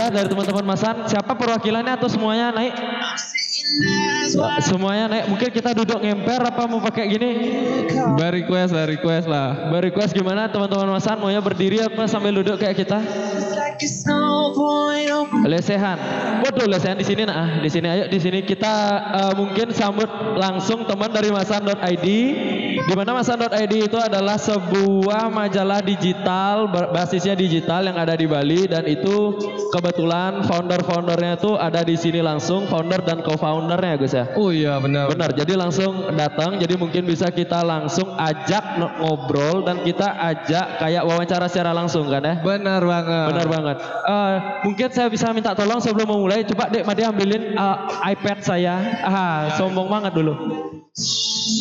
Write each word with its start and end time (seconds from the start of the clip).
ya 0.00 0.08
dari 0.08 0.26
teman-teman 0.32 0.64
Masan, 0.64 1.04
siapa 1.04 1.36
perwakilannya 1.36 1.92
atau 1.92 2.08
semuanya 2.08 2.48
naik? 2.56 2.72
Semuanya 4.64 5.04
naik. 5.12 5.24
Mungkin 5.28 5.50
kita 5.52 5.76
duduk 5.76 6.00
ngemper 6.00 6.40
apa 6.40 6.62
mau 6.64 6.80
pakai 6.80 7.04
gini? 7.12 7.30
By 8.16 8.32
request, 8.32 8.72
by 8.72 8.88
request 8.88 9.26
lah. 9.28 9.68
By 9.68 9.84
request 9.84 10.16
gimana 10.16 10.48
teman-teman 10.48 10.96
Masan? 10.96 11.20
Maunya 11.20 11.44
berdiri 11.44 11.84
apa 11.84 12.08
sambil 12.08 12.32
duduk 12.32 12.56
kayak 12.56 12.80
kita? 12.80 12.98
Lesehan. 15.44 15.98
Waduh, 16.44 16.68
lesehan 16.68 16.96
di 16.96 17.04
sini 17.04 17.28
nah. 17.28 17.60
Di 17.60 17.68
sini 17.68 17.86
ayo 17.88 18.04
di 18.08 18.18
sini 18.20 18.40
kita 18.44 18.74
eh, 19.12 19.32
mungkin 19.36 19.72
sambut 19.76 20.08
langsung 20.36 20.88
teman 20.88 21.12
dari 21.12 21.28
masan.id. 21.28 22.06
Di 22.80 22.94
mana 22.96 23.12
masan.id 23.12 23.74
itu 23.76 23.98
adalah 24.00 24.40
sebuah 24.40 25.28
majalah 25.28 25.84
digital 25.84 26.64
basisnya 26.70 27.36
digital 27.36 27.84
yang 27.84 27.96
ada 28.00 28.16
di 28.16 28.24
Bali 28.24 28.64
dan 28.64 28.88
itu 28.88 29.36
kebetulan 29.68 30.42
founder-foundernya 30.48 31.36
itu 31.36 31.54
ada 31.60 31.84
di 31.84 31.94
sini 31.94 32.24
langsung, 32.24 32.64
founder 32.66 33.04
dan 33.04 33.20
co-foundernya 33.20 33.94
Gus 34.00 34.14
ya. 34.16 34.24
Oh 34.34 34.50
iya, 34.50 34.80
benar. 34.80 35.12
Benar, 35.12 35.30
jadi 35.36 35.52
langsung 35.60 36.12
datang, 36.16 36.56
jadi 36.56 36.74
mungkin 36.80 37.04
bisa 37.04 37.28
kita 37.28 37.60
langsung 37.60 38.16
ajak 38.16 38.80
ngobrol 39.00 39.62
dan 39.64 39.84
kita 39.84 40.16
ajak 40.34 40.80
kayak 40.80 41.02
wawancara 41.04 41.46
secara 41.46 41.76
langsung 41.76 42.08
kan 42.08 42.24
ya. 42.24 42.34
Benar 42.40 42.82
banget. 42.82 43.26
Benar 43.34 43.46
banget. 43.48 43.76
Eh, 44.08 44.36
mungkin 44.66 44.88
saya 44.90 45.08
bisa 45.12 45.30
minta 45.36 45.52
tolong 45.52 45.78
sebelum 45.78 46.08
memulai, 46.08 46.42
coba 46.48 46.72
Dek 46.72 46.84
Made 46.88 47.02
ambilin 47.04 47.42
eh, 47.54 47.76
iPad 48.16 48.38
saya. 48.42 48.74
Ah, 49.04 49.54
sombong 49.60 49.86
banget 49.86 50.12
dulu. 50.16 50.34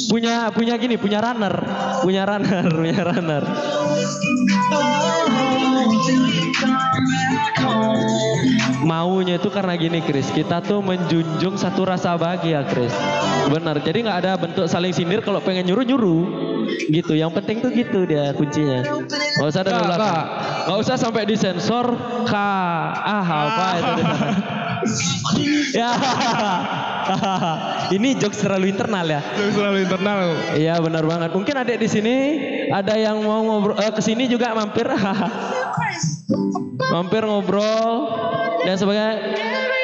Punya 0.10 0.50
punya 0.52 0.74
gini, 0.76 0.96
punya 0.98 1.22
runner, 1.22 1.54
punya 2.02 2.24
runner, 2.26 2.66
punya 2.80 3.02
runner. 3.06 3.44
Maunya 8.84 9.38
itu 9.38 9.50
karena 9.54 9.78
gini 9.78 10.02
Chris, 10.02 10.34
kita 10.34 10.66
tuh 10.66 10.82
menjunjung 10.82 11.60
satu 11.60 11.86
rasa 11.86 12.18
bahagia 12.18 12.66
Chris. 12.66 12.92
Benar, 13.52 13.80
jadi 13.86 14.02
nggak 14.02 14.18
ada 14.26 14.32
bentuk 14.40 14.66
saling 14.66 14.92
sindir 14.96 15.22
kalau 15.22 15.40
pengen 15.44 15.70
nyuruh 15.70 15.86
nyuruh. 15.86 16.24
Gitu, 16.90 17.18
yang 17.18 17.30
penting 17.34 17.62
tuh 17.62 17.70
gitu 17.74 18.06
dia 18.10 18.34
kuncinya. 18.34 18.82
Nggak 19.38 19.48
usah 19.50 19.62
ada. 19.62 19.74
Nggak 20.66 20.80
usah 20.86 20.96
sampai 20.98 21.24
disensor 21.30 21.86
K. 22.26 22.34
Ah, 22.34 23.26
apa 23.26 23.68
itu 23.78 24.02
ya. 25.80 25.92
Ini 27.96 28.10
jokes 28.22 28.42
terlalu 28.42 28.74
internal 28.74 29.06
ya. 29.06 29.22
Itu 29.36 29.58
selalu 29.58 29.78
internal. 29.90 30.20
Iya 30.56 30.76
benar 30.82 31.04
banget. 31.06 31.30
Mungkin 31.34 31.56
adik 31.58 31.78
di 31.82 31.90
sini 31.90 32.16
ada 32.70 32.94
yang 32.96 33.22
mau 33.22 33.42
ngobrol 33.42 33.78
eh, 33.82 33.94
ke 33.94 34.02
sini 34.02 34.30
juga 34.30 34.54
mampir. 34.54 34.86
mampir 36.94 37.22
ngobrol 37.26 38.10
dan 38.66 38.76
sebagainya. 38.78 39.14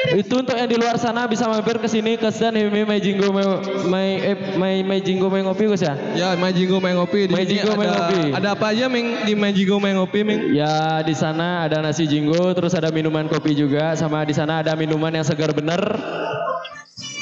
Itu 0.06 0.38
untuk 0.38 0.54
yang 0.54 0.70
di 0.70 0.78
luar 0.78 0.94
sana 1.02 1.26
bisa 1.26 1.50
mampir 1.50 1.82
ke 1.82 1.90
sini 1.90 2.14
ke 2.14 2.30
stand 2.30 2.54
Himi 2.54 2.86
Mai 2.86 3.02
Jinggo 3.02 3.34
Mai 3.34 3.42
Mai 3.90 4.08
eh, 4.22 4.36
Mai 4.54 4.74
Mai 4.86 5.02
Jinggo 5.02 5.26
Mai 5.26 5.42
Ngopi 5.42 5.66
Gus 5.66 5.82
ya. 5.82 5.98
Ya, 6.14 6.38
Majingo 6.38 6.78
Main 6.78 6.94
Ngopi. 6.94 7.26
Di 7.26 7.34
sini 7.34 7.58
ada, 7.58 7.74
Ngopi. 7.74 8.20
Ada 8.30 8.48
apa 8.54 8.70
aja, 8.70 8.86
Ming? 8.86 9.26
Di 9.26 9.34
Majingo 9.34 9.82
Main 9.82 9.98
Ngopi, 9.98 10.22
Ming? 10.22 10.54
Ya 10.54 11.02
di 11.02 11.10
sana 11.10 11.66
ada 11.66 11.82
nasi 11.82 12.06
jinggo, 12.06 12.54
terus 12.54 12.78
ada 12.78 12.94
minuman 12.94 13.26
kopi 13.26 13.58
juga, 13.58 13.98
sama 13.98 14.22
di 14.22 14.30
sana 14.30 14.62
ada 14.62 14.78
minuman 14.78 15.10
yang 15.10 15.26
segar 15.26 15.50
bener. 15.50 15.82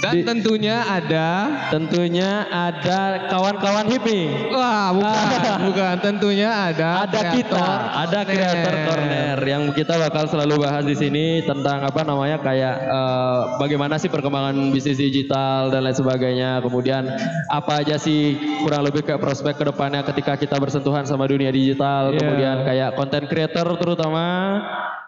Dan 0.05 0.13
Di- 0.21 0.25
tentunya 0.29 0.77
ada... 0.85 1.29
Tentunya 1.73 2.45
ada 2.53 3.25
kawan-kawan 3.33 3.89
hippie. 3.89 4.53
Wah, 4.53 4.93
bukan. 4.93 5.59
bukan. 5.73 5.95
Tentunya 6.05 6.51
ada... 6.53 7.09
Ada 7.09 7.21
kita, 7.33 7.67
ada 8.05 8.21
kreator 8.29 8.75
corner 8.85 9.37
yang 9.49 9.73
kita 9.73 9.97
bakal 9.97 10.29
selalu 10.29 10.61
bahas 10.61 10.85
di 10.85 10.93
sini 10.93 11.41
tentang 11.49 11.81
apa 11.89 12.05
namanya 12.05 12.37
kayak 12.43 12.75
eh, 12.85 13.41
bagaimana 13.57 13.97
sih 13.97 14.13
perkembangan 14.13 14.53
bisnis 14.75 15.01
digital 15.01 15.73
dan 15.73 15.89
lain 15.89 15.97
sebagainya. 15.97 16.61
Kemudian 16.61 17.09
apa 17.49 17.81
aja 17.81 17.97
sih 17.97 18.37
kurang 18.61 18.85
lebih 18.85 19.07
kayak 19.07 19.23
prospek 19.23 19.57
ke 19.57 19.65
depannya 19.73 20.05
ketika 20.05 20.37
kita 20.37 20.61
bersentuhan 20.61 21.09
sama 21.09 21.25
dunia 21.25 21.49
digital. 21.49 22.13
Iya. 22.13 22.19
Kemudian 22.21 22.57
kayak 22.67 22.91
content 22.99 23.27
creator 23.31 23.67
terutama 23.81 24.27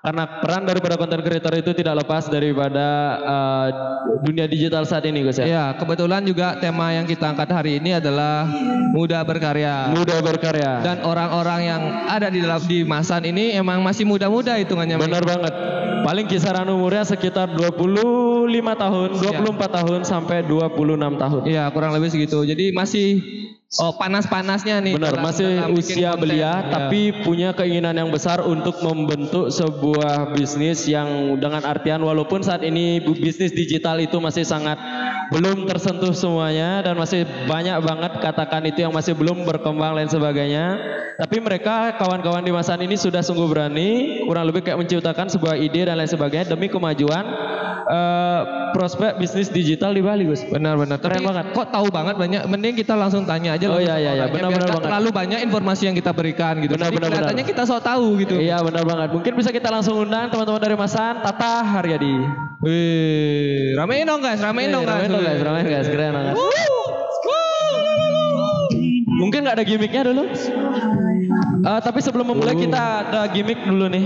karena 0.06 0.22
peran 0.38 0.62
daripada 0.62 0.94
content 0.94 1.18
creator 1.26 1.50
itu 1.58 1.74
tidak 1.74 2.06
lepas 2.06 2.30
daripada 2.30 2.86
eh, 3.26 3.68
dunia 4.22 4.46
digital 4.46 4.85
saat 4.86 5.04
ini 5.04 5.26
Gus 5.26 5.42
ya. 5.42 5.46
Ya, 5.46 5.64
kebetulan 5.74 6.22
juga 6.22 6.56
tema 6.56 6.94
yang 6.94 7.04
kita 7.04 7.34
angkat 7.34 7.50
hari 7.50 7.82
ini 7.82 7.98
adalah 7.98 8.46
muda 8.94 9.20
berkarya. 9.26 9.92
Mudah 9.92 10.18
berkarya. 10.22 10.80
Dan 10.80 11.02
orang-orang 11.04 11.60
yang 11.66 11.82
ada 12.06 12.30
di 12.30 12.40
dalam 12.40 12.62
di 12.64 12.86
Masan 12.86 13.26
ini 13.26 13.52
emang 13.52 13.82
masih 13.82 14.06
muda-muda 14.06 14.56
hitungannya. 14.56 14.96
Benar 14.96 15.22
banget. 15.26 15.54
Paling 16.06 16.26
kisaran 16.30 16.70
umurnya 16.70 17.02
sekitar 17.02 17.50
25 17.58 18.46
tahun, 18.78 19.08
24 19.18 19.76
tahun 19.82 20.00
sampai 20.06 20.46
26 20.46 21.18
tahun. 21.18 21.42
Iya, 21.50 21.66
kurang 21.74 21.90
lebih 21.98 22.14
segitu. 22.14 22.46
Jadi 22.46 22.70
masih 22.70 23.08
oh 23.78 23.92
panas-panasnya 23.94 24.80
nih. 24.80 24.94
Benar, 24.96 25.16
dalam- 25.16 25.26
masih 25.26 25.50
usia 25.72 26.14
belia 26.14 26.36
Iya. 26.36 26.52
tapi 26.68 27.00
punya 27.22 27.52
keinginan 27.52 27.94
yang 27.94 28.10
besar 28.10 28.40
untuk 28.40 28.80
membentuk 28.80 29.48
sebuah 29.48 30.32
bisnis 30.32 30.84
yang 30.86 31.36
dengan 31.36 31.62
artian 31.62 32.00
walaupun 32.00 32.40
saat 32.40 32.62
ini 32.62 32.98
bisnis 33.00 33.52
digital 33.52 33.98
itu 33.98 34.16
masih 34.16 34.42
sangat 34.42 34.76
belum 35.28 35.66
tersentuh 35.66 36.14
semuanya 36.14 36.80
dan 36.80 36.94
masih 36.94 37.26
banyak 37.44 37.76
banget 37.82 38.12
katakan 38.20 38.62
itu 38.64 38.86
yang 38.86 38.94
masih 38.94 39.12
belum 39.12 39.42
berkembang 39.42 39.92
lain 39.92 40.06
sebagainya. 40.06 40.78
Tapi 41.16 41.40
mereka 41.40 41.96
kawan-kawan 41.96 42.44
di 42.44 42.52
masa 42.52 42.76
ini 42.76 42.92
sudah 42.92 43.24
sungguh 43.24 43.48
berani 43.48 44.20
kurang 44.22 44.44
lebih 44.46 44.60
kayak 44.60 44.76
menciptakan 44.76 45.26
sebuah 45.26 45.56
ide 45.56 45.88
dan 45.88 45.96
lain 45.96 46.06
sebagainya 46.06 46.52
demi 46.52 46.68
kemajuan 46.68 47.24
eh, 47.86 48.40
prospek 48.70 49.16
bisnis 49.16 49.48
digital 49.48 49.96
di 49.96 50.04
Bali, 50.04 50.28
Gus. 50.28 50.44
Benar-benar. 50.44 51.00
Keren 51.00 51.22
Tapi 51.22 51.26
banget. 51.26 51.44
Kok 51.56 51.68
tahu 51.72 51.86
banget 51.88 52.14
banyak? 52.18 52.42
Mending 52.44 52.74
kita 52.76 52.92
langsung 52.92 53.24
tanya 53.24 53.56
aja. 53.56 53.65
Oh, 53.70 53.80
langsung 53.80 53.82
iya, 53.82 53.96
iya, 53.98 54.12
iya. 54.16 54.26
Benar, 54.30 54.50
benar 54.52 54.68
banget. 54.70 54.84
terlalu 54.86 55.08
banyak 55.10 55.38
informasi 55.46 55.82
yang 55.90 55.96
kita 55.96 56.10
berikan 56.14 56.54
gitu. 56.62 56.74
Benar, 56.76 56.90
benar, 56.92 57.10
kita 57.46 57.62
sok 57.66 57.82
tahu 57.82 58.06
gitu. 58.22 58.36
Iya 58.38 58.62
benar 58.62 58.84
banget. 58.86 59.08
Mungkin 59.14 59.32
bisa 59.34 59.50
kita 59.50 59.68
langsung 59.70 59.96
undang 59.98 60.30
teman-teman 60.30 60.60
dari 60.60 60.76
Masan, 60.76 61.22
Tata 61.22 61.62
Haryadi. 61.62 62.16
Wih, 62.64 63.76
ramein 63.76 64.08
dong 64.08 64.24
guys, 64.24 64.40
ramein 64.40 64.72
dong 64.72 64.84
guys. 64.88 65.06
Ramein 65.06 65.12
dong 65.12 65.24
guys, 65.24 65.40
ramein 65.44 65.66
guys, 65.68 65.88
keren 65.92 66.12
banget. 66.14 66.36
Mungkin 69.16 69.38
nggak 69.48 69.56
ada 69.56 69.64
gimmicknya 69.64 70.02
dulu. 70.12 70.22
Eh, 71.56 71.80
tapi 71.82 71.98
sebelum 71.98 72.26
memulai 72.26 72.54
kita 72.54 72.78
ada 73.02 73.20
gimmick 73.26 73.60
dulu 73.62 73.86
nih. 73.90 74.04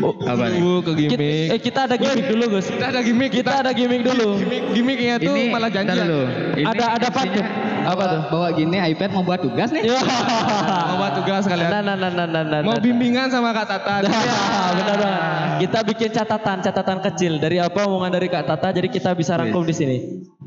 Oh, 0.00 0.14
Apa 0.22 0.48
nih? 0.48 0.60
Uh, 0.60 0.78
ke 0.80 0.92
Kita, 0.92 1.00
gimmick. 1.16 1.46
eh 1.50 1.60
kita 1.60 1.80
ada 1.84 1.96
gimmick 1.96 2.26
dulu 2.26 2.44
Gus. 2.56 2.66
Kita 2.68 2.86
ada 2.88 3.00
gimmick. 3.02 3.30
Kita 3.34 3.52
ada 3.60 3.70
gimmick 3.70 4.02
dulu. 4.02 4.28
Gimmick, 4.38 4.62
gimmicknya 4.72 5.14
tuh 5.18 5.34
Ini 5.34 5.42
malah 5.50 5.70
janjian. 5.72 6.06
dulu. 6.06 6.20
Ini 6.54 6.64
Ada 6.66 6.84
ada 6.96 7.06
apa 7.10 7.20
tuh? 7.26 7.44
Apa 7.86 8.02
tuh? 8.06 8.20
Bawa 8.30 8.48
gini 8.50 8.76
iPad 8.94 9.10
mau 9.14 9.22
buat 9.22 9.40
tugas 9.42 9.70
nih. 9.70 9.82
Ya. 9.86 9.98
Mau 10.90 10.96
buat 10.98 11.12
tugas 11.18 11.42
kalian. 11.46 11.70
Nah, 11.70 11.82
nah, 11.82 11.94
nah, 11.94 12.10
nah, 12.10 12.26
nah, 12.26 12.42
nah, 12.42 12.60
Mau 12.62 12.74
nah. 12.74 12.82
bimbingan 12.82 13.30
sama 13.30 13.54
Kak 13.54 13.66
Tata. 13.66 13.94
Nah, 14.02 14.70
benar 14.74 14.96
banget. 14.98 15.20
Kita 15.56 15.78
bikin 15.86 16.10
catatan, 16.12 16.56
catatan 16.60 16.98
kecil 17.00 17.32
dari 17.38 17.56
apa 17.62 17.86
omongan 17.86 18.12
dari 18.12 18.28
Kak 18.28 18.44
Tata, 18.44 18.68
jadi 18.70 18.90
kita 18.90 19.14
bisa 19.14 19.38
rangkum 19.38 19.62
di 19.62 19.72
sini. 19.72 19.96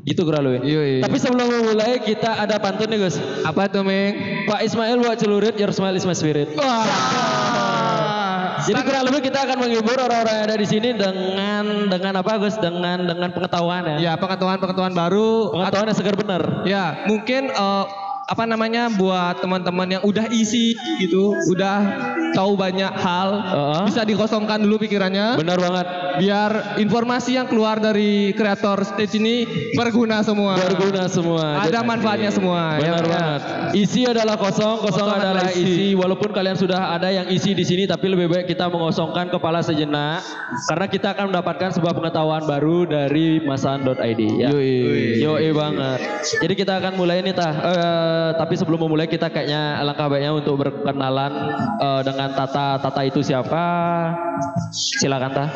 Gitu 0.04 0.20
kurang 0.24 0.48
lebih. 0.48 0.60
Iya, 0.64 0.82
iya. 0.82 1.00
Tapi 1.04 1.16
sebelum 1.20 1.48
memulai 1.48 2.00
kita 2.00 2.40
ada 2.40 2.56
pantun 2.56 2.88
nih 2.88 2.98
Gus. 3.04 3.20
Apa 3.44 3.68
tuh, 3.68 3.84
Ming? 3.84 4.44
Pak 4.48 4.64
Ismail 4.64 4.96
buat 5.04 5.16
celurit, 5.20 5.54
your 5.60 5.72
smile 5.76 5.92
is 5.92 6.08
my 6.08 6.16
spirit. 6.16 6.56
Wah. 6.56 6.88
Jadi 8.60 8.80
kurang 8.84 9.04
lebih 9.08 9.20
kita 9.24 9.48
akan 9.48 9.56
menghibur 9.66 9.96
orang-orang 9.96 10.34
yang 10.36 10.46
ada 10.52 10.56
di 10.60 10.68
sini 10.68 10.88
dengan 10.92 11.88
dengan 11.88 12.12
apa 12.20 12.36
Gus? 12.36 12.60
Dengan 12.60 13.08
dengan 13.08 13.32
pengetahuan 13.32 13.82
ya. 13.88 13.96
Ya, 13.98 14.12
pengetahuan-pengetahuan 14.20 14.92
baru. 14.92 15.52
Pengetahuan 15.56 15.88
yang 15.88 15.98
segar 15.98 16.16
benar. 16.16 16.42
Ya, 16.68 16.84
mungkin 17.08 17.48
eh, 17.48 17.84
apa 18.30 18.46
namanya 18.46 18.86
buat 18.94 19.42
teman-teman 19.42 19.98
yang 19.98 20.02
udah 20.06 20.30
isi 20.30 20.78
gitu, 21.02 21.34
udah 21.50 21.82
tahu 22.30 22.54
banyak 22.54 22.94
hal, 22.94 23.28
Heeh. 23.42 23.82
bisa 23.90 24.06
dikosongkan 24.06 24.62
dulu 24.62 24.78
pikirannya. 24.86 25.34
Benar 25.34 25.58
banget. 25.58 25.86
Biar 26.20 26.76
informasi 26.76 27.40
yang 27.40 27.48
keluar 27.48 27.80
dari 27.80 28.36
kreator 28.36 28.84
stage 28.84 29.16
ini 29.16 29.48
berguna 29.72 30.20
semua. 30.20 30.60
Berguna 30.60 31.08
semua. 31.08 31.64
Ada 31.64 31.80
Jadi- 31.80 31.88
manfaatnya 31.88 32.30
semua. 32.30 32.76
Benar 32.76 33.00
ya, 33.00 33.08
ya. 33.08 33.08
banget. 33.08 33.40
Isi 33.72 34.04
adalah 34.04 34.36
kosong, 34.36 34.84
kosong, 34.84 35.08
Kosong 35.08 35.08
adalah 35.08 35.48
adalah 35.48 35.56
isi. 35.56 35.96
Walaupun 35.96 36.30
kalian 36.34 36.58
sudah 36.58 36.92
ada 36.92 37.08
yang 37.08 37.26
isi 37.32 37.56
di 37.56 37.64
sini, 37.64 37.88
tapi 37.88 38.12
lebih 38.12 38.28
baik 38.28 38.46
kita 38.50 38.68
mengosongkan 38.68 39.32
kepala 39.32 39.64
sejenak, 39.64 40.20
karena 40.68 40.86
kita 40.90 41.16
akan 41.16 41.32
mendapatkan 41.32 41.70
sebuah 41.72 41.94
pengetahuan 41.96 42.44
baru 42.44 42.84
dari 42.84 43.40
masan.id. 43.40 44.20
Ya. 44.36 44.48
Yoi. 44.52 45.24
Yoi 45.24 45.48
banget. 45.56 45.98
Jadi 46.42 46.54
kita 46.58 46.82
akan 46.82 47.00
mulai 47.00 47.24
nih 47.24 47.32
tah. 47.32 47.54
Eh, 47.54 48.28
tapi 48.36 48.54
sebelum 48.58 48.82
memulai 48.84 49.08
kita 49.08 49.32
kayaknya 49.32 49.80
alangkah 49.80 50.10
baiknya 50.10 50.36
untuk 50.36 50.60
berkenalan 50.60 51.32
eh, 51.80 52.00
dengan 52.04 52.28
Tata. 52.36 52.76
Tata 52.82 53.00
itu 53.06 53.24
siapa? 53.24 53.64
Silakan 54.74 55.30
tah. 55.32 55.48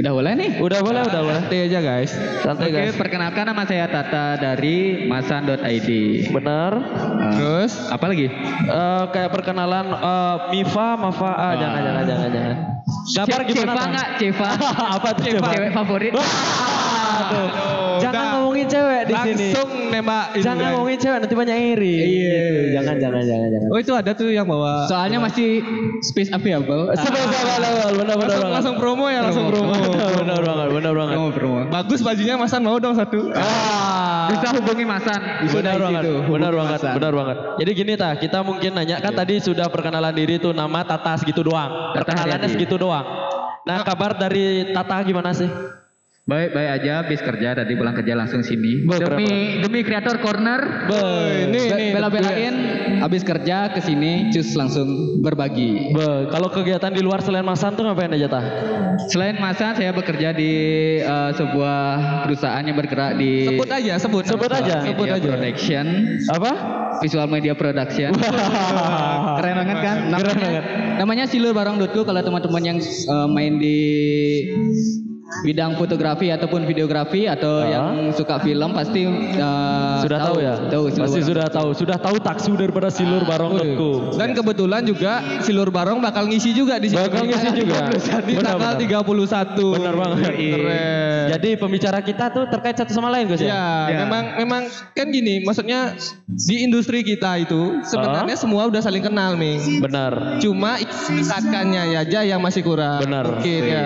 Udah 0.00 0.12
boleh 0.12 0.32
nih. 0.36 0.50
Udah 0.60 0.80
boleh, 0.80 1.02
udah 1.04 1.20
boleh. 1.22 1.40
Santai 1.40 1.58
aja 1.68 1.78
guys. 1.80 2.10
Santai 2.40 2.68
Oke, 2.70 2.78
guys. 2.78 2.96
perkenalkan 2.96 3.44
nama 3.46 3.62
saya 3.68 3.86
Tata 3.86 4.38
dari 4.40 5.06
masan.id. 5.06 5.88
Bener. 6.32 6.72
Eh, 6.80 7.32
Terus 7.36 7.72
apa 7.92 8.04
lagi? 8.08 8.26
Eh, 8.30 9.04
kayak 9.12 9.30
perkenalan 9.30 9.86
eh, 9.92 10.36
Mifa, 10.54 10.96
Mafa, 10.96 11.30
ah, 11.36 11.54
jangan, 11.56 11.80
jangan, 11.84 12.04
jangan, 12.06 12.28
jangan. 12.32 12.56
Ce- 13.06 13.24
gimana? 13.24 13.44
Ceva 13.50 13.82
nggak? 13.90 14.08
Ceva. 14.18 14.48
Apa 14.98 15.08
tuh 15.16 15.22
Ceva? 15.24 15.48
Cewek 15.54 15.70
favorit. 15.72 16.12
Aduh. 16.14 17.48
Jangan 18.00 18.16
udah. 18.24 18.32
ngomongin 18.40 18.66
cewek 18.66 19.00
di 19.04 19.14
sini. 19.14 19.48
Langsung 19.52 19.70
nembak 19.92 20.24
ini, 20.32 20.40
Jangan 20.40 20.56
guys. 20.56 20.72
ngomongin 20.72 20.98
cewek 20.98 21.18
nanti 21.20 21.34
banyak 21.36 21.56
iri. 21.76 21.94
Iya. 22.00 22.06
Gitu. 22.08 22.68
Jangan 22.80 22.94
jangan 22.96 23.22
jangan 23.28 23.48
jangan. 23.52 23.68
Oh 23.68 23.78
itu 23.78 23.92
ada 23.92 24.10
tuh 24.16 24.28
yang 24.32 24.46
bawa. 24.48 24.88
Soalnya 24.88 25.18
masih 25.20 25.48
space 26.00 26.32
available. 26.32 26.88
Sebelum 26.96 27.28
benar 27.28 27.52
benar 27.60 27.72
benar 27.92 28.16
langsung, 28.16 28.50
langsung 28.50 28.74
promo 28.80 29.06
ya, 29.12 29.20
langsung 29.20 29.52
promo. 29.52 29.72
Benar 30.24 30.40
banget, 30.40 30.68
benar 30.72 30.92
banget. 30.96 31.14
Promo 31.20 31.30
promo. 31.36 31.58
Bagus 31.68 32.00
bajunya 32.00 32.34
Masan 32.40 32.60
mau 32.64 32.80
dong 32.80 32.96
satu. 32.96 33.20
Ah. 33.36 34.32
Bisa 34.32 34.46
hubungi 34.56 34.84
Masan. 34.88 35.20
benar 35.50 35.76
di 35.76 35.82
banget, 35.82 36.02
benar 36.24 36.52
banget, 36.54 36.80
benar 36.96 37.12
banget. 37.12 37.36
Jadi 37.60 37.70
gini 37.76 37.92
ta, 37.98 38.16
kita 38.16 38.38
mungkin 38.40 38.70
nanya 38.78 38.96
kan 39.02 39.12
tadi 39.12 39.42
sudah 39.42 39.68
perkenalan 39.68 40.14
diri 40.16 40.40
tuh 40.40 40.56
nama 40.56 40.80
Tata 40.86 41.20
segitu 41.20 41.44
doang. 41.44 41.92
Perkenalannya 41.92 42.48
segitu 42.48 42.79
doang. 42.80 43.04
Nah 43.68 43.84
kabar 43.84 44.16
dari 44.16 44.72
Tata 44.72 45.04
gimana 45.04 45.36
sih? 45.36 45.52
Baik 46.30 46.54
baik 46.54 46.70
aja 46.78 47.02
habis 47.02 47.18
kerja 47.18 47.58
tadi 47.58 47.74
pulang 47.74 47.90
kerja 47.90 48.14
langsung 48.14 48.46
sini. 48.46 48.86
Be, 48.86 49.02
demi 49.02 49.58
demi 49.66 49.82
kreator 49.82 50.22
corner. 50.22 50.86
ini 51.42 51.58
ini 51.66 51.86
Bela-belain 51.90 52.54
habis 53.02 53.26
kerja 53.26 53.74
ke 53.74 53.82
sini 53.82 54.30
cus 54.30 54.54
langsung 54.54 55.18
berbagi. 55.26 55.90
Be, 55.90 56.30
kalau 56.30 56.46
kegiatan 56.46 56.94
di 56.94 57.02
luar 57.02 57.18
selain 57.18 57.42
Masan 57.42 57.74
tuh 57.74 57.82
ngapain 57.82 58.14
aja 58.14 58.30
tah? 58.30 58.46
Selain 59.10 59.42
Masan 59.42 59.74
saya 59.74 59.90
bekerja 59.90 60.30
di 60.30 60.52
eh, 61.02 61.30
sebuah 61.34 61.82
perusahaan 62.30 62.62
yang 62.62 62.78
bergerak 62.78 63.18
di 63.18 63.50
sebut 63.50 63.66
aja, 63.74 63.98
sebut. 63.98 64.22
Sebut 64.22 64.50
aja. 64.54 64.86
Sebut 64.86 65.10
aja. 65.10 65.30
production, 65.34 65.86
Apa? 66.30 66.52
visual 67.02 67.26
media 67.26 67.58
production. 67.58 68.14
Keren 69.42 69.54
banget 69.66 69.78
kan? 69.82 69.96
Namanya, 70.06 70.22
Keren 70.22 70.38
banget. 70.38 70.64
Namanya 70.94 71.24
silurbarong.co 71.26 72.06
kalau 72.06 72.22
teman-teman 72.22 72.62
yang 72.62 72.78
eh, 72.78 73.28
main 73.34 73.58
di 73.58 73.78
bidang 75.40 75.74
fotografi 75.74 76.28
ataupun 76.28 76.66
videografi 76.66 77.24
atau 77.24 77.62
Ah. 77.62 77.70
yang 77.70 77.86
suka 78.10 78.38
film 78.38 78.70
pasti 78.72 79.06
eh, 79.06 79.98
Sudah 80.00 80.18
tahu, 80.20 80.36
ya? 80.38 80.54
Tahu 80.66 80.84
Pasti 80.92 81.20
sudah 81.22 81.46
tahu. 81.46 81.68
Sudah 81.72 81.96
tahu 81.96 82.16
taksu 82.18 82.52
daripada 82.54 82.88
silur 82.88 83.22
barong.co. 83.22 84.16
Dan 84.16 84.32
kebetulan 84.32 84.82
juga 84.82 85.12
Silur 85.40 85.68
Barong 85.68 86.00
bakal 86.00 86.26
ngisi 86.26 86.50
juga 86.50 86.76
di 86.76 86.88
sini. 86.88 87.00
Bakal 87.00 87.24
ngisi 87.26 87.48
juga. 87.54 87.78
di 88.26 88.34
Benar, 88.34 88.56
tanggal 88.58 88.74
benar. 88.76 89.04
31. 89.06 89.76
Benar 89.76 89.94
banget. 89.96 90.32
Keren. 90.32 91.24
Jadi 91.30 91.50
pembicara 91.56 91.98
kita 92.00 92.24
tuh 92.28 92.44
terkait 92.46 92.74
satu 92.74 92.90
sama 92.90 93.08
lain 93.08 93.28
Gus 93.28 93.40
ya? 93.40 93.48
Ya, 93.50 93.64
Ya. 93.86 93.98
memang 94.04 94.22
memang 94.36 94.62
kan 94.92 95.06
gini, 95.08 95.40
maksudnya 95.40 95.94
di 96.26 96.56
industri 96.60 97.00
kita 97.00 97.38
itu 97.38 97.80
sebenarnya 97.84 98.34
semua 98.34 98.66
udah 98.66 98.80
saling 98.80 99.00
kenal, 99.00 99.36
Ming. 99.36 99.80
Benar. 99.80 100.40
Cuma 100.40 100.76
ikatkannya 100.76 101.94
aja 101.94 102.20
yang 102.22 102.40
masih 102.40 102.60
kurang. 102.60 103.04
Benar. 103.04 103.24
Mungkin 103.30 103.62
ya. 103.62 103.84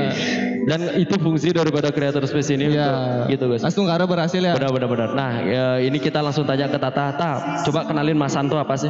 Dan 0.65 0.81
itu 0.97 1.15
fungsi 1.21 1.53
daripada 1.53 1.93
creator 1.93 2.25
space 2.25 2.57
ini 2.57 2.73
Ya. 2.73 2.89
untuk 2.89 3.37
gitu 3.37 3.45
guys. 3.53 3.63
Mas 3.63 3.77
Tunggara 3.77 4.05
berhasil 4.09 4.41
ya. 4.41 4.57
Benar 4.57 4.71
benar 4.73 4.89
benar. 4.89 5.09
Nah, 5.13 5.33
ya, 5.45 5.67
ini 5.79 6.01
kita 6.01 6.25
langsung 6.25 6.49
tanya 6.49 6.67
ke 6.69 6.79
Tata. 6.81 7.13
Tata, 7.13 7.31
coba 7.69 7.85
kenalin 7.85 8.17
Mas 8.17 8.33
Santo 8.33 8.57
apa 8.57 8.75
sih? 8.81 8.89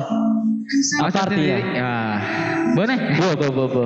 Apa 1.02 1.28
artinya? 1.28 1.58
ya, 1.76 1.92
boleh. 2.74 2.98
Bo, 3.16 3.28
bo, 3.38 3.48
bo, 3.54 3.64
bo. 3.70 3.84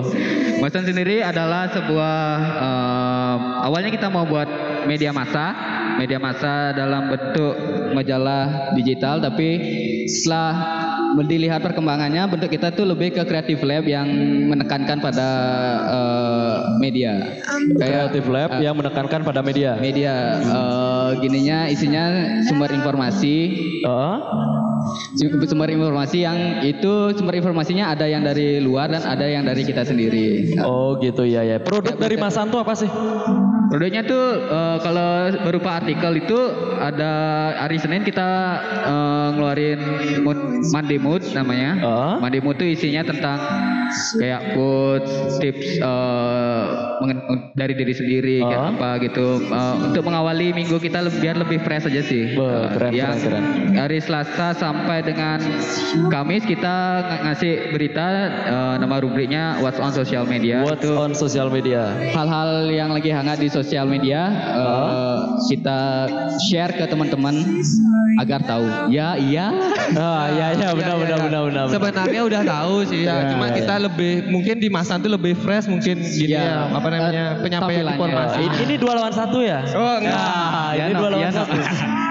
Masan 0.59 0.89
sendiri 0.89 1.23
adalah 1.23 1.71
sebuah 1.71 2.19
eh, 2.59 3.37
awalnya 3.69 3.93
kita 3.93 4.09
mau 4.11 4.27
buat 4.27 4.49
media 4.89 5.13
massa, 5.13 5.55
media 6.01 6.19
massa 6.19 6.73
dalam 6.75 7.13
bentuk 7.13 7.55
majalah 7.95 8.75
digital, 8.75 9.21
tapi 9.21 9.49
setelah 10.09 10.53
dilihat 11.25 11.65
perkembangannya, 11.65 12.29
bentuk 12.29 12.53
kita 12.53 12.73
tuh 12.73 12.85
lebih 12.85 13.17
ke 13.17 13.23
creative 13.25 13.65
lab 13.65 13.85
yang 13.89 14.09
menekankan 14.49 15.01
pada 15.01 15.29
eh, 15.89 16.57
media. 16.79 17.43
Creative 17.75 18.29
Lab 18.31 18.51
yang 18.63 18.79
menekankan 18.79 19.27
pada 19.27 19.43
media. 19.43 19.75
media 19.77 20.39
eh, 20.39 21.11
gininya 21.19 21.67
isinya 21.67 22.05
sumber 22.47 22.71
informasi 22.71 23.37
Heeh. 23.83 24.17
sumber 25.19 25.69
informasi 25.75 26.23
yang 26.23 26.63
itu 26.63 27.13
sumber 27.19 27.35
informasinya 27.37 27.91
ada 27.93 28.07
yang 28.07 28.23
dari 28.23 28.63
luar 28.63 28.78
dan 28.87 29.03
ada 29.03 29.25
yang 29.25 29.43
dari 29.43 29.65
kita 29.65 29.83
sendiri. 29.83 30.55
Oh 30.61 30.95
gitu 31.01 31.25
ya 31.25 31.43
ya. 31.43 31.59
Produk 31.59 31.97
dari 31.97 32.15
Mas 32.15 32.37
Santo 32.37 32.61
apa 32.61 32.77
sih? 32.77 32.87
Produknya 33.69 34.01
tuh 34.01 34.25
eh, 34.45 34.77
kalau 34.79 35.09
berupa 35.43 35.77
artikel 35.77 36.13
itu 36.17 36.39
ada 36.79 37.13
hari 37.59 37.77
Senin 37.77 38.01
kita 38.01 38.29
eh, 38.85 39.29
ngeluarin 39.35 39.81
mood, 40.23 40.39
Monday 40.69 40.99
Mood 40.99 41.23
namanya. 41.33 41.71
Ah. 41.81 42.15
Monday 42.19 42.39
Mood 42.39 42.57
tuh 42.57 42.69
isinya 42.69 43.03
tentang 43.03 43.41
kayak 44.15 44.53
quotes, 44.53 45.11
tips 45.39 45.81
mengen- 46.99 47.25
dari 47.53 47.75
diri 47.75 47.91
sendiri 47.91 48.37
kayak 48.41 48.63
Ah. 48.63 48.73
apa 48.73 48.91
gitu. 49.01 49.27
Eh, 49.45 49.75
untuk 49.85 50.03
mengawali 50.03 50.53
minggu 50.53 50.77
kita 50.77 51.01
le- 51.01 51.15
biar 51.15 51.37
lebih 51.37 51.59
fresh 51.59 51.87
aja 51.87 52.01
sih. 52.01 52.35
Wah, 52.35 52.69
Eh, 52.69 52.69
keren, 52.73 52.91
yang 52.93 53.17
keren, 53.17 53.45
Hari 53.75 53.99
Selasa 53.99 54.55
sampai 54.55 55.03
dengan 55.03 55.41
Kamis 56.09 56.43
kita 56.43 56.77
ng- 57.01 57.23
ngasih 57.25 57.53
berita 57.71 58.07
eh, 58.69 58.77
nama 58.77 58.97
rubriknya 58.99 59.57
What's 59.59 59.79
on 59.79 59.91
Social 59.91 60.25
Media. 60.25 60.61
What's 60.61 60.81
Itu 60.81 60.93
on 60.95 61.13
social 61.13 61.49
media? 61.49 61.89
hal-hal 62.11 62.69
yang 62.69 62.91
lagi 62.91 63.09
hangat 63.09 63.39
di 63.39 63.49
sosial 63.49 63.85
media 63.85 64.29
eh, 64.31 65.17
kita 65.49 65.81
share 66.45 66.73
ke 66.73 66.85
teman-teman 66.85 67.35
agar 68.19 68.41
tahu. 68.43 68.67
Ya, 68.91 69.15
iya. 69.15 69.55
Ah 69.95 70.27
ya 70.29 70.47
ya 70.61 70.69
benar 70.75 70.89
Ya, 70.89 70.95
ya, 70.95 70.97
benar 70.99 71.19
ya. 71.19 71.25
benar 71.25 71.43
benar. 71.47 71.65
Sebenarnya 71.71 72.21
udah 72.25 72.43
tahu 72.43 72.75
sih 72.85 73.01
ya, 73.03 73.15
Ya, 73.15 73.31
cuma 73.33 73.47
ya, 73.49 73.55
kita 73.55 73.75
lebih 73.79 74.13
mungkin 74.29 74.57
di 74.59 74.69
Masan 74.69 75.01
tuh 75.01 75.09
lebih 75.09 75.39
fresh 75.39 75.67
mungkin 75.67 76.03
gini 76.03 76.35
Ya. 76.35 76.67
ya, 76.67 76.75
apa 76.75 76.89
namanya 76.91 77.25
Eh, 77.39 77.43
penyampaian 77.43 77.85
informasi. 77.87 78.39
Ini, 78.43 78.57
ini 78.67 78.75
dua 78.77 78.93
lawan 78.95 79.15
satu 79.15 79.39
ya? 79.41 79.63
Oh 79.73 79.97
enggak. 79.97 80.13
Nah, 80.13 80.71
Ya, 80.75 80.85
ini 80.87 80.95
no, 80.95 81.01
dua 81.01 81.11
lawan 81.15 81.23
ya, 81.23 81.31
no. 81.31 81.39
satu. 81.39 81.57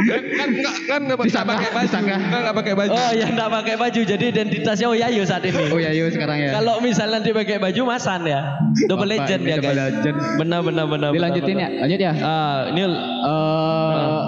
kan 0.07 0.19
enggak 0.47 0.75
kan 0.87 0.99
enggak 1.03 1.17
pakai 1.19 1.33
baju. 1.73 1.95
Enggak 1.97 2.19
enggak 2.39 2.55
pakai 2.55 2.73
baju. 2.73 2.89
Oh 2.93 3.11
ya 3.11 3.25
enggak 3.27 3.49
pakai 3.51 3.75
baju 3.75 3.99
jadi 4.07 4.25
identitasnya 4.31 4.87
oh 4.87 4.95
ya 4.95 5.07
saat 5.27 5.43
ini. 5.43 5.63
Oh 5.67 5.79
ya, 5.79 5.91
yuk 5.91 6.07
sekarang 6.09 6.37
ya. 6.39 6.46
Kalau 6.53 6.75
misalnya 6.79 7.19
nanti 7.19 7.31
pakai 7.31 7.57
baju 7.57 7.81
masan 7.87 8.21
ya. 8.23 8.41
Double 8.85 9.03
Bapak, 9.03 9.27
legend 9.27 9.41
ya 9.41 9.55
double 9.57 9.67
guys. 9.67 9.77
legend. 9.79 10.17
Benar 10.37 10.59
benar 10.61 10.85
benar. 10.85 11.09
Dilanjutin 11.11 11.55
benar, 11.55 11.69
ya, 11.69 11.79
lanjut 11.81 11.99
ya. 11.99 12.11
benar. 12.13 12.27
Ah, 12.27 12.57
ini 12.69 12.81
Eh, 12.87 14.19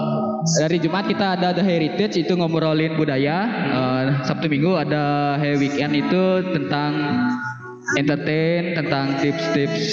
dari 0.57 0.77
Jumat 0.79 1.05
kita 1.05 1.35
ada 1.35 1.51
The 1.51 1.61
Heritage 1.61 2.15
itu 2.17 2.33
ngobrolin 2.33 2.95
budaya. 2.95 3.37
Eh, 3.69 4.03
Sabtu 4.23 4.47
Minggu 4.47 4.73
ada 4.73 5.35
Hey 5.37 5.55
Weekend 5.55 5.93
itu 5.93 6.23
tentang 6.51 6.91
entertain, 7.95 8.73
tentang 8.73 9.17
tips-tips 9.17 9.83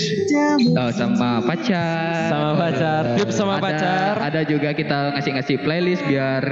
eh, 0.71 0.90
sama 0.92 1.40
pacar. 1.42 2.28
Sama 2.28 2.50
pacar, 2.54 3.02
tips 3.16 3.35
sama 3.35 3.54
Ada- 3.56 3.64
pacar. 3.64 4.12
Ada 4.23 4.40
juga 4.45 4.71
kita 4.73 5.16
ngasih-ngasih 5.16 5.56
playlist 5.61 6.02
biar 6.04 6.42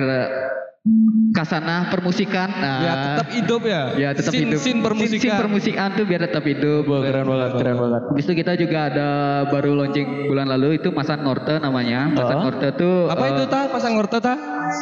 eh, 1.44 1.46
kasanah 1.46 1.92
permusikan. 1.92 2.48
Nah, 2.50 2.78
Ya 2.80 2.92
tetap 2.96 3.28
hidup 3.30 3.62
ya. 3.62 3.82
ya 3.94 4.08
tetap 4.16 4.32
Sin- 4.32 4.48
hidup. 4.48 4.60
Sin 4.60 4.76
permusikan. 4.80 5.20
Sin, 5.20 5.32
permusikan 5.36 5.88
tuh 5.92 6.04
biar 6.04 6.24
tetap 6.24 6.40
hidup. 6.42 6.88
Wah, 6.88 7.04
keren 7.04 7.28
banget, 7.28 7.50
keren 7.54 7.76
banget. 7.76 8.02
Habis 8.08 8.24
itu 8.24 8.34
kita 8.34 8.52
juga 8.56 8.78
ada 8.88 9.08
baru 9.46 9.76
launching 9.76 10.08
bulan 10.26 10.48
lalu 10.48 10.80
itu 10.80 10.88
Masan 10.88 11.20
Norte 11.20 11.60
namanya. 11.60 12.08
Masan 12.08 12.32
Oh. 12.34 12.42
Norte 12.42 12.68
tuh 12.74 12.96
Apa 13.06 13.24
eh, 13.24 13.30
itu 13.30 13.42
ta 13.46 13.60
pasang 13.68 13.92
ngorto 13.94 14.18
ta? 14.18 14.34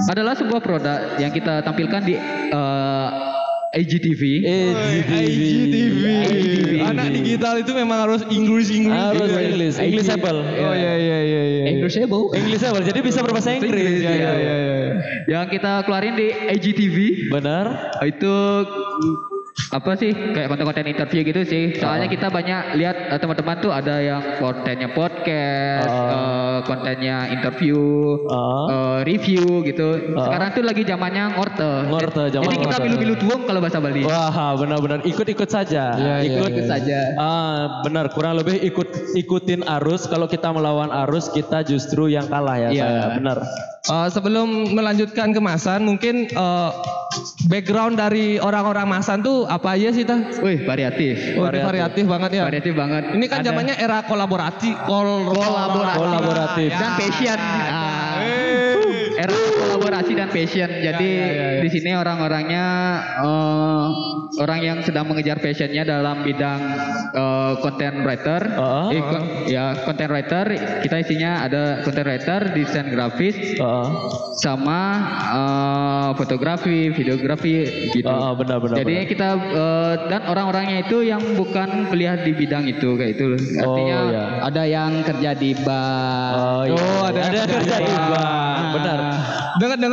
adalah 0.09 0.33
sebuah 0.33 0.63
produk 0.63 1.19
yang 1.19 1.29
kita 1.29 1.61
tampilkan 1.61 2.01
di 2.01 2.15
eh, 2.49 3.09
IGTV. 3.73 4.23
IGTV. 5.09 6.01
Anak 6.85 7.09
digital 7.17 7.57
itu 7.57 7.73
memang 7.73 8.05
harus 8.05 8.21
Inggris 8.29 8.69
Inggris. 8.69 9.01
Harus 9.01 9.33
gitu 9.33 9.33
ya. 9.33 9.49
English, 9.49 9.77
Englishable. 9.81 10.39
Oh 10.45 10.75
iya 10.77 10.93
iya 11.01 11.19
iya 11.25 11.43
iya. 11.49 11.65
Englishable. 11.73 12.37
Englishable. 12.37 12.85
Jadi 12.85 13.01
bisa 13.01 13.25
berbahasa 13.25 13.57
Inggris. 13.57 14.05
Iya 14.05 14.13
iya 14.13 14.33
iya. 14.37 14.55
iya. 14.61 14.93
Yang 15.25 15.57
kita 15.57 15.89
keluarin 15.89 16.15
di 16.21 16.29
IGTV 16.53 16.97
Benar. 17.33 17.97
itu 18.05 18.37
apa 19.73 19.97
sih 20.01 20.13
kayak 20.13 20.49
konten-konten 20.49 20.89
interview 20.89 21.21
gitu 21.25 21.43
sih. 21.45 21.65
Soalnya 21.77 22.09
kita 22.09 22.33
banyak 22.33 22.77
lihat 22.77 22.97
eh, 23.13 23.21
teman-teman 23.21 23.57
tuh 23.61 23.73
ada 23.73 24.01
yang 24.01 24.21
kontennya 24.41 24.89
podcast, 24.93 25.89
Oh. 25.89 26.09
eh, 26.09 26.59
kontennya 26.65 27.29
interview, 27.33 27.77
Oh. 28.29 28.67
eh, 28.69 28.99
review 29.05 29.61
gitu. 29.65 30.17
Oh. 30.17 30.25
Sekarang 30.25 30.57
tuh 30.57 30.65
lagi 30.65 30.83
zamannya 30.89 31.37
ngorte. 31.37 31.73
Ngorte, 31.89 32.23
zaman 32.33 32.45
Jadi 32.49 32.57
kita 32.65 32.77
bilu-bilu 32.81 33.15
tuang 33.21 33.43
kalau 33.45 33.61
bahasa 33.61 33.79
Bali. 33.81 34.03
Wah, 34.05 34.57
benar-benar 34.57 35.01
ikut-ikut 35.05 35.49
saja. 35.49 35.97
Iya, 35.97 36.15
iya, 36.25 36.37
ikut 36.37 36.53
iya. 36.53 36.65
saja. 36.69 36.99
Ah, 37.21 37.85
benar, 37.85 38.09
kurang 38.13 38.41
lebih 38.41 38.57
ikut 38.61 39.17
ikutin 39.17 39.65
arus. 39.81 40.09
Kalau 40.09 40.29
kita 40.29 40.49
melawan 40.53 40.89
arus, 41.09 41.29
kita 41.33 41.65
justru 41.65 42.09
yang 42.09 42.29
kalah 42.29 42.57
ya. 42.57 42.69
Iya. 42.73 42.89
Benar. 43.21 43.41
Eh, 43.83 44.09
sebelum 44.15 44.79
melanjutkan 44.79 45.35
ke 45.35 45.43
Masan, 45.43 45.83
mungkin 45.83 46.31
eh, 46.31 46.71
background 47.51 47.99
dari 47.99 48.39
orang-orang 48.39 48.87
Masan 48.87 49.27
tuh 49.27 49.43
apa 49.43 49.75
aja 49.75 49.91
sih 49.91 50.07
ta? 50.07 50.23
Wih, 50.39 50.63
variatif. 50.63 51.35
Oh, 51.35 51.51
Variatif. 51.51 51.67
variatif 51.67 52.05
banget 52.07 52.31
ya. 52.31 52.43
Variatif 52.47 52.75
banget. 52.79 53.03
Ini 53.11 53.27
kan 53.27 53.43
Ada 53.43 53.47
zamannya 53.51 53.75
era 53.75 53.99
kolaborasi, 54.07 54.71
kol 54.87 55.35
kolaborasi, 55.35 55.99
Kolaboratif. 55.99 56.71
Ya. 56.71 56.79
dan 56.79 56.91
passion. 56.95 57.39
Ah. 57.43 58.23
Eh. 58.23 59.19
Era 59.19 59.35
visi 60.13 60.21
dan 60.21 60.29
passion. 60.29 60.71
Jadi 60.71 61.09
ya, 61.09 61.27
ya, 61.27 61.49
ya. 61.57 61.61
di 61.65 61.69
sini 61.73 61.91
orang-orangnya 61.97 62.65
eh, 63.19 63.87
orang 64.41 64.61
yang 64.61 64.79
sedang 64.85 65.09
mengejar 65.09 65.41
passionnya 65.41 65.83
dalam 65.83 66.21
bidang 66.21 66.61
eh, 67.13 67.53
content 67.61 67.97
writer. 68.05 68.41
Ah. 68.55 68.89
Eh, 68.93 69.01
kon- 69.01 69.31
ya 69.49 69.65
content 69.85 70.11
writer. 70.13 70.45
Kita 70.85 70.97
isinya 71.01 71.43
ada 71.43 71.81
content 71.83 72.07
writer, 72.07 72.41
desain 72.53 72.93
grafis, 72.93 73.37
Heeh. 73.57 73.87
sama 74.39 74.81
eh, 75.33 76.11
fotografi, 76.17 76.93
videografi 76.93 77.55
gitu. 77.93 78.09
Ah, 78.09 78.37
benar, 78.37 78.61
benar, 78.61 78.77
Jadi 78.85 78.95
benar. 78.95 79.09
kita 79.09 79.29
eh, 79.39 79.95
dan 80.13 80.23
orang-orangnya 80.29 80.85
itu 80.85 81.01
yang 81.01 81.23
bukan 81.35 81.89
kuliah 81.89 82.21
di 82.21 82.33
bidang 82.37 82.69
itu 82.69 82.95
kayak 82.95 83.17
itu. 83.17 83.25
Artinya 83.59 83.97
Oh, 84.03 84.11
ya. 84.13 84.25
ada 84.45 84.63
yang 84.69 85.01
kerja 85.01 85.31
di 85.33 85.51
bank. 85.57 86.35
Oh, 86.37 86.63
iya. 86.69 86.75
Oh, 86.77 87.03
ada 87.09 87.19
yang 87.23 87.49
kerja 87.49 87.77
di 87.81 87.95
bank. 87.97 88.65
Benar. 88.73 88.99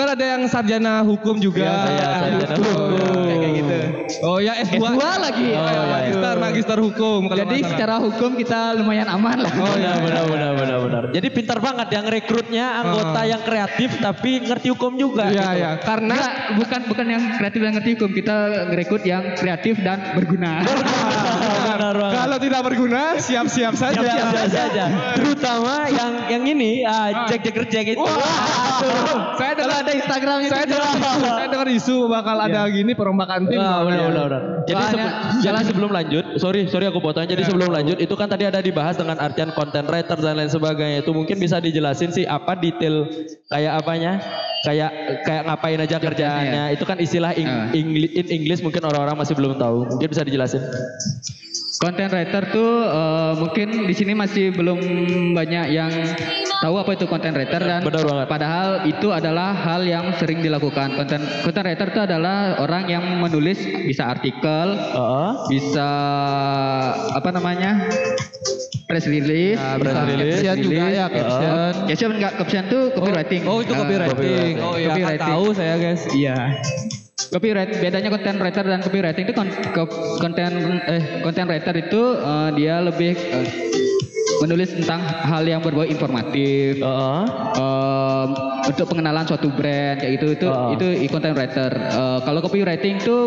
Dengar-dengar 0.09 0.25
ada 0.25 0.25
yang 0.25 0.43
sarjana 0.49 0.93
hukum 1.05 1.35
juga. 1.37 1.61
Iya, 1.61 1.77
saya 1.77 2.05
sarjana 2.17 2.55
Hukum. 2.57 2.73
hukum. 2.89 3.27
Kayak 3.29 3.51
gitu. 3.53 3.77
Oh 4.25 4.37
ya 4.41 4.53
S2. 4.57 4.81
S2 4.81 4.97
lagi. 5.21 5.47
Oh, 5.53 5.59
Oh, 5.59 5.69
ya, 5.69 5.83
magister, 5.85 6.33
magister 6.41 6.77
hukum. 6.81 7.19
kalau 7.29 7.37
Jadi 7.37 7.45
nggak 7.45 7.61
salah. 7.61 7.77
secara 7.77 7.95
hukum 8.01 8.29
kita 8.33 8.59
lumayan 8.75 9.07
aman 9.07 9.37
lah. 9.45 9.53
Oh, 9.53 9.75
iya. 9.77 9.93
benar, 10.01 10.23
benar, 10.25 10.51
benar, 10.57 10.77
benar. 10.81 11.03
Jadi 11.13 11.27
pintar 11.29 11.57
banget 11.61 11.87
yang 11.93 12.05
rekrutnya 12.09 12.65
anggota 12.81 13.19
Ah. 13.19 13.25
yang 13.27 13.41
kreatif 13.43 13.89
tapi 14.01 14.31
ngerti 14.41 14.67
hukum 14.73 14.91
juga. 14.95 15.29
Iya, 15.29 15.45
gitu. 15.45 15.59
iya. 15.61 15.71
Karena 15.77 16.15
Enggak, 16.17 16.33
bukan 16.57 16.81
bukan 16.89 17.05
yang 17.07 17.23
kreatif 17.37 17.59
dan 17.61 17.71
ngerti 17.77 17.89
hukum. 17.93 18.09
Kita 18.11 18.35
ngerekrut 18.73 19.03
yang 19.05 19.23
kreatif 19.37 19.75
dan 19.79 19.97
berguna. 20.17 20.51
benar 21.69 21.95
kalau 22.09 22.37
tidak 22.37 22.61
berguna, 22.65 23.03
siap-siap 23.17 23.73
saja. 23.73 24.01
Siap-siap 24.01 24.49
saja. 24.51 24.83
Terutama 25.15 25.87
yang 25.87 26.11
yang 26.27 26.43
ini 26.45 26.81
ah, 26.83 27.29
cek 27.29 27.39
cek 27.41 27.53
kerja 27.55 27.79
gitu. 27.85 28.01
Wah, 28.01 29.37
saya 29.37 29.53
dengar 29.55 29.79
ada 29.79 29.93
Instagram 29.99 30.37
saya 30.45 30.65
dengar 30.65 30.89
isu, 30.93 31.19
saya 31.21 31.47
dengar 31.47 31.69
isu 31.69 31.95
bakal 32.05 32.37
ada 32.37 32.61
gini 32.67 32.91
perombakan 32.91 33.39
tim. 33.45 33.55
Wah, 33.55 33.83
benar, 33.83 33.95
Iya. 33.95 34.07
benar, 34.07 34.23
benar. 34.25 34.41
Jadi, 34.63 34.83
sebe- 34.87 35.13
jadi 35.45 35.57
sebelum 35.65 35.89
lanjut, 35.89 36.25
sorry, 36.35 36.61
sorry 36.65 36.85
aku 36.85 36.99
potong. 36.99 37.23
Jadi 37.23 37.43
sebelum 37.43 37.69
lanjut, 37.69 37.97
itu 37.97 38.13
kan 38.13 38.25
tadi 38.25 38.43
ada 38.43 38.59
dibahas 38.59 38.95
dengan 38.95 39.17
artian 39.17 39.51
content 39.51 39.85
writer 39.85 40.15
dan 40.15 40.35
lain 40.35 40.47
sebagainya. 40.47 41.01
Itu 41.01 41.11
mungkin 41.11 41.35
bisa 41.35 41.57
dijelasin 41.57 42.09
sih 42.09 42.23
apa 42.23 42.55
detail 42.55 43.05
kayak 43.47 43.73
apanya, 43.77 44.11
kayak 44.61 44.91
kayak 45.23 45.43
ngapain 45.45 45.79
aja 45.79 45.97
kerjaannya. 45.97 46.63
Itu 46.73 46.83
kan 46.83 46.97
istilah 46.97 47.33
ing, 47.33 47.45
Ah. 47.45 47.67
Ingli- 47.69 48.13
in 48.13 48.27
English 48.29 48.59
mungkin 48.59 48.81
orang-orang 48.81 49.15
masih 49.15 49.33
belum 49.33 49.55
tahu. 49.55 49.89
Mungkin 49.89 50.07
bisa 50.07 50.21
dijelasin. 50.21 50.61
Content 51.79 52.12
writer 52.12 52.43
tuh 52.51 52.71
eh, 52.83 53.33
mungkin 53.39 53.88
di 53.88 53.95
sini 53.95 54.12
masih 54.12 54.51
belum 54.51 54.79
banyak 55.31 55.71
yang 55.71 55.88
tahu 56.59 56.75
apa 56.75 56.91
itu 56.91 57.07
content 57.07 57.31
writer 57.31 57.55
dan 57.57 57.79
Benar 57.79 58.03
banget. 58.03 58.27
padahal 58.27 58.69
itu 58.83 59.07
adalah 59.09 59.55
hal 59.55 59.88
yang 59.88 60.12
sering 60.13 60.43
dilakukan. 60.43 60.91
Content 60.93 61.24
content 61.39 61.63
writer 61.63 61.88
itu 61.88 62.01
adalah 62.03 62.59
orang 62.59 62.83
yang 62.86 63.03
menulis 63.17 63.55
bisa 63.88 64.12
artikel, 64.12 64.75
Heeh. 64.75 65.31
bisa 65.48 65.89
apa 67.09 67.29
namanya? 67.31 67.88
press 68.83 69.05
release, 69.05 69.55
Ya, 69.55 69.77
press 69.77 70.01
release. 70.03 70.41
Caption 70.41 70.57
juga 70.65 70.86
ya, 70.89 71.05
caption. 71.07 71.71
Caption 71.86 72.09
enggak 72.12 72.33
caption 72.36 72.63
tuh 72.67 72.83
copywriting. 72.91 73.41
Oh, 73.45 73.62
itu 73.62 73.69
Eh, 73.69 73.77
copywriting. 73.77 74.53
Oh 74.59 74.75
iya, 74.75 74.88
kan 74.89 74.95
Copywriting. 74.98 75.29
tahu 75.29 75.45
saya 75.53 75.75
guys. 75.77 76.01
Iya. 76.09 76.38
Copyright 77.27 77.83
bedanya 77.83 78.07
content 78.07 78.39
writer 78.39 78.63
dan 78.63 78.79
copywriting 78.79 79.27
itu 79.27 79.35
kon- 79.35 79.51
ko- 79.75 79.91
content 80.23 80.55
eh 80.88 81.19
content 81.19 81.47
writer 81.51 81.75
itu 81.75 82.01
eh, 82.15 82.49
dia 82.55 82.79
lebih 82.79 83.11
eh, 83.11 83.47
menulis 84.39 84.69
tentang 84.74 85.00
hal 85.01 85.43
yang 85.43 85.60
berbau 85.60 85.84
informatif 85.84 86.79
Heeh. 86.79 87.22
em, 87.55 88.27
untuk 88.65 88.86
pengenalan 88.88 89.25
suatu 89.25 89.50
brand 89.50 89.98
kayak 89.98 90.12
gitu 90.15 90.27
itu 90.34 90.48
Ah. 90.48 90.72
itu 90.72 90.86
i- 90.98 91.10
content 91.10 91.34
writer. 91.34 91.72
Eh, 91.72 92.19
kalau 92.22 92.39
copywriting 92.39 92.98
itu 92.98 93.17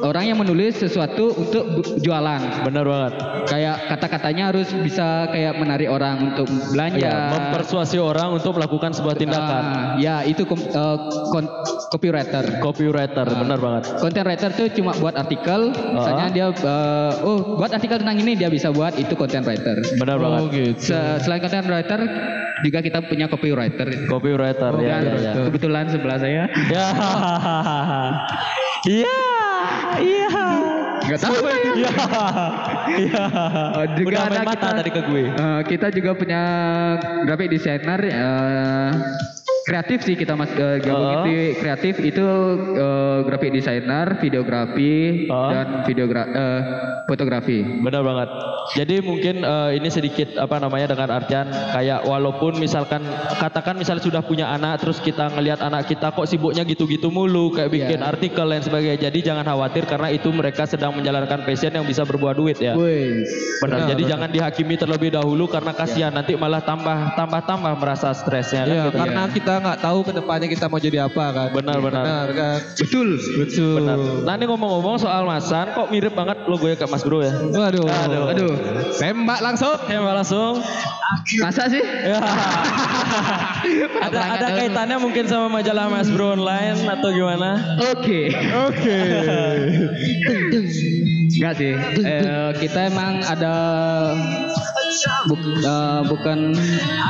orang 0.00 0.24
yang 0.24 0.38
menulis 0.38 0.74
sesuatu 0.74 1.34
untuk 1.34 1.64
jualan. 1.98 2.40
Benar 2.64 2.84
banget. 2.84 3.12
Kayak 3.46 3.76
kata-katanya 3.88 4.44
harus 4.48 4.70
bisa 4.72 5.28
kayak 5.28 5.54
menarik 5.54 5.86
orang 5.86 6.32
untuk 6.32 6.48
belanja. 6.70 7.02
Ya, 7.02 7.28
mempersuasi 7.30 7.98
orang 7.98 8.32
untuk 8.32 8.56
melakukan 8.56 8.90
sebuah 8.90 9.14
tindakan. 9.14 9.62
Ah, 9.62 9.76
ya 9.98 10.24
itu 10.24 10.46
kon- 10.46 10.64
copywriter. 11.90 12.62
Copywriter, 12.62 13.26
benar 13.26 13.58
banget. 13.58 13.82
Content 13.98 14.24
writer 14.24 14.50
tuh 14.50 14.66
cuma 14.70 14.94
buat 14.96 15.14
artikel, 15.14 15.68
misalnya 15.74 16.26
dia 16.30 16.46
eh, 16.48 17.12
oh 17.20 17.58
buat 17.58 17.68
artikel 17.68 17.98
tentang 17.98 18.16
ini 18.16 18.32
dia 18.34 18.48
bisa 18.48 18.70
buat 18.70 18.94
itu 18.94 19.12
content 19.12 19.42
writer. 19.42 19.76
Benar 19.98 20.16
banget. 20.16 20.39
Oh 20.40 20.48
gitu. 20.48 20.80
Se- 20.80 21.18
selain 21.20 21.38
content 21.38 21.66
writer 21.66 22.00
juga 22.60 22.78
kita 22.80 22.98
punya 23.02 23.26
copywriter. 23.26 23.88
Copywriter, 24.04 24.72
ya, 24.78 24.96
Dan 24.96 25.02
ya, 25.04 25.16
ya. 25.20 25.32
kebetulan 25.44 25.84
sebelah 25.86 26.16
saya 26.16 26.44
Ya. 26.68 26.86
Iya. 28.84 29.16
Iya. 30.00 30.28
nggak 31.02 31.20
tahu 31.20 31.36
ya. 31.42 31.56
Iya. 31.74 31.90
Iya. 32.96 33.22
Oh, 33.70 33.84
juga 33.94 34.08
Udah 34.08 34.22
ada 34.22 34.32
main 34.32 34.48
mata 34.48 34.56
kita- 34.62 34.78
tadi 34.78 34.90
ke 34.90 35.02
gue. 35.04 35.24
Eh, 35.28 35.60
kita 35.68 35.86
juga 35.90 36.10
punya 36.14 36.42
graphic 37.24 37.48
designer 37.50 38.00
eh, 38.00 38.90
kreatif 39.70 40.02
sih 40.02 40.18
kita 40.18 40.34
mas 40.34 40.50
eh, 40.50 40.82
gabungin 40.82 41.18
Oh. 41.20 41.22
di 41.22 41.36
kreatif 41.54 41.94
itu 42.00 42.26
eh, 42.74 43.18
graphic 43.22 43.54
designer, 43.54 44.18
videografi 44.18 45.26
Oh. 45.26 45.46
dan 45.48 45.86
videogra 45.86 46.22
eh, 46.26 46.60
fotografi. 47.06 47.62
Benar 47.62 48.02
banget. 48.02 48.28
Jadi 48.74 48.98
mungkin 49.00 49.42
eh, 49.42 49.78
ini 49.78 49.86
sedikit 49.86 50.34
apa 50.36 50.58
namanya 50.58 50.90
dengan 50.90 51.08
artian 51.12 51.46
kayak 51.50 52.02
walaupun 52.02 52.58
misalkan 52.58 53.02
katakan 53.36 53.74
misalnya 53.74 54.02
sudah 54.02 54.22
punya 54.22 54.46
anak 54.48 54.82
terus 54.82 54.98
kita 54.98 55.30
ngelihat 55.30 55.60
anak 55.60 55.86
kita 55.86 56.10
kok 56.10 56.26
sibuknya 56.26 56.62
gitu-gitu 56.62 57.06
mulu 57.08 57.54
kayak 57.54 57.70
bikin 57.70 57.98
Iya. 57.98 58.10
artikel 58.10 58.46
dan 58.46 58.62
sebagainya. 58.62 58.98
Jadi 59.00 59.18
jangan 59.22 59.44
khawatir 59.44 59.86
karena 59.86 60.10
itu 60.10 60.28
mereka 60.30 60.66
sedang 60.66 60.94
menjalankan 60.94 61.46
passion 61.46 61.70
yang 61.70 61.86
bisa 61.86 62.02
berbuah 62.02 62.34
duit 62.34 62.58
ya. 62.58 62.74
Wih. 62.74 63.22
Benar. 63.60 63.86
Jadi 63.86 64.02
jangan 64.02 64.28
dihakimi 64.28 64.74
terlebih 64.74 65.10
dahulu 65.12 65.46
karena 65.46 65.70
kasihan 65.70 66.10
nanti 66.10 66.34
malah 66.34 66.58
tambah 66.58 67.14
tambah 67.14 67.40
tambah 67.44 67.72
merasa 67.76 68.10
stresnya 68.10 68.64
kan 68.64 68.70
Iya, 68.70 68.84
gitu. 68.88 68.98
karena 68.98 69.22
kita 69.28 69.54
nggak 69.60 69.78
tahu 69.84 69.98
ke 70.02 70.12
depannya 70.16 70.48
kita 70.48 70.66
mau 70.66 70.80
jadi 70.80 71.06
apa 71.06 71.24
kan. 71.30 71.48
Benar, 71.52 71.78
benar. 71.78 72.02
Benar 72.04 72.28
kan. 72.34 72.58
Betul. 72.80 73.08
Betul. 73.38 73.76
Benar. 73.84 73.98
Nah 74.26 74.34
ini 74.40 74.44
ngomong-ngomong 74.48 74.96
soal 74.98 75.22
Masan, 75.28 75.70
kok 75.76 75.88
mirip 75.92 76.16
banget 76.16 76.40
logonya 76.48 76.76
kayak 76.80 76.90
Mas 76.90 77.04
Bro 77.04 77.22
ya? 77.22 77.32
Waduh. 77.32 77.86
Aduh. 77.86 78.24
Aduh. 78.32 78.52
Tembak 78.96 79.40
langsung. 79.44 79.76
Hemat 79.86 80.24
langsung. 80.24 80.58
Masa 81.42 81.66
sih? 81.68 81.82
Ya. 81.82 82.18
ada 84.06 84.20
ada 84.38 84.46
kaitannya 84.56 84.96
mungkin 85.02 85.26
sama 85.26 85.50
majalah 85.50 85.86
Mas 85.90 86.08
Bro 86.08 86.38
online 86.38 86.80
atau 86.86 87.10
gimana? 87.12 87.78
Oke. 87.94 88.32
Oke. 88.66 88.98
Enggak 91.30 91.54
sih. 91.56 91.72
Eh, 92.04 92.50
kita 92.60 92.92
emang 92.92 93.22
ada 93.24 93.54
buk- 95.26 95.60
eh, 95.60 96.00
bukan 96.06 96.38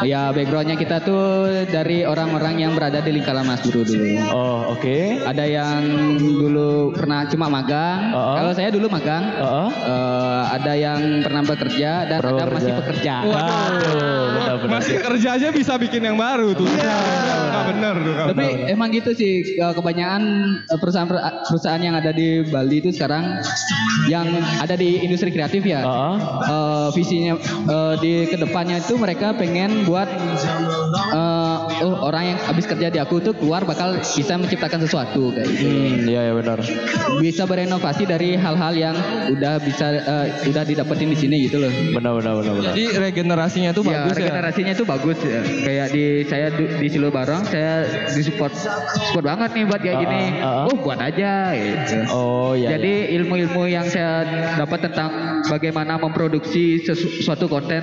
ya 0.05 0.31
backgroundnya 0.31 0.77
kita 0.77 1.01
tuh 1.01 1.49
dari 1.67 2.05
orang-orang 2.05 2.61
yang 2.61 2.73
berada 2.75 3.01
di 3.01 3.11
lingkaran 3.13 3.45
Mas 3.45 3.61
Guru 3.63 3.83
dulu. 3.85 4.05
Oh 4.31 4.75
oke. 4.75 5.25
Ada 5.25 5.45
yang 5.47 5.83
dulu 6.19 6.93
pernah 6.93 7.25
cuma 7.27 7.47
magang. 7.49 8.13
Oh. 8.13 8.37
Kalau 8.37 8.53
saya 8.53 8.69
dulu 8.71 8.87
magang. 8.89 9.25
Oh. 9.41 9.69
Eh, 9.71 10.43
ada 10.51 10.73
yang 10.75 11.01
pernah 11.23 11.43
bekerja 11.43 11.91
dan 12.07 12.19
Pernah 12.21 12.37
ada 12.37 12.53
masih 12.53 12.73
bekerja. 12.75 13.15
pekerja. 13.23 13.45
Aduh, 13.71 14.23
benar-benar. 14.35 14.73
Masih 14.81 14.97
kerja 14.99 15.29
aja 15.37 15.49
bisa 15.51 15.73
bikin 15.77 16.03
yang 16.03 16.17
baru 16.17 16.53
tuh. 16.53 16.67
Iya. 16.67 16.99
Nggak 17.51 17.65
bener 17.71 17.95
tuh. 17.97 18.15
Tapi 18.35 18.47
bener. 18.47 18.73
emang 18.73 18.89
gitu 18.91 19.11
sih 19.13 19.33
kebanyakan 19.57 20.23
eh, 20.69 20.79
perusahaan 20.79 21.09
perusahaan 21.47 21.83
yang 21.83 21.95
ada 21.95 22.11
di 22.11 22.45
Bali 22.45 22.83
itu 22.83 22.91
sekarang 22.91 23.41
yang 24.07 24.27
ada 24.59 24.75
di 24.75 25.01
industri 25.01 25.31
kreatif 25.31 25.63
ya. 25.63 25.81
Oh. 25.83 26.17
eh, 26.43 26.89
visinya 26.93 27.35
eh, 27.71 27.95
di 27.97 28.13
ke 28.27 28.37
depannya 28.37 28.77
itu 28.79 28.95
mereka 28.95 29.33
pengen 29.33 29.85
buat 29.85 30.09
eh, 31.11 31.57
oh 31.81 31.97
orang 32.03 32.35
yang 32.35 32.39
habis 32.43 32.65
kerja 32.65 32.89
di 32.89 32.99
aku 32.99 33.21
tuh 33.21 33.33
keluar 33.33 33.63
bakal 33.63 33.97
bisa 33.97 34.35
menciptakan 34.35 34.83
sesuatu 34.83 35.31
kayak 35.31 35.49
gitu. 35.49 35.65
Hmm, 35.65 35.95
iya 36.07 36.21
ya 36.29 36.33
benar. 36.35 36.59
bisa 37.19 37.45
berinovasi 37.45 38.05
dari 38.05 38.35
hal-hal 38.35 38.73
yang 38.75 38.97
udah 39.31 39.61
bisa 39.61 39.87
eh, 39.95 40.27
udah 40.47 40.63
didapetin 40.65 41.09
di 41.09 41.19
sini 41.19 41.37
gitu 41.47 41.61
loh. 41.61 41.73
Benar 41.93 42.13
benar 42.17 42.33
benar 42.37 42.53
benar. 42.55 42.73
Jadi 42.73 42.85
regenerasinya 42.97 43.71
tuh 43.71 43.83
ya, 43.83 43.91
bagus 43.95 44.13
ya. 44.13 44.21
regenerasinya 44.21 44.73
itu 44.73 44.85
bagus 44.85 45.19
ya. 45.21 45.41
Kayak 45.43 45.87
di 45.91 46.05
saya 46.27 46.47
di 46.55 46.87
Silo 46.89 47.09
Barong 47.09 47.45
saya 47.45 47.85
disupport 48.11 48.53
support 48.53 49.25
banget 49.25 49.51
nih 49.55 49.65
buat 49.65 49.81
kayak 49.81 49.97
Ah, 49.97 50.03
gini. 50.03 50.23
ah, 50.41 50.47
ah. 50.47 50.65
Oh, 50.67 50.77
buat 50.81 50.99
aja 50.99 51.33
gitu. 51.53 51.97
Oh 52.11 52.53
iya. 52.55 52.75
Jadi 52.75 52.93
ilmu-ilmu 53.15 53.63
yang 53.67 53.87
saya 53.87 54.25
dapat 54.57 54.89
tentang 54.89 55.11
bagaimana 55.47 55.97
memproduksi 55.97 56.81
sesu- 56.81 57.21
suatu 57.21 57.47
konten 57.61 57.83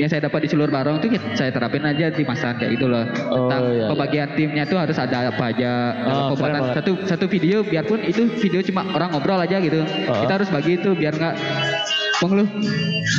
yang 0.00 0.08
saya 0.08 0.24
dapat 0.24 0.44
di 0.44 0.48
seluruh 0.48 0.72
barong 0.72 1.04
itu 1.04 1.12
ya 1.12 1.20
saya 1.36 1.50
terapin 1.52 1.84
aja 1.84 2.08
di 2.08 2.24
masan 2.24 2.56
kayak 2.56 2.80
gitu 2.80 2.88
loh. 2.88 3.04
Oh, 3.28 3.44
Tentang 3.44 3.62
iya, 3.68 3.76
iya. 3.76 3.86
pembagian 3.92 4.28
timnya 4.32 4.64
itu 4.64 4.76
harus 4.80 4.96
ada 4.96 5.28
apa 5.28 5.44
aja. 5.52 5.72
Oh, 6.08 6.32
pembuatan 6.32 6.62
satu 6.72 6.92
satu 7.04 7.26
video 7.28 7.60
biarpun 7.60 8.00
itu 8.08 8.24
video 8.40 8.64
cuma 8.64 8.88
orang 8.96 9.12
ngobrol 9.12 9.36
aja 9.36 9.60
gitu. 9.60 9.84
Oh. 10.08 10.24
Kita 10.24 10.40
harus 10.40 10.48
bagi 10.48 10.80
itu 10.80 10.96
biar 10.96 11.12
nggak 11.12 11.34
Bang 12.18 12.32
lu. 12.34 12.44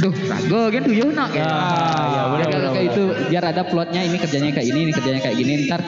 Duh, 0.03 0.13
rago 0.27 0.61
kan 0.69 0.81
tuh 0.83 1.11
nak 1.15 1.31
ya. 1.31 1.47
iya, 1.47 2.23
benar, 2.27 2.39
Ya, 2.39 2.45
benar, 2.51 2.71
kayak 2.75 2.85
itu 2.91 3.03
biar 3.31 3.43
ada 3.47 3.61
plotnya 3.63 4.01
ini 4.03 4.17
kerjanya 4.19 4.51
kayak 4.51 4.67
ini, 4.67 4.79
ini 4.87 4.91
kerjanya 4.91 5.21
kayak 5.23 5.37
gini. 5.39 5.53
Ntar 5.71 5.81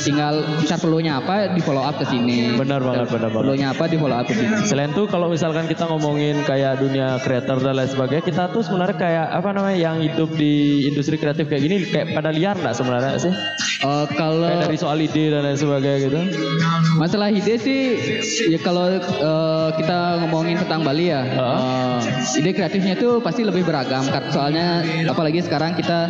tinggal 0.00 0.34
ntar 0.64 0.78
perlunya 0.80 1.20
apa 1.20 1.52
di 1.52 1.60
follow 1.60 1.84
up 1.84 2.00
ke 2.00 2.08
sini. 2.08 2.56
Benar 2.56 2.80
banget, 2.80 3.12
benar 3.12 3.28
banget. 3.28 3.44
Perlunya 3.44 3.66
apa 3.76 3.84
di 3.84 3.96
follow 4.00 4.16
up 4.16 4.24
ke 4.24 4.34
sini. 4.36 4.52
Selain 4.64 4.90
itu 4.96 5.04
kalau 5.12 5.28
misalkan 5.28 5.68
kita 5.68 5.84
ngomongin 5.92 6.40
kayak 6.48 6.80
dunia 6.80 7.20
kreator 7.20 7.60
dan 7.60 7.76
lain 7.76 7.90
sebagainya, 7.92 8.24
kita 8.24 8.48
tuh 8.48 8.64
sebenarnya 8.64 8.96
kayak 8.96 9.26
apa 9.28 9.48
namanya 9.52 9.78
yang 9.78 9.96
hidup 10.00 10.32
di 10.32 10.88
industri 10.88 11.20
kreatif 11.20 11.44
kayak 11.52 11.62
gini 11.68 11.76
kayak 11.84 12.16
pada 12.16 12.32
liar 12.32 12.56
nggak 12.56 12.74
sebenarnya 12.76 13.20
sih? 13.20 13.32
Eh, 13.84 14.06
kalau 14.16 14.48
Kayak 14.48 14.64
dari 14.64 14.78
soal 14.80 14.96
ide 15.04 15.28
dan 15.28 15.44
lain 15.44 15.58
sebagainya 15.60 15.98
gitu. 16.08 16.18
Masalah 16.96 17.28
ide 17.28 17.60
sih 17.60 17.80
ya 18.48 18.58
kalau 18.64 18.88
eh, 18.96 19.68
kita 19.76 20.24
ngomongin 20.24 20.56
tentang 20.64 20.80
Bali 20.80 21.12
ya, 21.12 21.20
eh, 21.20 22.40
ide 22.40 22.53
kreatifnya 22.54 22.94
tuh 22.96 23.18
pasti 23.20 23.42
lebih 23.42 23.66
beragam. 23.66 24.06
Soalnya 24.30 24.80
apalagi 25.10 25.42
sekarang 25.42 25.74
kita 25.74 26.06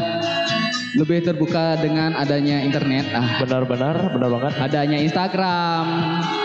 lebih 0.94 1.26
terbuka 1.26 1.74
dengan 1.82 2.14
adanya 2.14 2.62
internet. 2.62 3.10
Ah, 3.10 3.42
Benar-benar, 3.42 4.14
benar 4.14 4.28
banget. 4.30 4.52
adanya 4.62 4.98
Instagram, 5.02 5.84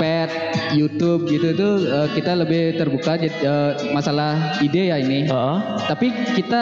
pet, 0.02 0.30
YouTube 0.74 1.30
gitu 1.30 1.54
tuh 1.54 1.74
eh, 1.86 2.08
kita 2.18 2.34
lebih 2.34 2.78
terbuka 2.78 3.18
eh, 3.22 3.74
masalah 3.94 4.58
ide 4.62 4.90
ya 4.90 4.98
ini. 4.98 5.30
Heeh. 5.30 5.58
Tapi 5.86 6.08
kita 6.34 6.62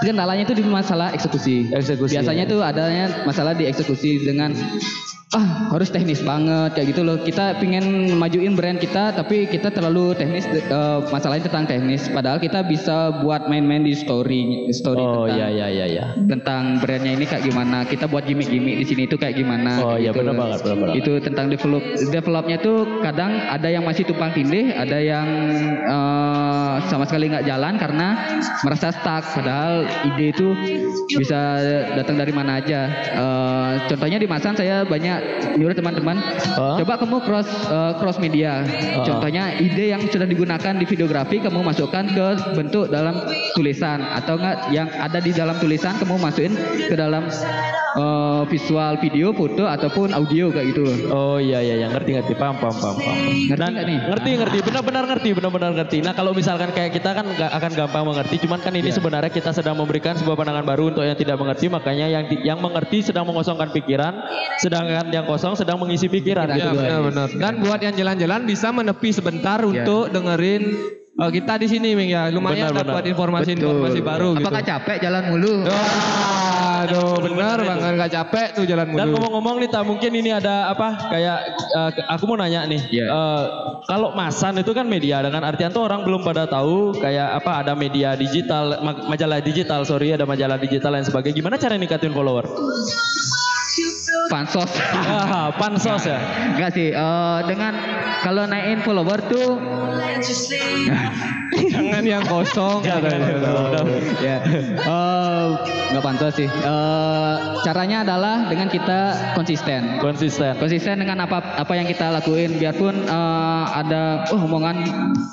kendalanya 0.00 0.48
itu 0.48 0.56
di 0.56 0.64
masalah 0.64 1.12
eksekusi. 1.12 1.68
Eksekusi. 1.72 2.16
Biasanya 2.16 2.44
tuh 2.48 2.64
adanya 2.64 3.24
masalah 3.28 3.52
di 3.52 3.68
eksekusi 3.68 4.24
dengan 4.24 4.56
ah 5.36 5.68
harus 5.76 5.92
teknis 5.92 6.24
banget 6.24 6.72
kayak 6.72 6.96
gitu 6.96 7.04
loh. 7.04 7.20
Kita 7.20 7.60
pingin 7.60 8.16
majuin 8.16 8.56
brand 8.56 8.80
kita 8.80 9.12
tapi 9.12 9.44
kita 9.44 9.68
terlalu 9.68 10.16
teknis 10.16 10.48
eh, 10.48 10.98
masalahnya 11.12 11.52
tentang 11.52 11.68
teknis. 11.68 12.08
Padahal 12.08 12.40
kita 12.40 12.64
bisa 12.64 13.20
buat 13.20 13.44
main-main 13.50 13.84
di 13.84 13.92
story 13.92 14.72
story 14.72 15.04
Oh 15.04 15.28
tentang 15.28 15.36
iya 15.36 15.48
iya 15.52 15.66
iya 15.68 15.86
iya. 15.86 16.06
tentang 16.24 16.80
brandnya 16.80 17.17
ini 17.18 17.26
kayak 17.26 17.44
gimana. 17.50 17.82
Kita 17.82 18.06
buat 18.06 18.22
gimmick-gimmick 18.24 18.78
di 18.78 18.86
sini 18.86 19.02
itu 19.10 19.18
kayak 19.18 19.34
gimana. 19.34 19.72
Oh, 19.82 19.96
iya, 19.98 20.14
gitu. 20.14 20.22
benar 20.22 20.34
banget, 20.38 20.58
benar 20.62 20.76
banget. 20.78 20.94
Itu 21.02 21.12
tentang 21.18 21.46
develop 21.50 21.82
developnya 22.14 22.56
tuh 22.62 23.02
kadang 23.02 23.32
ada 23.50 23.68
yang 23.68 23.82
masih 23.82 24.06
tumpang 24.06 24.30
tindih, 24.30 24.70
ada 24.72 24.98
yang 25.02 25.26
eh, 25.82 26.74
sama 26.86 27.04
sekali 27.04 27.28
nggak 27.34 27.44
jalan 27.44 27.74
karena 27.76 28.08
merasa 28.62 28.94
stuck. 28.94 29.26
Padahal 29.34 29.84
ide 30.06 30.30
itu 30.30 30.54
bisa 31.18 31.58
datang 31.98 32.14
dari 32.14 32.30
mana 32.30 32.62
aja. 32.62 32.86
Eh, 32.94 33.72
contohnya 33.90 34.18
di 34.22 34.28
Masan 34.28 34.54
saya 34.54 34.86
banyak 34.86 35.18
nyuruh 35.58 35.74
teman-teman, 35.74 36.20
Hah? 36.54 36.78
coba 36.78 36.94
kamu 37.00 37.18
cross 37.26 37.48
eh, 37.66 37.92
cross 37.98 38.22
media. 38.22 38.62
Contohnya 39.02 39.58
ide 39.58 39.90
yang 39.90 40.02
sudah 40.06 40.28
digunakan 40.28 40.74
di 40.78 40.86
videografi 40.86 41.42
kamu 41.42 41.66
masukkan 41.66 42.04
ke 42.06 42.26
bentuk 42.54 42.92
dalam 42.92 43.18
tulisan 43.56 44.04
atau 44.04 44.38
enggak 44.38 44.56
yang 44.70 44.88
ada 45.00 45.18
di 45.18 45.32
dalam 45.34 45.56
tulisan 45.58 45.96
kamu 45.96 46.20
masukin 46.20 46.52
ke 46.88 46.94
dalam 46.94 47.07
eh, 47.08 48.42
visual 48.46 48.92
video, 48.98 49.32
foto 49.32 49.64
ataupun 49.64 50.12
audio 50.12 50.48
kayak 50.48 50.66
gitu 50.70 50.82
loh. 50.84 50.96
Oh 51.10 51.36
iya 51.38 51.58
iya 51.58 51.74
iya 51.76 51.88
ngerti 51.88 52.14
ngerti 52.14 52.34
paham 52.34 52.56
paham 52.56 52.74
paham 52.74 52.96
paham. 52.96 53.16
Ngerti 53.48 53.64
nggak 53.64 53.86
nih? 53.86 53.98
Ngerti 54.08 54.30
ngerti 54.38 54.58
benar-benar 54.62 55.04
ngerti 55.06 55.28
benar-benar 55.32 55.72
ngerti. 55.74 55.98
Nah 56.00 56.12
kalau 56.12 56.32
misalkan 56.32 56.70
kayak 56.70 56.92
kita 56.92 57.10
kan 57.12 57.24
nggak 57.24 57.50
akan 57.50 57.70
gampang 57.74 58.04
mengerti, 58.04 58.36
cuman 58.42 58.58
kan 58.58 58.72
Iya. 58.72 58.80
ini 58.84 58.90
sebenarnya 58.92 59.30
kita 59.30 59.50
sedang 59.50 59.74
memberikan 59.74 60.14
sebuah 60.14 60.36
pandangan 60.36 60.64
baru 60.64 60.90
untuk 60.90 61.02
yang 61.02 61.16
tidak 61.16 61.36
mengerti, 61.36 61.66
makanya 61.66 62.06
yang 62.06 62.24
di- 62.26 62.42
yang 62.42 62.58
mengerti 62.58 63.02
sedang 63.02 63.24
mengosongkan 63.24 63.72
pikiran, 63.72 64.14
sedangkan 64.58 65.08
yang 65.10 65.24
kosong 65.24 65.54
sedang 65.54 65.78
mengisi 65.78 66.06
pikiran. 66.06 66.46
Pikiran. 66.46 66.74
gitu. 66.74 66.78
Ya 66.78 66.98
benar-benar. 67.00 67.28
Dan 67.34 67.52
buat 67.60 67.80
yang 67.80 67.94
jalan-jalan 67.94 68.40
bisa 68.44 68.68
menepi 68.70 69.10
sebentar 69.10 69.58
untuk 69.60 70.10
dengerin 70.10 70.62
eh, 71.18 71.30
kita 71.32 71.54
di 71.56 71.66
sini, 71.66 71.88
Ming 71.92 72.10
ya. 72.10 72.28
Lumayan 72.28 72.70
Benar, 72.70 72.86
dapat 72.86 73.02
benar. 73.02 73.12
informasi-informasi 73.12 73.98
baru 74.00 74.28
gitu. 74.34 74.44
Apakah 74.44 74.62
capek 74.62 74.96
jalan 75.00 75.22
mulu? 75.26 75.54
Aduh, 76.78 77.18
benar 77.20 77.58
banget 77.60 77.90
nggak 77.92 78.12
capek 78.12 78.46
tuh 78.54 78.64
jalan 78.64 78.86
Dan 78.88 79.10
mulu. 79.10 79.18
ngomong-ngomong 79.18 79.56
nih, 79.58 79.68
tak 79.68 79.82
mungkin 79.82 80.10
ini 80.12 80.30
ada 80.30 80.68
apa 80.68 81.10
kayak 81.10 81.38
eh, 81.68 81.90
ke- 81.92 82.06
aku 82.06 82.22
mau 82.24 82.36
nanya 82.36 82.62
nih, 82.64 82.80
Iya. 82.88 83.06
Eh, 83.08 83.42
kalau 83.84 84.14
Masan 84.14 84.56
itu 84.56 84.70
kan 84.70 84.86
media 84.86 85.18
dengan 85.18 85.42
artian 85.42 85.68
tuh 85.68 85.82
orang 85.82 86.02
belum 86.02 86.22
pada 86.22 86.46
tahu 86.46 86.94
kayak 86.94 87.34
apa 87.36 87.62
ada 87.62 87.72
media 87.74 88.14
digital, 88.14 88.78
ma- 88.78 89.06
majalah 89.06 89.38
digital, 89.40 89.82
sorry 89.82 90.10
ada 90.10 90.22
majalah 90.22 90.54
digital 90.56 90.92
dan 90.92 91.02
sebagainya. 91.02 91.34
Gimana 91.36 91.56
cara 91.56 91.74
ningkatin 91.74 92.10
follower? 92.10 92.46
Pansos. 94.28 94.70
Ah, 94.92 95.48
pansos 95.56 96.04
ya. 96.04 96.18
Enggak 96.56 96.70
sih, 96.76 96.88
eh, 96.92 97.38
dengan 97.48 97.72
kalau 98.24 98.44
naikin 98.44 98.80
follower 98.84 99.20
tuh 99.28 99.56
Jangan 101.68 102.04
yang 102.04 102.24
kosong. 102.28 102.84
Ya, 102.84 102.98
ya 104.22 104.36
eh, 104.78 105.46
nggak 105.90 106.04
pantas 106.04 106.32
sih. 106.36 106.48
Eh, 106.48 107.34
caranya 107.64 108.06
adalah 108.06 108.46
dengan 108.46 108.68
kita 108.70 109.32
konsisten. 109.34 109.98
Konsisten. 109.98 110.54
Konsisten 110.60 111.02
dengan 111.02 111.24
apa 111.24 111.58
apa 111.58 111.72
yang 111.74 111.88
kita 111.88 112.12
lakuin, 112.14 112.58
biarpun 112.60 112.94
eh, 113.06 113.64
ada 113.74 114.28
oh 114.30 114.40
omongan 114.44 114.86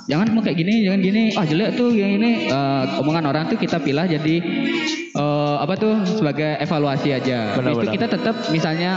jangan 0.09 0.31
mau 0.33 0.41
kayak 0.41 0.57
gini, 0.61 0.85
jangan 0.85 0.99
gini, 1.01 1.23
ah 1.35 1.45
jelek 1.45 1.77
tuh 1.77 1.91
yang 1.93 2.17
ini, 2.17 2.47
Eh, 2.49 2.83
omongan 3.01 3.25
orang 3.27 3.43
tuh 3.51 3.57
kita 3.59 3.81
pilih 3.81 4.05
jadi 4.05 4.35
apa 5.59 5.73
tuh 5.75 5.93
sebagai 6.07 6.57
evaluasi 6.59 7.09
aja. 7.15 7.55
Benar, 7.55 7.63
Habis 7.63 7.71
itu 7.71 7.79
benar. 7.81 7.95
kita 7.95 8.07
tetap 8.11 8.35
misalnya 8.51 8.91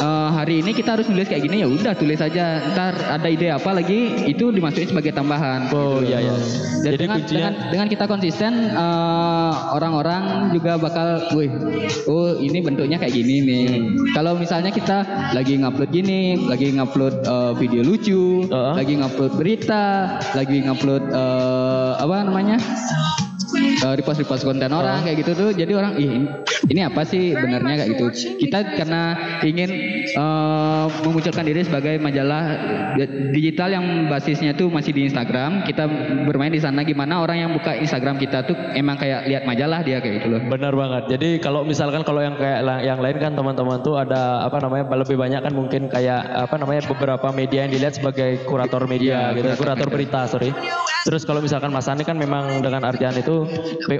eh, 0.00 0.28
hari 0.34 0.54
ini 0.60 0.70
kita 0.74 0.98
harus 0.98 1.06
nulis 1.08 1.26
kayak 1.26 1.42
gini 1.46 1.62
ya 1.62 1.68
udah 1.70 1.94
tulis 1.96 2.20
aja. 2.20 2.60
Ntar 2.74 2.94
ada 3.20 3.28
ide 3.30 3.50
apa 3.50 3.70
lagi 3.74 4.28
itu 4.28 4.50
dimasukin 4.50 4.90
sebagai 4.90 5.12
tambahan. 5.14 5.70
Oh 5.70 6.00
gitu. 6.02 6.10
iya 6.12 6.18
iya. 6.24 6.34
Dan 6.84 6.90
Jadi 6.94 6.96
dengan, 7.00 7.16
kuncinya 7.18 7.38
dengan 7.40 7.52
dengan 7.72 7.86
kita 7.88 8.04
konsisten 8.04 8.52
eh, 8.70 9.52
orang-orang 9.74 10.52
juga 10.52 10.76
bakal, 10.76 11.24
wih, 11.34 11.50
oh 12.06 12.36
ini 12.38 12.58
bentuknya 12.60 13.00
kayak 13.00 13.14
gini 13.14 13.36
nih. 13.42 13.66
Kalau 14.12 14.36
misalnya 14.36 14.70
kita 14.70 15.02
lagi 15.32 15.56
ngupload 15.58 15.90
gini, 15.90 16.44
lagi 16.44 16.70
ngupload 16.76 17.14
eh, 17.24 17.52
video 17.56 17.82
lucu, 17.82 18.46
Heeh. 18.46 18.74
lagi 18.76 18.94
ngupload 19.00 19.32
berita, 19.40 20.18
lagi 20.36 20.60
ngupload 20.64 21.04
eh, 21.10 21.92
apa 21.98 22.14
namanya? 22.26 22.56
Eh, 23.84 23.94
repost-repost 24.00 24.48
konten 24.48 24.72
orang 24.72 25.04
kayak 25.04 25.20
gitu 25.20 25.32
tuh. 25.36 25.50
Jadi 25.52 25.72
orang 25.76 25.92
ih 26.00 26.24
ini- 26.72 26.84
apa 26.84 27.04
sih 27.04 27.36
benarnya? 27.36 27.84
Kayak 27.84 27.90
gitu. 27.92 28.06
Kita 28.40 28.58
karena 28.80 29.02
ingin 29.44 29.68
eh, 30.08 30.84
memunculkan 31.04 31.44
diri 31.44 31.60
sebagai 31.62 32.00
majalah 32.00 32.42
di- 32.96 33.12
digital 33.36 33.68
yang 33.72 33.84
basisnya 34.08 34.56
tuh 34.56 34.72
masih 34.72 34.96
di 34.96 35.04
Instagram. 35.06 35.68
Kita 35.68 35.84
bermain 36.24 36.50
di 36.50 36.60
sana 36.60 36.80
gimana 36.82 37.20
orang 37.20 37.44
yang 37.44 37.50
buka 37.52 37.76
Instagram 37.76 38.16
kita 38.16 38.44
tuh 38.44 38.56
emang 38.72 38.96
kayak 38.96 39.28
lihat 39.28 39.42
majalah 39.44 39.84
dia 39.84 40.00
kayak 40.00 40.24
gitu 40.24 40.28
loh. 40.32 40.40
Benar 40.48 40.72
banget. 40.72 41.02
Jadi 41.18 41.28
kalau 41.38 41.62
misalkan 41.62 42.00
kalau 42.02 42.24
yang 42.24 42.36
kayak 42.40 42.64
yang 42.84 42.98
lain 42.98 43.16
kan 43.20 43.32
teman-teman 43.36 43.82
tuh 43.82 44.00
ada 44.00 44.44
apa 44.44 44.56
namanya 44.60 44.88
lebih 44.94 45.18
banyak 45.18 45.40
kan 45.42 45.52
mungkin 45.52 45.82
kayak 45.90 46.48
apa 46.48 46.54
namanya 46.56 46.86
beberapa 46.86 47.28
media 47.34 47.66
yang 47.66 47.72
dilihat 47.74 47.94
sebagai 47.98 48.46
kurator 48.46 48.86
media 48.86 49.34
Iya, 49.34 49.36
gitu, 49.36 49.48
kurator. 49.60 49.60
Kurator 49.60 49.88
berita 49.90 50.20
sorry. 50.30 50.50
Terus 51.04 51.28
kalau 51.28 51.44
misalkan 51.44 51.68
Mas 51.68 51.84
Ani 51.84 52.00
kan 52.00 52.16
memang 52.16 52.64
dengan 52.64 52.80
artian 52.88 53.12
itu 53.12 53.44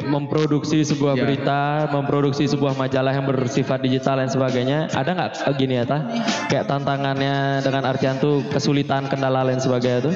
memproduksi 0.04 0.82
sebuah 0.82 1.14
Iya. 1.14 1.22
berita, 1.22 1.60
memproduksi 1.88 2.44
sebuah 2.44 2.74
majalah 2.74 3.12
yang 3.12 3.24
bersifat 3.24 3.80
digital 3.80 4.18
dan 4.18 4.28
sebagainya. 4.28 4.88
Ada 4.90 5.10
nggak 5.12 5.30
eh, 5.44 5.54
gini 5.54 5.74
ya 5.76 5.84
ta? 5.84 5.98
Kayak 6.46 6.66
tantangannya 6.66 7.34
dengan 7.60 7.82
artian 7.84 8.16
tuh 8.16 8.42
kesulitan, 8.48 9.06
kendala 9.06 9.42
lain 9.42 9.58
sebagainya 9.58 10.00
tuh? 10.02 10.14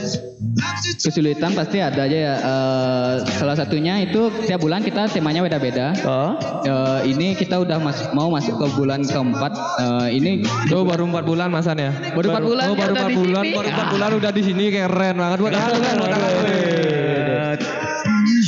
kesulitan 0.98 1.54
pasti 1.54 1.78
ada 1.78 2.02
aja 2.02 2.18
ya 2.18 2.34
Eh, 2.38 3.12
salah 3.32 3.54
satunya 3.54 3.98
itu 4.00 4.30
setiap 4.38 4.58
bulan 4.58 4.82
kita 4.82 5.06
temanya 5.06 5.42
beda-beda 5.42 5.94
Oh, 6.02 6.34
Eh, 6.62 7.10
ini 7.10 7.34
kita 7.34 7.58
udah 7.58 7.78
mas- 7.78 8.10
mau 8.10 8.26
masuk 8.28 8.58
ke 8.58 8.66
bulan 8.74 9.02
keempat 9.02 9.52
Eh, 9.78 10.08
ini 10.14 10.42
Tuh 10.66 10.82
baru 10.82 11.06
empat 11.06 11.24
bulan 11.24 11.48
masan 11.50 11.78
ya. 11.78 11.90
Baru 12.12 12.30
empat 12.30 12.44
bulan 12.44 12.64
Oh, 12.64 12.74
ya 12.74 12.80
baru 12.80 12.92
empat 12.94 13.10
bulan, 13.14 13.44
baru 13.48 13.68
empat 13.68 13.88
bulan 13.90 14.10
udah 14.18 14.30
di 14.30 14.42
sini 14.42 14.64
keren 14.68 15.14
banget 15.16 15.38
buat 15.38 15.52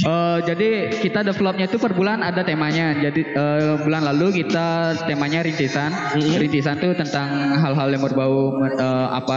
Eh, 0.01 0.39
jadi 0.49 0.69
kita 0.97 1.21
developnya 1.21 1.69
itu 1.69 1.77
per 1.77 1.93
bulan 1.93 2.25
ada 2.25 2.41
temanya. 2.41 2.97
Jadi 2.97 3.21
eh, 3.21 3.77
bulan 3.85 4.09
lalu 4.09 4.45
kita 4.45 4.97
temanya 5.05 5.45
rintisan. 5.45 5.93
Rintisan 6.17 6.81
tuh 6.81 6.97
tentang 6.97 7.29
hal-hal 7.61 7.89
yang 7.93 8.03
berbau 8.03 8.57
eh, 8.65 9.09
apa 9.13 9.37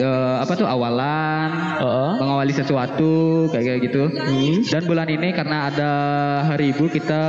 eh, 0.00 0.36
apa 0.40 0.52
tuh 0.52 0.68
awalan, 0.68 1.48
oh, 1.80 2.12
mengawali 2.20 2.52
sesuatu 2.52 3.48
kayak 3.48 3.64
kayak 3.64 3.80
gitu. 3.88 4.02
Dan 4.68 4.82
bulan 4.84 5.08
ini 5.08 5.32
karena 5.32 5.72
ada 5.72 5.92
Hari 6.44 6.76
Ibu 6.76 6.84
kita 6.92 7.22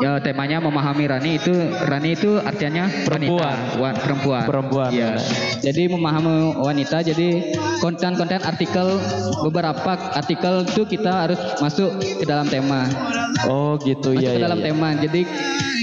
ya 0.00 0.18
temanya 0.18 0.58
memahami 0.58 1.04
Rani 1.04 1.30
itu 1.36 1.52
Rani 1.80 2.10
itu 2.12 2.38
artinya 2.38 2.86
Perempuan. 3.02 3.56
wanita, 3.70 3.78
wa- 3.78 3.96
perempuan. 3.96 4.44
Perempuan, 4.44 4.90
benar. 4.90 5.18
Jadi 5.60 5.82
memahami 5.86 6.32
wanita. 6.56 7.02
Jadi 7.02 7.28
konten-konten 7.78 8.40
artikel 8.40 9.00
beberapa 9.40 9.92
artikel 10.12 10.64
itu 10.64 10.82
kita 10.84 11.12
harus 11.26 11.38
masuk 11.58 11.90
ke 11.98 12.24
dalam 12.24 12.46
tema. 12.46 12.84
Oh 13.42 13.76
gitu 13.78 14.12
Masuk 14.12 14.22
ya. 14.22 14.30
ke 14.30 14.38
ya, 14.38 14.44
dalam 14.44 14.58
ya. 14.58 14.64
tema. 14.66 14.88
Jadi 14.94 15.22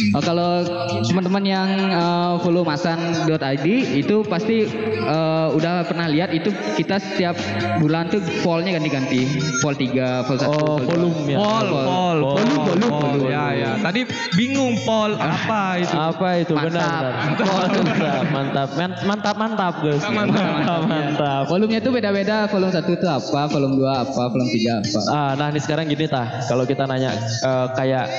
eh, 0.07 0.21
kalau 0.21 0.61
teman-teman 1.03 1.43
yang 1.43 1.67
eh, 1.89 2.33
follow 2.39 2.61
masan.id 2.61 3.65
itu 3.97 4.15
pasti 4.23 4.67
eh, 4.99 5.47
udah 5.49 5.83
pernah 5.83 6.05
lihat 6.05 6.31
itu 6.31 6.47
kita 6.75 6.97
setiap 6.97 7.33
bulan 7.77 8.07
tuh 8.07 8.21
pollnya 8.41 8.77
ganti-ganti. 8.77 9.25
Poll 9.57 9.73
3, 9.73 10.27
poll 10.27 10.37
1, 10.37 10.45
Oh, 10.47 10.77
volume 10.79 11.19
ya. 11.27 11.37
Pol, 11.37 11.65
pol, 11.65 11.85
Pol, 11.87 12.17
volume, 12.19 12.53
pol, 12.53 12.65
volume, 12.67 12.91
pol. 12.91 13.17
Ya, 13.27 13.45
ya. 13.53 13.71
Tadi 13.87 14.03
bingung 14.35 14.75
pol 14.83 15.15
apa 15.15 15.79
itu? 15.79 15.95
Apa 15.95 16.43
itu 16.43 16.51
Mantap. 16.51 16.67
benar 16.67 17.03
benar. 17.07 18.23
Mantap, 18.27 18.27
mantap, 18.35 18.67
Man- 18.75 18.99
mantap, 19.07 19.35
mantap, 19.39 19.73
Gus. 19.79 20.03
Mantap, 20.03 20.43
mantap, 20.43 20.81
mantap. 20.91 21.43
Volumenya 21.47 21.79
tuh 21.79 21.95
beda-beda. 21.95 22.51
Volume 22.51 22.75
1 22.75 22.83
itu 22.83 23.07
apa, 23.07 23.47
volume 23.47 23.79
2 23.79 23.87
apa, 23.87 24.23
volume 24.27 24.51
3 24.51 24.83
apa. 24.83 24.99
Ah, 25.07 25.31
nah 25.39 25.47
ini 25.55 25.63
sekarang 25.63 25.87
gini 25.87 26.03
tah, 26.03 26.27
kalau 26.51 26.67
kita 26.67 26.83
nanya 26.83 27.15
eh, 27.15 27.67
kayak 27.79 28.11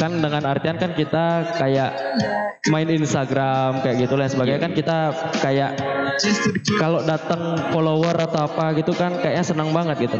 kan 0.00 0.16
dengan 0.16 0.48
artian 0.48 0.80
kan 0.80 0.96
kita 0.96 1.44
kayak 1.60 1.92
main 2.72 2.88
Instagram 2.88 3.84
kayak 3.84 4.08
gitu 4.08 4.16
lain 4.18 4.32
sebagainya 4.32 4.60
kan 4.60 4.72
kita 4.74 4.96
kayak 5.44 5.70
kalau 6.80 7.04
datang 7.04 7.60
follower 7.70 8.16
atau 8.16 8.48
apa 8.48 8.72
gitu 8.80 8.96
kan 8.96 9.12
kayaknya 9.20 9.44
senang 9.44 9.70
banget 9.70 10.08
gitu. 10.08 10.18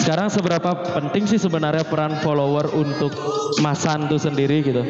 Sekarang 0.00 0.28
seberapa 0.32 0.74
penting 0.96 1.28
sih 1.28 1.38
sebenarnya 1.38 1.84
peran 1.86 2.18
follower 2.24 2.72
untuk 2.74 3.12
masan 3.60 4.08
tuh 4.14 4.22
sendiri 4.22 4.62
gitu? 4.62 4.82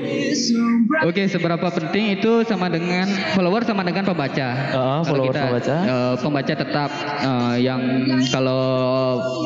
Oke, 1.04 1.24
seberapa 1.26 1.64
penting 1.72 2.20
itu 2.20 2.44
sama 2.44 2.68
dengan 2.68 3.08
follower 3.32 3.64
sama 3.64 3.80
dengan 3.80 4.04
pembaca. 4.04 4.48
Kalau 4.72 5.04
follower, 5.08 5.32
pembaca. 5.32 5.74
eh, 5.80 6.14
pembaca 6.20 6.52
tetap 6.52 6.90
eh, 7.24 7.56
yang 7.64 7.80
kalau 8.28 8.62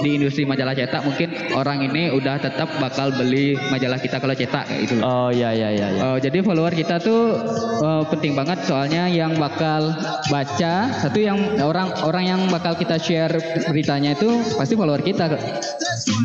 di 0.02 0.18
industri 0.18 0.42
majalah 0.42 0.74
cetak 0.74 1.06
mungkin 1.06 1.30
orang 1.54 1.86
ini 1.86 2.10
udah 2.10 2.42
tetap 2.42 2.66
bakal 2.82 3.14
beli 3.14 3.54
majalah 3.70 4.02
kita 4.02 4.18
kalau 4.18 4.34
cetak 4.34 4.66
kayak 4.66 4.80
gitu. 4.90 4.98
Oh 5.02 5.30
ya 5.30 5.54
ya 5.54 5.70
ya 5.70 5.86
ya. 5.94 6.02
Eh, 6.14 6.18
jadi 6.26 6.42
follower 6.42 6.74
kita 6.74 6.98
tuh 6.98 7.38
eh, 7.82 8.02
penting 8.10 8.34
banget 8.34 8.58
soalnya 8.66 9.06
yang 9.06 9.38
bakal 9.38 9.94
baca 10.28 10.90
satu 10.98 11.18
yang 11.22 11.38
orang 11.62 11.94
orang 12.02 12.24
yang 12.26 12.40
bakal 12.50 12.74
kita 12.74 12.98
share 12.98 13.32
beritanya 13.70 14.18
itu 14.18 14.42
pasti 14.58 14.74
follower 14.74 15.00
kita. 15.06 15.30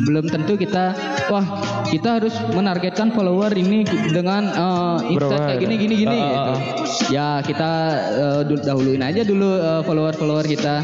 Belum 0.08 0.26
tentu 0.26 0.58
kita 0.58 0.96
wah 1.30 1.44
kita 1.88 2.20
harus 2.20 2.34
menargetkan 2.52 3.12
follower 3.14 3.43
ini 3.52 3.84
dengan 4.08 4.42
eh, 4.48 5.12
insight 5.12 5.20
Berapa? 5.20 5.46
kayak 5.52 5.60
gini 5.60 5.74
gini 5.76 5.94
gini 6.00 6.16
ah, 6.16 6.24
gitu. 6.24 6.40
ah. 6.40 6.58
Ya 7.12 7.28
kita 7.40 7.70
eh, 8.08 8.40
dul- 8.48 8.64
dahuluin 8.64 9.02
aja 9.02 9.20
dulu 9.20 9.60
eh, 9.60 9.82
follower-follower 9.84 10.46
kita. 10.46 10.74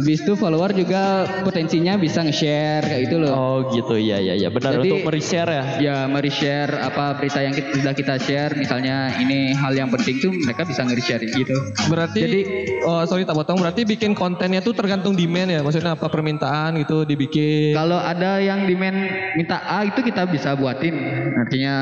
Habis 0.00 0.24
itu 0.24 0.32
follower 0.34 0.72
juga 0.72 1.02
potensinya 1.44 1.94
bisa 1.94 2.24
nge-share 2.24 2.82
kayak 2.82 3.00
gitu 3.06 3.16
loh. 3.20 3.30
Oh 3.30 3.56
gitu 3.70 3.94
ya 3.94 4.18
ya 4.18 4.34
ya 4.34 4.48
benar 4.48 4.80
Jadi- 4.80 4.88
untuk 4.88 5.00
mereshare 5.04 5.50
ya. 5.50 5.64
Ya, 5.80 5.96
mari 6.06 6.30
share 6.30 6.70
apa 6.76 7.16
berita 7.16 7.40
yang 7.40 7.52
kita, 7.52 7.68
sudah 7.76 7.94
kita 7.94 8.14
share, 8.16 8.52
misalnya 8.54 9.12
ini 9.16 9.52
hal 9.52 9.72
yang 9.72 9.90
penting 9.90 10.18
tuh 10.18 10.30
mereka 10.32 10.64
bisa 10.64 10.82
nge-share 10.82 11.22
gitu. 11.24 11.54
Berarti, 11.88 12.20
Jadi- 12.20 12.44
oh 12.84 13.02
sorry 13.04 13.24
tak 13.24 13.34
potong. 13.34 13.58
Berarti 13.58 13.82
bikin 13.84 14.14
kontennya 14.14 14.60
tuh 14.60 14.72
tergantung 14.72 15.12
demand 15.12 15.50
ya. 15.50 15.60
Maksudnya 15.60 15.92
apa 15.92 16.06
permintaan 16.06 16.78
gitu 16.78 17.02
dibikin. 17.04 17.74
Kalau 17.74 17.98
ada 17.98 18.38
yang 18.38 18.64
demand 18.64 18.96
minta 19.34 19.60
A 19.60 19.82
itu 19.82 20.00
kita 20.00 20.24
bisa 20.24 20.54
buatin. 20.54 20.94
Artinya, 21.36 21.74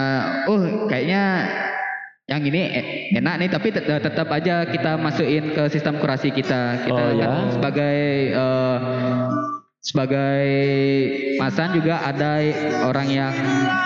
oh 0.49 0.59
kayaknya 0.91 1.23
yang 2.29 2.45
ini 2.45 2.61
e- 2.61 2.89
enak 3.17 3.35
nih, 3.41 3.49
tapi 3.49 3.69
tet- 3.73 3.89
tetap 3.89 4.29
aja 4.29 4.69
kita 4.69 5.01
masukin 5.01 5.49
ke 5.57 5.63
sistem 5.73 5.97
kurasi 5.97 6.29
kita. 6.29 6.85
Kita 6.85 6.93
Oh, 6.93 7.09
kan 7.17 7.17
ya. 7.17 7.29
sebagai 7.57 7.97
eh, 8.37 8.77
sebagai 9.89 10.45
masan 11.41 11.73
juga 11.73 12.05
ada 12.05 12.45
orang 12.85 13.09
yang 13.09 13.33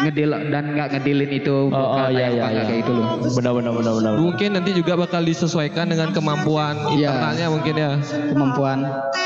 ngedil 0.02 0.34
dan 0.50 0.74
nggak 0.74 0.88
ngedilin 0.98 1.30
itu 1.30 1.70
Oh, 1.70 1.78
oh 1.78 1.94
karena 1.94 2.10
ya 2.10 2.18
yang 2.18 2.32
ya 2.34 2.42
bangga 2.42 2.58
ya. 2.58 2.64
kayak 2.66 2.80
itu 2.82 2.92
loh. 2.92 3.06
Benar 3.22 3.52
benar 3.54 3.72
benar 3.72 3.92
benar. 3.94 4.12
Mungkin 4.18 4.48
nanti 4.52 4.70
juga 4.74 4.92
bakal 4.98 5.22
disesuaikan 5.22 5.86
dengan 5.86 6.10
kemampuan 6.10 6.74
Iya. 6.90 7.06
internalnya 7.06 7.46
mungkin 7.48 7.74
ya. 7.78 7.90
Kemampuan 8.02 8.78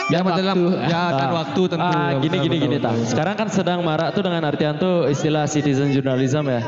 Ya, 0.07 0.23
dan 0.23 0.39
dalam 0.39 0.55
waktu. 0.55 0.87
ya 0.87 1.03
dan 1.11 1.29
Ah. 1.29 1.35
waktu 1.35 1.63
tentu. 1.67 1.83
Ah, 1.83 1.91
Ya, 2.07 2.23
gini 2.23 2.29
betul, 2.31 2.45
gini 2.47 2.57
betul, 2.61 2.69
gini 2.71 2.77
tak. 2.79 2.95
Sekarang 3.11 3.35
kan 3.35 3.49
sedang 3.51 3.81
marak 3.83 4.15
tuh 4.15 4.23
dengan 4.23 4.43
artian 4.45 4.75
tuh 4.77 5.09
istilah 5.09 5.49
citizen 5.49 5.91
journalism 5.91 6.47
ya. 6.47 6.61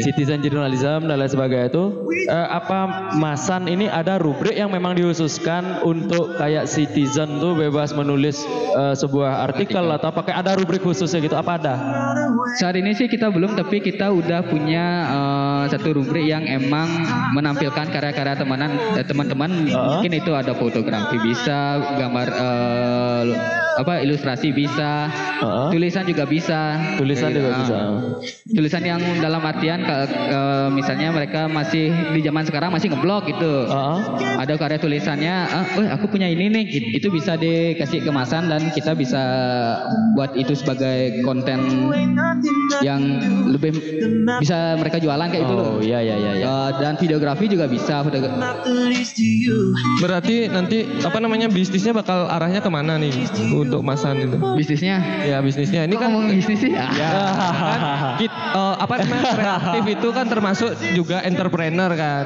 Citizen 0.00 0.40
journalism 0.40 1.04
dan 1.04 1.16
lain 1.18 1.28
sebagainya 1.28 1.68
itu 1.68 1.84
eh, 2.24 2.48
apa 2.48 2.78
masan 3.12 3.66
ini 3.66 3.84
ada 3.84 4.16
rubrik 4.16 4.54
yang 4.54 4.70
memang 4.70 4.96
dikhususkan 4.96 5.84
untuk 5.84 6.34
kayak 6.36 6.64
citizen 6.66 7.36
tuh 7.36 7.52
bebas 7.52 7.92
menulis 7.92 8.40
eh, 8.72 8.94
sebuah 8.94 9.44
artikel, 9.44 9.55
atau 9.64 10.10
pakai 10.12 10.34
ada 10.36 10.52
rubrik 10.56 10.84
khususnya 10.84 11.24
gitu 11.24 11.36
apa 11.36 11.56
ada? 11.56 11.74
Saat 12.60 12.76
ini 12.78 12.92
sih 12.92 13.08
kita 13.08 13.32
belum, 13.32 13.56
tapi 13.56 13.80
kita 13.80 14.12
udah 14.12 14.44
punya 14.46 14.84
eh, 15.08 15.64
satu 15.72 15.96
rubrik 15.96 16.28
yang 16.28 16.44
emang 16.46 16.88
menampilkan 17.32 17.88
karya-karya 17.90 18.36
temenan 18.36 18.76
eh, 18.96 19.04
teman-teman. 19.04 19.50
Uh-huh. 19.68 19.98
Mungkin 19.98 20.12
itu 20.16 20.32
ada 20.32 20.52
fotografi 20.54 21.16
bisa, 21.20 21.80
gambar 21.98 22.28
eh, 22.32 23.65
apa 23.76 24.00
ilustrasi 24.00 24.50
bisa, 24.50 25.08
Uh-huh. 25.36 25.68
tulisan 25.68 26.08
juga 26.08 26.24
bisa. 26.24 26.80
Tulisan 26.96 27.28
juga 27.28 27.48
ah. 27.52 27.58
bisa. 27.60 27.76
Tulisan 28.48 28.80
yang 28.80 28.96
dalam 29.20 29.44
artian 29.44 29.84
ke- 29.84 30.08
eh, 30.08 30.68
misalnya 30.72 31.12
mereka 31.12 31.44
masih 31.44 31.92
di 32.16 32.24
zaman 32.24 32.40
sekarang 32.42 32.72
masih 32.72 32.88
ngeblog 32.88 33.28
gitu. 33.28 33.68
Heeh. 33.68 33.98
Ada 34.40 34.56
karya 34.56 34.80
tulisannya, 34.80 35.34
ah, 35.44 35.64
"Eh, 35.76 35.88
aku 35.92 36.08
punya 36.08 36.24
ini 36.24 36.48
nih, 36.48 36.64
itu 36.96 37.12
bisa 37.12 37.36
dikasih 37.36 38.00
kemasan 38.00 38.48
dan 38.48 38.64
kita 38.72 38.96
bisa 38.96 39.20
buat 40.16 40.32
itu 40.32 40.56
sebagai 40.56 41.20
konten 41.20 41.90
yang 42.80 43.00
lebih 43.46 43.76
bisa 44.40 44.76
mereka 44.76 44.96
jualan 44.96 45.28
kayak 45.28 45.44
itu 45.44 45.52
loh. 45.52 45.76
Oh 45.76 45.80
iya 45.80 46.00
iya 46.00 46.16
iya. 46.16 46.32
iya. 46.32 46.44
Eh, 46.48 46.70
dan 46.80 46.96
videografi 46.96 47.44
juga 47.44 47.68
bisa. 47.68 48.00
Berarti 50.00 50.48
nanti 50.48 50.78
apa 51.04 51.18
namanya 51.20 51.52
bisnisnya 51.52 51.92
bakal 51.92 52.24
arahnya 52.26 52.64
ke 52.64 52.70
mana 52.72 52.96
nih 52.96 53.12
untuk 53.66 53.82
masan 53.82 54.22
itu? 54.22 54.36
Bisnisnya. 54.54 54.96
Ya 55.22 55.38
bisnisnya 55.38 55.84
ini 55.84 55.94
kan 55.94 56.08
ngomong 56.10 56.30
bisnis 56.30 56.58
sih? 56.58 56.72
Ya, 56.72 56.86
kan 57.70 57.80
kit- 58.16 58.32
eh, 58.32 58.74
apa 58.78 58.94
namanya 58.98 59.24
kreatif 59.32 59.84
itu 59.90 60.08
kan 60.10 60.26
termasuk 60.26 60.70
juga 60.94 61.20
entrepreneur 61.20 61.90
kan. 61.92 62.24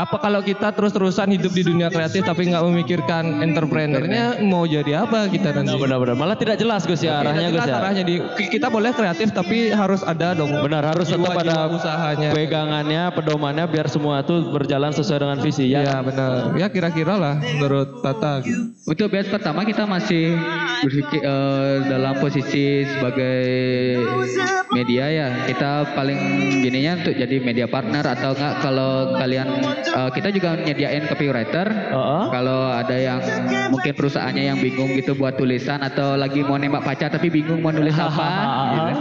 Apa 0.00 0.16
kalau 0.16 0.40
kita 0.40 0.72
terus-terusan 0.72 1.28
hidup 1.36 1.52
di 1.52 1.60
dunia 1.60 1.92
kreatif 1.92 2.24
tapi 2.24 2.48
nggak 2.48 2.64
memikirkan 2.64 3.44
entrepreneurnya 3.44 4.40
mau 4.40 4.64
jadi 4.64 5.04
apa 5.04 5.28
kita 5.28 5.52
nanti? 5.52 5.76
Benar-benar 5.76 6.16
malah 6.16 6.40
tidak 6.40 6.56
jelas 6.56 6.88
Gus 6.88 7.04
ya 7.04 7.20
arahnya 7.20 7.52
Gus 7.52 7.60
Jelas 7.60 7.68
ya. 7.68 7.76
arahnya 7.84 8.02
di 8.08 8.16
kita 8.48 8.72
boleh 8.72 8.96
kreatif 8.96 9.28
tapi 9.36 9.68
harus 9.68 10.00
ada 10.00 10.32
dong. 10.32 10.56
Benar 10.56 10.96
harus 10.96 11.04
tetap 11.04 11.36
ada 11.36 11.68
usahanya. 11.68 12.32
pegangannya, 12.32 13.12
pedomannya 13.12 13.68
biar 13.68 13.92
semua 13.92 14.24
itu 14.24 14.48
berjalan 14.48 14.88
sesuai 14.96 15.20
dengan 15.20 15.38
visi 15.44 15.68
ya. 15.68 15.84
Ya 15.84 15.96
benar. 16.00 16.56
Ya 16.56 16.72
kira-kira 16.72 17.20
lah 17.20 17.36
menurut 17.36 18.00
Tata. 18.00 18.40
Untuk 18.88 19.12
batch 19.12 19.28
pertama 19.28 19.68
kita 19.68 19.84
masih 19.84 20.32
berpikir 20.80 21.20
eh, 21.20 21.74
dalam 21.92 22.16
posisi 22.16 22.88
sebagai 22.88 23.36
media 24.72 25.04
ya. 25.12 25.28
Kita 25.44 25.92
paling 25.92 26.18
gininya 26.64 27.04
untuk 27.04 27.12
jadi 27.20 27.36
media 27.44 27.68
partner 27.68 28.16
atau 28.16 28.32
enggak 28.32 28.54
kalau 28.64 29.12
kalian 29.20 29.48
eh, 29.92 30.10
kita 30.10 30.28
juga 30.30 30.48
nyediain 30.56 31.04
copywriter. 31.06 31.66
Heeh. 31.66 32.24
Kalau 32.30 32.60
ada 32.68 32.94
yang 32.94 33.18
mungkin 33.68 33.92
perusahaannya 33.92 34.44
yang 34.44 34.58
bingung 34.58 34.90
gitu 34.92 35.12
buat 35.12 35.34
tulisan 35.34 35.80
atau 35.80 36.14
lagi 36.14 36.40
mau 36.40 36.56
nembak 36.56 36.82
pacar 36.82 37.08
tapi 37.08 37.28
bingung 37.28 37.58
mau 37.58 37.70
nulis 37.70 37.94
apa, 37.94 38.28
gitu. 38.72 38.92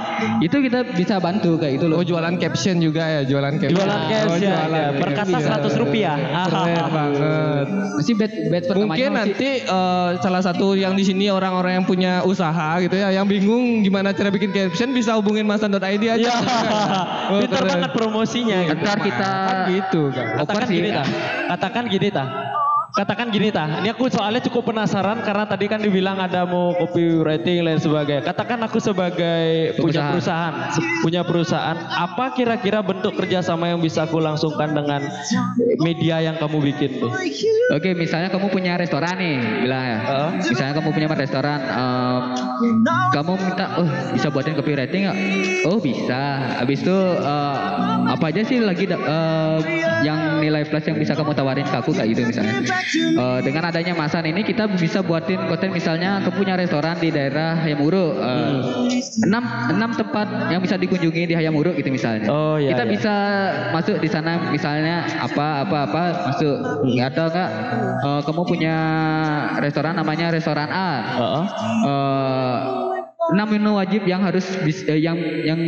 itu 0.41 0.57
kita 0.63 0.79
bisa 0.91 1.15
bantu 1.17 1.55
kayak 1.55 1.77
itu 1.77 1.85
loh. 1.85 1.97
Oh 1.97 2.05
jualan 2.05 2.35
caption 2.37 2.77
juga 2.77 3.03
ya, 3.03 3.21
jualan 3.23 3.55
caption. 3.55 3.75
Jualan 3.75 3.97
Oh, 3.99 4.07
caption, 4.07 4.39
jualan 4.41 4.69
ya. 4.71 4.87
Per 4.93 5.09
kata 5.11 5.37
caption. 5.37 5.75
100 5.75 5.81
rupiah. 5.81 6.15
Keren 6.17 6.87
banget. 6.89 7.67
Masih 7.91 8.13
batch 8.15 8.35
pertamanya 8.65 8.79
Mungkin 8.79 9.09
masih- 9.09 9.31
nanti 9.31 9.49
eh, 9.61 10.09
salah 10.19 10.41
satu 10.41 10.67
yang 10.73 10.93
di 10.93 11.03
sini 11.03 11.27
orang-orang 11.27 11.81
yang 11.81 11.85
punya 11.85 12.13
usaha 12.21 12.79
gitu 12.79 12.95
ya, 12.95 13.11
yang 13.11 13.25
bingung 13.25 13.81
gimana 13.81 14.11
cara 14.11 14.29
bikin 14.29 14.49
caption 14.49 14.91
bisa 14.91 15.13
hubungin 15.13 15.43
masan.id 15.43 15.79
aja. 16.01 16.17
Ya, 16.19 16.33
Oh, 17.29 17.37
pintar 17.39 17.61
banget 17.61 17.91
promosinya. 17.91 18.57
gitu. 18.65 18.79
Ntar 18.79 18.97
kita 18.99 19.29
Kan 19.29 19.57
gitu 19.69 20.01
kan. 20.09 20.25
Oper 20.39 20.63
sih. 20.65 20.78
Gini 20.79 20.95
ta. 20.95 21.03
Katakan 21.51 21.91
gini 21.91 22.07
ta. 22.07 22.23
Katakan 22.89 23.29
gini 23.29 23.53
ta. 23.53 23.85
Ini 23.85 23.93
aku 23.93 24.09
soalnya 24.09 24.41
cukup 24.49 24.73
penasaran 24.73 25.21
karena 25.21 25.45
tadi 25.45 25.69
kan 25.69 25.77
dibilang 25.77 26.17
ada 26.17 26.41
mau 26.49 26.73
copywriting 26.73 27.61
lain 27.61 27.77
sebagainya. 27.77 28.25
Katakan 28.25 28.57
aku 28.65 28.81
sebagai 28.81 29.77
punya 29.77 30.09
perusahaan, 30.09 30.53
punya 31.05 31.21
perusahaan, 31.21 31.77
apa 31.77 32.33
kira-kira 32.33 32.81
bentuk 32.81 33.13
kerjasama 33.13 33.69
yang 33.69 33.77
bisa 33.77 34.09
aku 34.09 34.17
langsungkan 34.17 34.73
dengan 34.73 35.05
media 35.85 36.17
yang 36.25 36.41
kamu 36.41 36.57
bikin 36.73 36.97
tuh? 36.97 37.13
Oke, 37.69 37.93
misalnya 37.93 38.33
kamu 38.33 38.49
punya 38.49 38.73
restoran 38.73 39.13
nih, 39.21 39.37
bilang 39.61 39.85
ya. 39.85 39.99
Heeh. 40.01 40.29
Misalnya 40.49 40.73
kamu 40.81 40.89
punya 40.89 41.07
restoran, 41.13 41.59
eh, 41.61 42.19
kamu 43.13 43.31
minta, 43.37 43.65
oh 43.77 43.89
bisa 44.17 44.27
buatin 44.33 44.57
copywriting 44.57 45.05
nggak? 45.05 45.17
Oh 45.69 45.77
bisa. 45.77 46.57
Habis 46.57 46.81
itu 46.81 46.97
eh, 47.21 47.57
apa 48.09 48.25
aja 48.33 48.41
sih 48.41 48.57
lagi 48.57 48.89
eh, 48.89 49.57
yang 50.01 50.41
nilai 50.41 50.65
plus 50.65 50.89
yang 50.89 50.97
bisa 50.97 51.13
kamu 51.13 51.37
tawarin 51.37 51.67
ke 51.69 51.77
aku 51.77 51.93
kayak 51.93 52.17
gitu 52.17 52.25
misalnya. 52.25 52.78
Eh, 52.79 53.39
dengan 53.43 53.63
adanya 53.69 53.93
Masan 53.93 54.23
ini 54.25 54.41
kita 54.41 54.65
bisa 54.71 55.03
buatin 55.03 55.37
konten 55.45 55.69
misalnya 55.69 56.23
kamu 56.23 56.35
punya 56.35 56.53
restoran 56.55 56.95
di 56.97 57.11
daerah 57.11 57.59
Hayamuro. 57.59 58.15
eh, 58.17 58.51
enam 59.27 59.43
enam 59.69 59.91
tempat 59.93 60.49
yang 60.49 60.63
bisa 60.63 60.79
dikunjungi 60.79 61.29
di 61.29 61.35
Hayamuro 61.35 61.75
gitu 61.75 61.89
misalnya. 61.91 62.31
Oh, 62.31 62.55
iya, 62.55 62.73
Kita 62.73 62.83
iya. 62.87 62.91
bisa 62.91 63.13
masuk 63.75 63.99
di 63.99 64.09
sana 64.09 64.49
misalnya 64.49 65.03
apa 65.19 65.67
apa 65.67 65.77
apa 65.85 66.03
masuk. 66.31 66.55
Atau 66.99 67.25
enggak 67.29 67.49
eh, 68.05 68.21
kamu 68.23 68.41
punya 68.47 68.75
restoran 69.59 69.93
namanya 69.95 70.31
restoran 70.31 70.69
A. 70.71 70.91
Heeh. 71.19 71.45
Eh, 71.83 72.57
enam 73.29 73.47
menu 73.47 73.71
wajib 73.77 74.07
yang 74.07 74.25
harus 74.25 74.45
bis- 74.63 74.87
eh, 74.89 74.97
yang 74.97 75.17
yang 75.45 75.59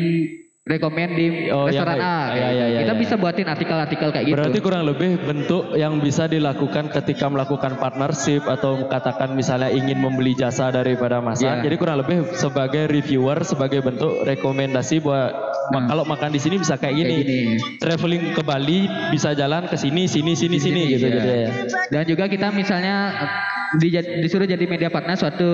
rekomend 0.71 1.11
di 1.13 1.27
Oh, 1.47 1.67
restoran 1.67 1.99
yang- 1.99 2.07
A. 2.07 2.17
iya, 2.31 2.47
iya, 2.49 2.65
iya, 2.65 2.79
Kita 2.81 2.93
iya. 2.95 3.01
bisa 3.01 3.13
buatin 3.15 3.43
artikel-artikel 3.45 4.07
kayak 4.09 4.25
gitu. 4.25 4.35
Berarti 4.39 4.59
kurang 4.59 4.83
lebih 4.87 5.09
bentuk 5.19 5.63
yang 5.75 5.99
bisa 5.99 6.25
dilakukan 6.25 6.87
ketika 6.89 7.27
melakukan 7.27 7.75
partnership 7.75 8.47
atau 8.47 8.87
katakan 8.87 9.35
misalnya 9.35 9.67
ingin 9.67 9.99
membeli 9.99 10.31
jasa 10.31 10.71
daripada 10.71 11.19
masak. 11.19 11.59
Iya. 11.59 11.63
Jadi 11.67 11.75
kurang 11.75 11.97
lebih 11.99 12.31
sebagai 12.33 12.87
reviewer 12.87 13.43
sebagai 13.43 13.81
bentuk 13.81 14.23
rekomendasi 14.23 14.99
buat 14.99 15.31
Hmm. 15.71 15.87
kalau 15.87 16.03
makan 16.03 16.29
di 16.29 16.39
sini 16.39 16.55
bisa 16.55 16.75
kayak 16.75 16.95
gini. 16.95 17.15
Kayak 17.17 17.27
gini. 17.27 17.55
Traveling 17.77 18.23
ke 18.31 18.41
Bali 18.41 18.79
bisa 19.09 19.31
jalan 19.31 19.65
ke 19.65 19.75
sini 19.75 20.03
sini 20.03 20.33
sini 20.33 20.57
sini, 20.57 20.81
gitu 20.89 21.05
Iya. 21.05 21.13
jadi 21.13 21.31
ya. 21.37 21.49
Dan 21.89 22.03
juga 22.05 22.25
kita 22.25 22.47
misalnya 22.49 22.95
eh, 23.13 23.29
dija- 23.77 24.19
disuruh 24.19 24.43
jadi 24.43 24.63
media 24.65 24.87
partner 24.87 25.15
suatu 25.15 25.51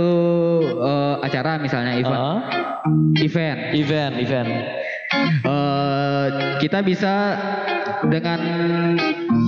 eh, 0.64 1.16
acara 1.22 1.58
misalnya 1.58 1.94
event. 1.96 2.18
Heeh. 2.18 2.40
Event. 3.20 3.60
Event, 3.76 4.14
event. 4.18 4.50
Eh, 5.14 6.28
kita 6.60 6.84
bisa 6.84 7.40
dengan 8.12 8.40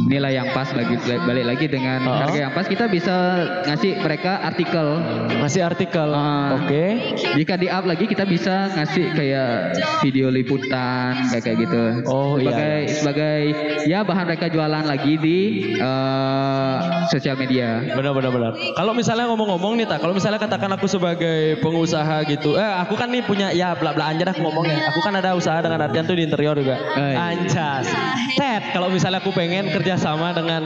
nilai 0.10 0.34
yang 0.34 0.50
pas 0.52 0.66
lagi 0.74 0.98
balik 1.22 1.46
lagi 1.46 1.66
dengan 1.70 2.02
Oh. 2.02 2.18
harga 2.18 2.50
yang 2.50 2.54
pas 2.54 2.66
kita 2.66 2.90
bisa 2.90 3.14
ngasih 3.70 4.02
mereka 4.02 4.42
artikel 4.42 4.98
Ngasih 5.30 5.62
artikel. 5.62 6.10
Ah. 6.10 6.58
Oke. 6.58 7.14
jika 7.38 7.54
di 7.56 7.70
up 7.70 7.86
lagi 7.86 8.10
kita 8.10 8.26
bisa 8.26 8.74
ngasih 8.74 9.14
kayak 9.14 9.78
video 10.02 10.34
liputan 10.34 11.30
kayak 11.30 11.44
kayak 11.46 11.58
gitu 11.62 11.82
Oh, 12.10 12.36
iya, 12.36 12.50
sebagai 12.50 12.74
iya. 12.82 12.90
sebagai 12.90 13.40
ya 13.86 14.00
bahan 14.02 14.26
mereka 14.26 14.46
jualan 14.50 14.84
lagi 14.84 15.14
di 15.16 15.38
eh, 15.78 16.76
sosial 17.08 17.38
media 17.38 17.86
Benar 17.94 18.16
benar 18.16 18.32
benar. 18.32 18.54
Kalau 18.74 18.94
misalnya 18.96 19.30
ngomong-ngomong 19.30 19.78
nih 19.78 19.86
tak, 19.86 20.00
kalau 20.02 20.16
misalnya 20.16 20.40
katakan 20.40 20.72
aku 20.74 20.88
sebagai 20.88 21.60
pengusaha 21.60 22.26
gitu, 22.26 22.56
eh 22.56 22.74
aku 22.82 22.96
kan 22.96 23.12
nih 23.12 23.22
punya 23.22 23.52
ya 23.52 23.76
bla 23.78 23.94
bla 23.94 24.10
dah 24.10 24.32
aku 24.32 24.42
ngomongnya. 24.42 24.90
Aku 24.90 25.00
kan 25.06 25.14
ada 25.14 25.36
usaha 25.36 25.60
dengan 25.60 25.84
artian 25.86 26.08
tuh 26.08 26.16
di 26.18 26.24
interior 26.26 26.56
juga. 26.58 26.80
Eh, 26.98 27.14
iya. 27.14 27.36
Anjas. 27.36 27.86
Ted, 28.34 28.72
kalau 28.72 28.88
misalnya 28.90 29.20
aku 29.20 29.36
pengen 29.36 29.68
kerja 29.70 29.99
sama 30.00 30.32
dengan 30.32 30.62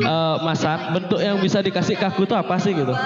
eh, 0.00 0.36
Masan, 0.40 0.92
bentuk 0.92 1.18
yang 1.18 1.36
bisa 1.36 1.60
dikasih 1.60 1.94
ke 1.94 2.04
aku 2.04 2.24
tuh 2.24 2.34
apa 2.34 2.56
sih 2.56 2.72
gitu? 2.72 2.90
Eh, 2.90 2.96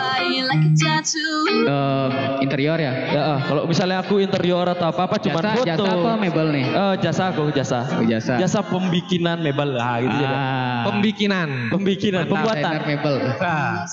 interior 2.41 2.77
ya 2.77 2.93
Ya, 3.05 3.21
eh, 3.29 3.39
kalau 3.43 3.63
misalnya 3.65 3.99
aku 3.99 4.19
interior 4.19 4.65
atau 4.65 4.87
apa 4.87 5.05
apa 5.05 5.17
cuman 5.19 5.43
jasa 5.43 5.57
foto. 5.57 5.67
jasa 5.67 5.89
apa 5.93 6.11
mebel 6.17 6.47
nih 6.51 6.65
Eh, 6.65 6.95
jasa 7.01 7.23
aku 7.29 7.51
jasa. 7.51 7.79
Oh, 7.93 8.05
jasa. 8.05 8.33
Jasa 8.39 8.59
pembikinan 8.63 9.39
mebel 9.39 9.73
lah 9.73 9.99
gitu 9.99 10.15
jadi. 10.15 10.33
ah, 10.33 10.83
Pembikinan. 10.85 11.49
Pembikinan, 11.69 12.23
pembuatan. 12.25 12.63
desainer 12.63 12.85
mebel 12.87 13.15
Nah, 13.35 13.85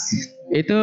itu 0.51 0.79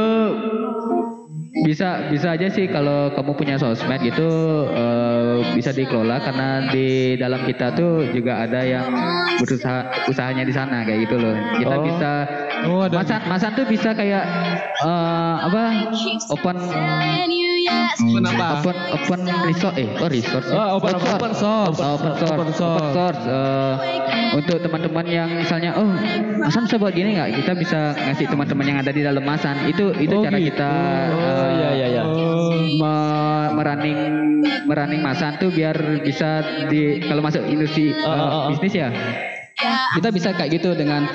bisa 1.64 2.12
bisa 2.12 2.36
aja 2.36 2.52
sih 2.52 2.68
kalau 2.68 3.08
kamu 3.16 3.32
punya 3.32 3.56
sosmed 3.56 3.98
gitu 4.04 4.28
eh, 4.68 5.40
bisa 5.56 5.72
dikelola 5.72 6.20
karena 6.20 6.68
di 6.68 7.16
dalam 7.16 7.40
kita 7.42 7.72
tuh 7.72 8.04
juga 8.12 8.44
ada 8.44 8.60
yang 8.60 8.86
berusaha 9.40 9.88
usahanya 10.06 10.44
di 10.44 10.52
sana 10.52 10.84
kayak 10.84 11.08
gitu 11.08 11.16
loh 11.16 11.32
kita 11.56 11.74
Oh. 11.76 11.82
bisa 11.82 12.12
Oh, 12.66 12.82
ada. 12.82 12.98
masan 12.98 13.20
masan 13.28 13.50
tuh 13.54 13.64
bisa 13.64 13.92
kayak 13.92 14.24
eh, 14.80 15.15
apa 15.46 15.62
open 16.28 16.56
Kenapa? 17.96 18.60
open 18.60 18.76
open 18.92 19.20
resort 19.44 19.74
eh 19.76 19.88
oh 19.98 20.08
resort 20.08 20.44
sih. 20.44 20.54
Oh, 20.54 20.78
open- 20.78 20.94
open 20.94 21.32
source. 21.34 21.78
Oh, 21.80 21.96
open 21.96 22.12
source 22.14 22.32
Open 22.32 22.48
source. 22.52 22.76
Open 22.76 22.88
source. 22.92 23.22
Eh, 23.26 23.74
untuk 24.36 24.58
teman-teman 24.60 25.06
yang 25.06 25.28
misalnya 25.32 25.74
oh 25.74 25.90
masan 26.38 26.68
buat 26.76 26.92
gini 26.92 27.16
nggak 27.16 27.40
kita 27.42 27.52
bisa 27.56 27.96
ngasih 27.96 28.26
teman-teman 28.28 28.66
yang 28.66 28.78
ada 28.78 28.92
di 28.92 29.02
dalam 29.02 29.24
masan 29.24 29.66
itu 29.66 29.90
itu 29.96 30.12
Oh, 30.12 30.22
cara 30.22 30.38
gitu. 30.38 30.50
kita 30.52 30.70
Oh, 31.10 31.18
eh, 31.18 31.50
iya 31.56 31.70
iya 31.72 31.86
iya. 31.90 32.02
Oh. 32.04 32.52
me- 32.52 33.50
merunning 33.56 33.98
merunning 34.64 35.00
masan 35.00 35.40
tuh 35.40 35.50
biar 35.50 35.74
bisa 36.04 36.40
di 36.68 37.00
kalau 37.00 37.24
masuk 37.24 37.42
industri 37.44 37.90
Oh, 37.96 38.12
eh, 38.12 38.20
oh, 38.20 38.28
oh. 38.28 38.42
bisnis 38.52 38.74
ya 38.76 38.88
kita 39.96 40.12
bisa 40.12 40.36
kayak 40.36 40.60
gitu 40.60 40.76
dengan 40.76 41.08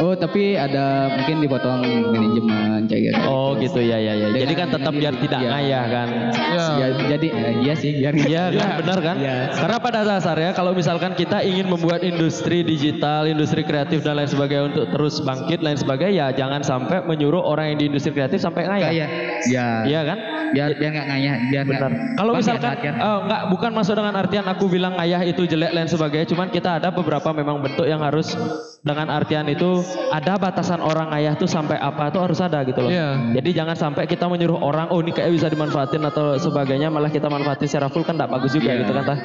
oh 0.00 0.14
tapi 0.16 0.56
ada 0.56 1.12
mungkin 1.12 1.44
dipotong 1.44 1.80
manajemen 2.08 2.88
kayak 2.88 3.02
gitu 3.12 3.20
Oh 3.28 3.52
gitu 3.58 3.80
ya 3.82 3.98
ya 4.00 4.12
ya. 4.16 4.28
Jadi 4.32 4.54
kan 4.56 4.68
tetap 4.72 4.92
biar 4.92 5.14
tidak 5.20 5.40
iya. 5.44 5.50
ngayah 5.52 5.84
kan. 5.88 6.08
Ya. 6.32 6.66
Ya, 6.72 6.86
jadi 7.16 7.28
eh, 7.28 7.54
iya 7.64 7.74
sih 7.76 7.90
biar 8.00 8.14
Iya 8.16 8.44
kan 8.54 8.68
benar 8.84 8.98
kan? 9.02 9.16
Iya. 9.20 9.36
Karena 9.52 9.76
pada 9.82 10.00
dasarnya 10.06 10.50
kalau 10.56 10.72
misalkan 10.72 11.12
kita 11.12 11.44
ingin 11.44 11.68
membuat 11.68 12.00
industri 12.06 12.64
digital, 12.64 13.28
industri 13.28 13.66
kreatif 13.66 14.00
dan 14.00 14.16
lain 14.20 14.30
sebagainya 14.30 14.64
untuk 14.72 14.84
terus 14.92 15.20
bangkit 15.20 15.60
lain 15.60 15.78
sebagainya 15.78 16.12
ya 16.12 16.26
jangan 16.44 16.60
sampai 16.64 17.04
menyuruh 17.04 17.40
orang 17.40 17.74
yang 17.74 17.78
di 17.80 17.84
industri 17.92 18.12
kreatif 18.12 18.40
sampai 18.40 18.68
ngayah. 18.68 18.90
kayak 18.90 19.08
ya 19.48 19.66
Iya 19.84 20.00
kan? 20.06 20.18
biar 20.52 20.70
biar 20.76 20.90
nggak 20.92 21.08
ngayah 21.08 21.36
biar 21.48 21.62
nggak 21.64 21.80
Benar. 21.80 21.92
Kalau 22.20 22.32
misalkan 22.36 22.76
ya, 22.84 22.92
oh, 23.00 23.18
enggak 23.24 23.42
bukan 23.48 23.70
masuk 23.72 23.94
dengan 23.96 24.14
artian 24.20 24.44
aku 24.44 24.64
bilang 24.68 24.94
ayah 25.00 25.24
itu 25.24 25.48
jelek 25.48 25.72
lain 25.72 25.88
sebagainya, 25.88 26.28
cuman 26.28 26.52
kita 26.52 26.76
ada 26.76 26.92
beberapa 26.92 27.32
memang 27.32 27.64
bentuk 27.64 27.88
yang 27.88 28.04
harus 28.04 28.36
dengan 28.82 29.06
artian 29.14 29.46
itu 29.46 29.78
ada 30.10 30.34
batasan 30.34 30.82
orang 30.82 31.14
ayah 31.14 31.38
tuh 31.38 31.46
sampai 31.46 31.78
apa 31.78 32.10
tuh 32.10 32.26
harus 32.26 32.42
ada 32.42 32.66
gitu 32.66 32.82
loh. 32.82 32.90
Iya. 32.90 33.38
Jadi 33.38 33.50
jangan 33.54 33.78
sampai 33.78 34.10
kita 34.10 34.26
menyuruh 34.26 34.58
orang 34.58 34.90
oh 34.90 34.98
ini 34.98 35.14
kayak 35.14 35.30
bisa 35.30 35.46
dimanfaatin 35.46 36.02
atau 36.02 36.34
sebagainya 36.34 36.90
malah 36.90 37.06
kita 37.08 37.30
manfaatin 37.30 37.70
secara 37.70 37.86
full 37.86 38.02
kan 38.02 38.18
tidak 38.18 38.34
bagus 38.34 38.50
juga 38.50 38.74
Iya. 38.74 38.80
gitu 38.82 38.92
kan 38.92 39.04
tah. 39.06 39.18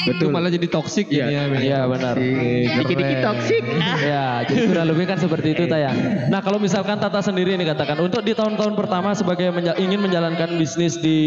Itu 0.00 0.32
malah 0.32 0.48
jadi 0.48 0.64
toksik 0.64 1.12
Iya. 1.12 1.28
jadinya. 1.28 1.60
Iya 1.60 1.80
benar. 1.84 2.14
dikit-dikit 2.80 3.18
toksik 3.20 3.64
Ya, 4.00 4.44
jadi 4.48 4.60
kurang 4.68 4.86
lebih 4.88 5.04
kan 5.04 5.16
seperti 5.16 5.52
itu 5.52 5.64
tayang. 5.64 5.96
Nah, 6.28 6.40
kalau 6.40 6.56
misalkan 6.56 6.96
Tata 6.96 7.20
sendiri 7.20 7.52
ini 7.52 7.64
katakan 7.64 8.00
untuk 8.00 8.20
di 8.20 8.32
tahun-tahun 8.32 8.76
pertama 8.76 9.12
sebagai 9.12 9.52
menja- 9.52 9.76
ingin 9.76 10.00
menjalankan 10.00 10.56
bisnis 10.56 10.96
di 10.96 11.18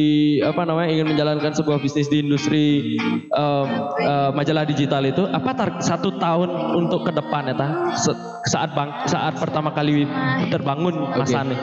apa 0.42 0.66
namanya 0.66 0.90
ingin 0.90 1.10
menjalankan 1.10 1.54
sebuah 1.54 1.78
bisnis 1.80 2.06
di 2.08 2.22
industri 2.22 2.98
em, 3.30 3.68
eh, 4.00 4.30
majalah 4.32 4.66
digital 4.66 5.02
itu 5.04 5.26
apa 5.28 5.50
tar 5.54 5.70
satu 5.78 6.18
tahun 6.18 6.50
untuk 6.76 7.06
ke 7.06 7.12
depan 7.14 7.50
ya 7.50 7.56
Tah? 7.64 7.72
Se- 7.96 8.22
saat 8.44 8.76
bang 8.76 8.92
saat 9.08 9.40
pertama 9.40 9.72
kali 9.72 10.04
terbangun 10.52 11.16
Mas 11.16 11.32
Oke. 11.32 11.40
Ani. 11.40 11.56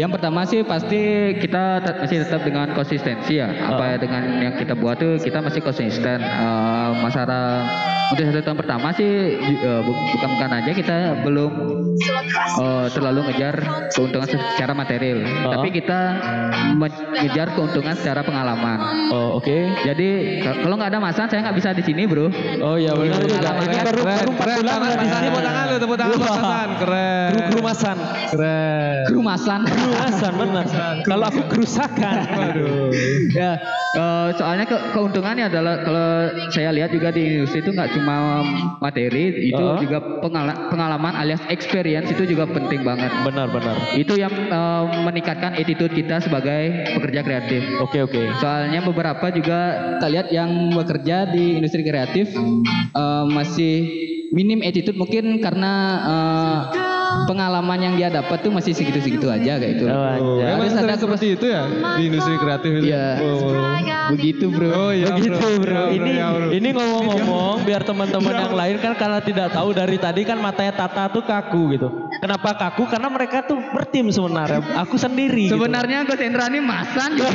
Yang 0.00 0.10
pertama 0.16 0.40
sih 0.48 0.64
pasti 0.64 1.00
kita 1.36 1.84
tet- 1.84 2.00
masih 2.00 2.24
tetap 2.24 2.40
dengan 2.40 2.72
konsistensi 2.72 3.36
ya. 3.36 3.52
Apa 3.52 4.00
dengan 4.00 4.40
yang 4.40 4.56
kita 4.56 4.72
buat 4.72 4.96
tuh 4.96 5.20
kita 5.20 5.44
masih 5.44 5.60
konsisten. 5.60 6.24
Eh, 6.24 6.90
masalah 7.04 7.68
untuk 8.06 8.22
satu 8.24 8.40
tahun 8.40 8.58
pertama 8.58 8.88
sih 8.92 9.10
bu- 9.82 9.98
bukan 10.12 10.28
bukan 10.32 10.50
aja 10.52 10.70
kita 10.70 10.96
belum 11.20 11.52
eh, 12.56 12.86
terlalu 12.90 13.20
ngejar 13.26 13.54
keuntungan 13.90 14.28
secara 14.28 14.72
material, 14.72 15.18
tapi 15.48 15.68
kita 15.70 15.98
mengejar 16.74 17.52
keuntungan 17.52 17.94
secara 17.94 18.20
pengalaman. 18.20 18.78
Oh, 19.08 19.38
oke. 19.38 19.56
Jadi 19.82 20.08
ka- 20.40 20.60
kalau 20.60 20.76
nggak 20.76 20.90
ada 20.92 21.00
masa 21.00 21.24
saya 21.24 21.40
nggak 21.42 21.56
bisa 21.56 21.70
di 21.72 21.82
sini 21.82 22.04
bro. 22.04 22.28
Oh 22.58 22.76
iya 22.76 22.92
benar 22.92 23.20
Ini 23.22 23.38
baru 23.80 23.98
Keren, 23.98 24.06
baru 24.06 24.28
empat 24.30 24.44
keren. 24.44 24.56
bulan 24.60 24.76
lah 24.76 24.88
di 24.92 25.06
sini. 25.06 25.26
tepuk 25.26 25.42
tangan 25.42 25.64
lu, 25.66 25.76
tepuk 25.78 25.96
tangan 25.96 26.16
buat 26.16 26.30
Hasan. 26.30 26.68
Keren. 26.76 27.26
Kru 27.26 27.40
kerumasan. 27.48 27.96
Keren. 28.30 28.96
Kerumasan. 29.08 29.60
Kerumasan 29.64 30.32
benar. 30.36 30.64
Kalau 31.02 31.24
aku 31.24 31.40
kerusakan. 31.48 32.14
Aduh. 32.28 32.90
ya 33.32 33.56
eh, 33.94 34.28
soalnya 34.34 34.64
ke, 34.64 34.76
keuntungannya 34.92 35.48
adalah 35.48 35.80
kalau 35.80 36.08
saya 36.50 36.70
lihat 36.70 36.90
juga 36.90 37.08
di 37.10 37.40
industri 37.40 37.60
itu 37.60 37.72
nggak 37.72 37.95
cuma 37.96 38.44
materi 38.78 39.48
itu 39.48 39.56
Oh. 39.56 39.80
juga 39.80 40.20
pengala- 40.20 40.68
pengalaman 40.68 41.16
alias 41.16 41.40
experience 41.48 42.06
itu 42.06 42.28
juga 42.28 42.44
penting 42.44 42.84
banget 42.84 43.08
Benar 43.24 43.48
benar. 43.48 43.76
itu 43.96 44.14
yang 44.14 44.30
eh, 44.30 44.82
meningkatkan 45.00 45.56
attitude 45.56 45.90
kita 45.90 46.20
sebagai 46.20 46.62
pekerja 46.92 47.20
kreatif 47.20 47.62
Oke 47.80 47.98
oke. 48.00 48.20
soalnya 48.36 48.80
beberapa 48.80 49.26
juga 49.28 49.58
kita 49.96 50.06
lihat 50.06 50.26
yang 50.30 50.50
bekerja 50.70 51.32
di 51.32 51.56
industri 51.56 51.82
kreatif 51.82 52.36
eh, 52.92 53.24
masih 53.26 53.74
minim 54.28 54.60
attitude 54.60 54.94
mungkin 54.94 55.40
karena 55.40 55.72
eh, 56.04 56.85
pengalaman 57.24 57.78
yang 57.80 57.94
dia 57.96 58.08
dapat 58.12 58.36
tuh 58.38 58.52
masih 58.52 58.76
segitu-segitu 58.76 59.26
aja 59.26 59.56
kayak 59.56 59.72
itu. 59.80 59.84
Oh, 59.88 60.04
Oh, 60.16 60.38
Harus 60.38 60.72
sering 60.72 60.86
ada 60.86 60.96
seperti 60.96 61.26
itu 61.34 61.46
ya 61.48 61.64
di 61.96 62.02
industri 62.06 62.36
kreatif 62.36 62.70
itu. 62.76 62.86
Iya. 62.92 63.08
Oh, 63.24 63.52
Begitu 64.12 64.46
bro. 64.48 64.68
oh 64.70 64.90
iya. 64.92 65.06
Begitu 65.12 65.34
bro. 65.58 65.82
Iya, 65.88 65.96
Ini 65.96 66.10
iya, 66.12 66.26
bro. 66.30 66.46
ini 66.52 66.68
ngomong-ngomong 66.70 67.56
biar 67.64 67.82
teman-teman 67.82 68.34
yang 68.36 68.54
lain 68.54 68.76
kan 68.78 68.92
karena 68.94 69.18
tidak 69.18 69.48
tahu 69.50 69.72
dari 69.72 69.96
tadi 69.96 70.22
kan 70.22 70.38
matanya 70.38 70.72
Tata 70.76 71.08
tuh 71.08 71.24
kaku 71.24 71.74
gitu. 71.74 71.88
Kenapa 72.16 72.54
kaku? 72.54 72.86
Karena 72.86 73.08
mereka 73.08 73.42
tuh 73.42 73.58
bertim 73.72 74.08
sebenarnya. 74.08 74.60
Aku 74.78 74.96
sendiri. 74.96 75.48
gitu. 75.48 75.56
Sebenarnya 75.56 76.04
Gus 76.04 76.18
Hendra 76.18 76.46
ini 76.46 76.60
masan 76.60 77.16
juga. 77.16 77.32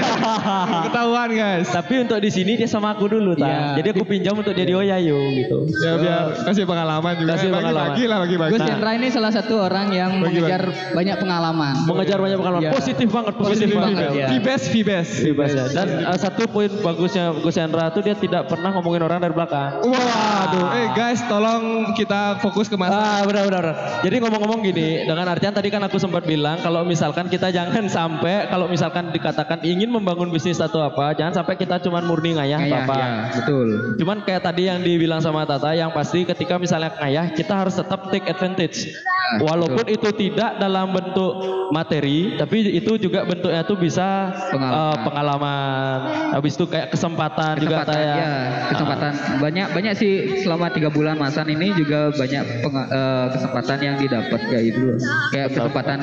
ketahuan 0.87 1.29
guys. 1.31 1.67
Tapi 1.69 1.93
untuk 2.01 2.17
di 2.17 2.29
sini 2.29 2.55
dia 2.55 2.67
sama 2.67 2.93
aku 2.93 3.07
dulu, 3.07 3.33
ta. 3.35 3.45
Iya. 3.45 3.61
Jadi 3.81 3.87
aku 3.93 4.03
pinjam 4.05 4.33
untuk 4.33 4.51
dia 4.51 4.63
di 4.63 4.73
Oyayo 4.73 5.19
gitu. 5.31 5.57
Ya 5.81 5.91
biar 5.97 6.21
kasih 6.43 6.65
pengalaman 6.65 7.13
juga. 7.17 7.31
Kasih 7.35 7.49
pengalaman. 7.49 7.89
Bagi 7.93 8.03
lah 8.05 8.17
bagi-bagi. 8.21 8.51
Gus 8.51 8.63
Hendra 8.63 8.91
ini 8.95 9.07
salah 9.09 9.31
satu 9.31 9.53
orang 9.59 9.70
yang 9.91 10.11
Bagi, 10.19 10.43
mengejar 10.43 10.61
banyak 10.91 11.15
pengalaman. 11.15 11.73
Mengejar 11.87 12.17
banyak 12.19 12.37
pengalaman. 12.37 12.63
Iya. 12.67 12.71
Positif 12.75 13.07
banget, 13.07 13.33
positif, 13.39 13.51
Positif 13.55 13.75
banget. 13.79 13.95
banget, 13.95 14.19
ya. 14.19 14.27
V-best, 14.35 14.65
V-best. 14.75 15.11
Bebas 15.23 15.49
ya. 15.55 15.65
Dan 15.71 15.87
uh, 16.03 16.17
satu 16.19 16.43
poin 16.51 16.71
bagusnya 16.83 17.31
Gus 17.39 17.55
Hendra 17.55 17.87
tuh 17.89 18.03
dia 18.03 18.15
tidak 18.19 18.51
pernah 18.51 18.75
ngomongin 18.75 19.07
orang 19.07 19.23
dari 19.23 19.31
belakang. 19.31 19.79
Waduh, 19.81 20.67
eh 20.75 20.87
guys 20.91 21.23
tolong 21.25 21.95
kita 21.95 22.43
fokus 22.43 22.67
ke 22.67 22.75
masa. 22.75 22.99
Ah, 22.99 23.21
benar, 23.23 23.47
benar 23.47 23.61
benar. 23.61 23.77
Jadi 24.01 24.15
ngomong-ngomong 24.19 24.59
gini, 24.65 24.87
dengan 25.09 25.27
artian 25.29 25.53
tadi 25.53 25.69
kan 25.69 25.81
aku 25.85 26.01
sempat 26.01 26.25
bilang 26.25 26.57
kalau 26.59 26.81
misalkan 26.83 27.29
kita 27.29 27.53
jangan 27.53 27.85
sampai 27.87 28.49
kalau 28.49 28.65
misalkan 28.67 29.13
dikatakan 29.13 29.61
ingin 29.61 29.93
membangun 29.93 30.33
bisnis 30.33 30.57
atau 30.59 30.81
apa, 30.81 31.13
jangan 31.13 31.43
sampai 31.43 31.55
kita 31.55 31.77
cuman 31.83 32.03
murni 32.09 32.35
ngayah 32.35 32.59
Kayak, 32.61 32.73
Bapak. 32.85 32.97
ya, 32.97 33.11
betul. 33.41 33.67
Cuman 34.01 34.17
kayak 34.25 34.41
tadi 34.43 34.61
yang 34.67 34.79
dibilang 34.81 35.21
sama 35.21 35.45
Tata, 35.45 35.73
yang 35.73 35.93
pasti 35.93 36.25
ketika 36.25 36.57
misalnya 36.57 36.93
ngayah, 36.97 37.33
kita 37.33 37.53
harus 37.53 37.77
tetap 37.77 38.09
take 38.09 38.25
advantage. 38.27 38.91
Ya, 38.91 39.39
Walaupun 39.61 39.85
itu 39.87 40.09
tidak 40.11 40.57
dalam 40.57 40.89
bentuk 40.89 41.31
materi, 41.69 42.33
tapi 42.33 42.57
itu 42.73 42.97
juga 42.97 43.23
bentuknya 43.23 43.61
tuh 43.61 43.77
bisa 43.77 44.33
Pengalaman. 44.49 44.73
eh, 44.73 44.95
pengalaman. 45.01 45.97
Habis 46.33 46.53
itu 46.55 46.65
kayak 46.65 46.87
kesempatan, 46.89 47.53
juga 47.55 47.77
kesempatan 47.79 47.93
kayak 47.93 48.17
ya 48.17 48.33
kesempatan 48.67 49.11
banyak 49.37 49.67
banyak 49.71 49.93
sih 49.93 50.13
selama 50.39 50.65
tiga 50.69 50.89
bulan 50.89 51.15
masan 51.15 51.45
ini 51.47 51.71
juga 51.73 52.09
banyak 52.11 52.43
penga- 52.59 52.89
eh, 52.89 53.25
kesempatan 53.31 53.77
yang 53.79 53.95
didapat 53.97 54.39
kayak 54.43 54.65
itu 54.67 54.97
kayak 55.29 55.47
kesempatan 55.51 55.99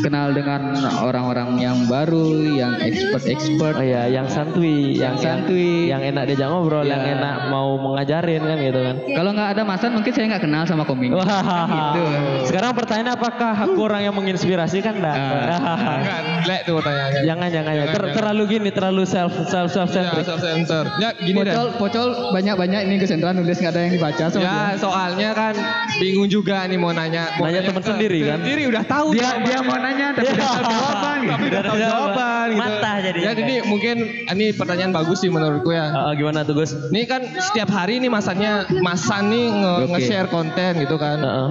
kenal 0.00 0.30
dengan 0.30 0.60
orang-orang 1.00 1.58
yang 1.58 1.78
baru 1.84 2.26
yang 2.48 2.78
expert 2.78 3.24
expert 3.24 3.74
Oh 3.74 3.82
iya, 3.82 4.06
yang 4.06 4.26
santuy, 4.26 4.94
Yang 4.94 5.16
santuy. 5.20 5.88
yang, 5.88 6.00
enak 6.00 6.24
diajak 6.24 6.46
ngobrol, 6.46 6.80
Iya. 6.80 6.92
yang 6.92 7.02
enak 7.14 7.36
mau 7.48 7.74
mengajarin 7.76 8.40
kan 8.40 8.58
gitu 8.58 8.80
kan. 8.80 8.96
kalau 9.12 9.30
nggak 9.32 9.48
ada 9.50 9.62
masan 9.62 9.90
mungkin 9.92 10.10
saya 10.10 10.26
nggak 10.28 10.42
kenal 10.42 10.62
sama 10.62 10.84
koming 10.84 11.10
Wah, 11.10 11.24
gitu 11.68 12.04
sekarang 12.44 12.61
pertanyaannya 12.70 13.14
apakah 13.14 13.52
aku 13.56 13.78
orang 13.82 14.02
yang 14.02 14.14
menginspirasi 14.14 14.78
kan 14.78 14.94
enggak? 14.94 15.16
Enggak, 15.98 16.18
jelek 16.40 16.60
tuh 16.62 16.74
pertanyaannya. 16.76 17.20
jangan, 17.24 17.48
jangan, 17.48 17.72
ya. 17.72 17.80
Jangan, 17.82 17.94
Ter- 17.98 18.12
terlalu 18.14 18.42
gini, 18.48 18.68
terlalu 18.70 19.02
self, 19.04 19.32
self, 19.44 19.68
self 19.68 19.88
Ya, 19.88 19.94
centric. 19.96 20.22
self 20.22 20.40
center. 20.40 20.84
Ya 20.96 21.10
gini 21.12 21.38
deh. 21.40 21.50
pocol 21.50 21.68
pocol 21.76 22.06
banyak 22.30 22.54
banyak 22.54 22.80
ini 22.84 22.94
Gus 22.96 23.10
Hendra 23.10 23.32
nulis 23.32 23.56
nggak 23.56 23.72
ada 23.72 23.80
yang 23.80 23.92
dibaca 23.92 24.24
sama 24.28 24.42
Ya 24.42 24.56
soalnya 24.76 25.30
kan 25.32 25.54
bingung 25.98 26.28
juga 26.28 26.62
nih 26.64 26.76
mau 26.76 26.92
nanya. 26.92 27.34
Mau 27.34 27.44
Nanya 27.44 27.60
teman 27.64 27.80
ke- 27.80 27.88
sendiri 27.88 28.18
kan? 28.22 28.38
Sendiri 28.38 28.62
udah 28.68 28.84
tahu. 28.84 29.06
dia 29.10 29.22
jawaban. 29.24 29.42
dia 29.42 29.58
mau 29.60 29.76
nanya 29.76 30.06
tapi 30.12 30.30
udah 30.32 30.46
tahu 30.46 30.62
jawaban. 30.68 31.18
Tapi 31.24 31.44
udah 31.48 31.62
tahu 31.62 31.76
jawaban 31.78 32.46
gitu. 32.46 32.60
Mantah 32.60 32.96
jadinya. 33.00 33.24
Ya 33.24 33.32
jadi 33.32 33.54
mungkin 33.64 33.96
ini 34.28 34.46
pertanyaan 34.52 34.92
bagus 34.92 35.18
sih 35.18 35.30
menurutku 35.30 35.70
ya. 35.70 35.86
Ah, 35.88 36.04
ah, 36.04 36.12
gimana 36.12 36.42
tuh 36.42 36.54
Gus? 36.54 36.70
Ini 36.86 37.02
kan 37.04 37.20
setiap 37.40 37.70
hari 37.70 37.98
nih 37.98 38.08
masanya 38.08 38.52
Masan 38.78 39.28
nih 39.28 39.46
nge-share 39.88 40.28
konten 40.28 40.76
gitu 40.76 40.94
kan. 40.94 41.18
Heeh. 41.18 41.48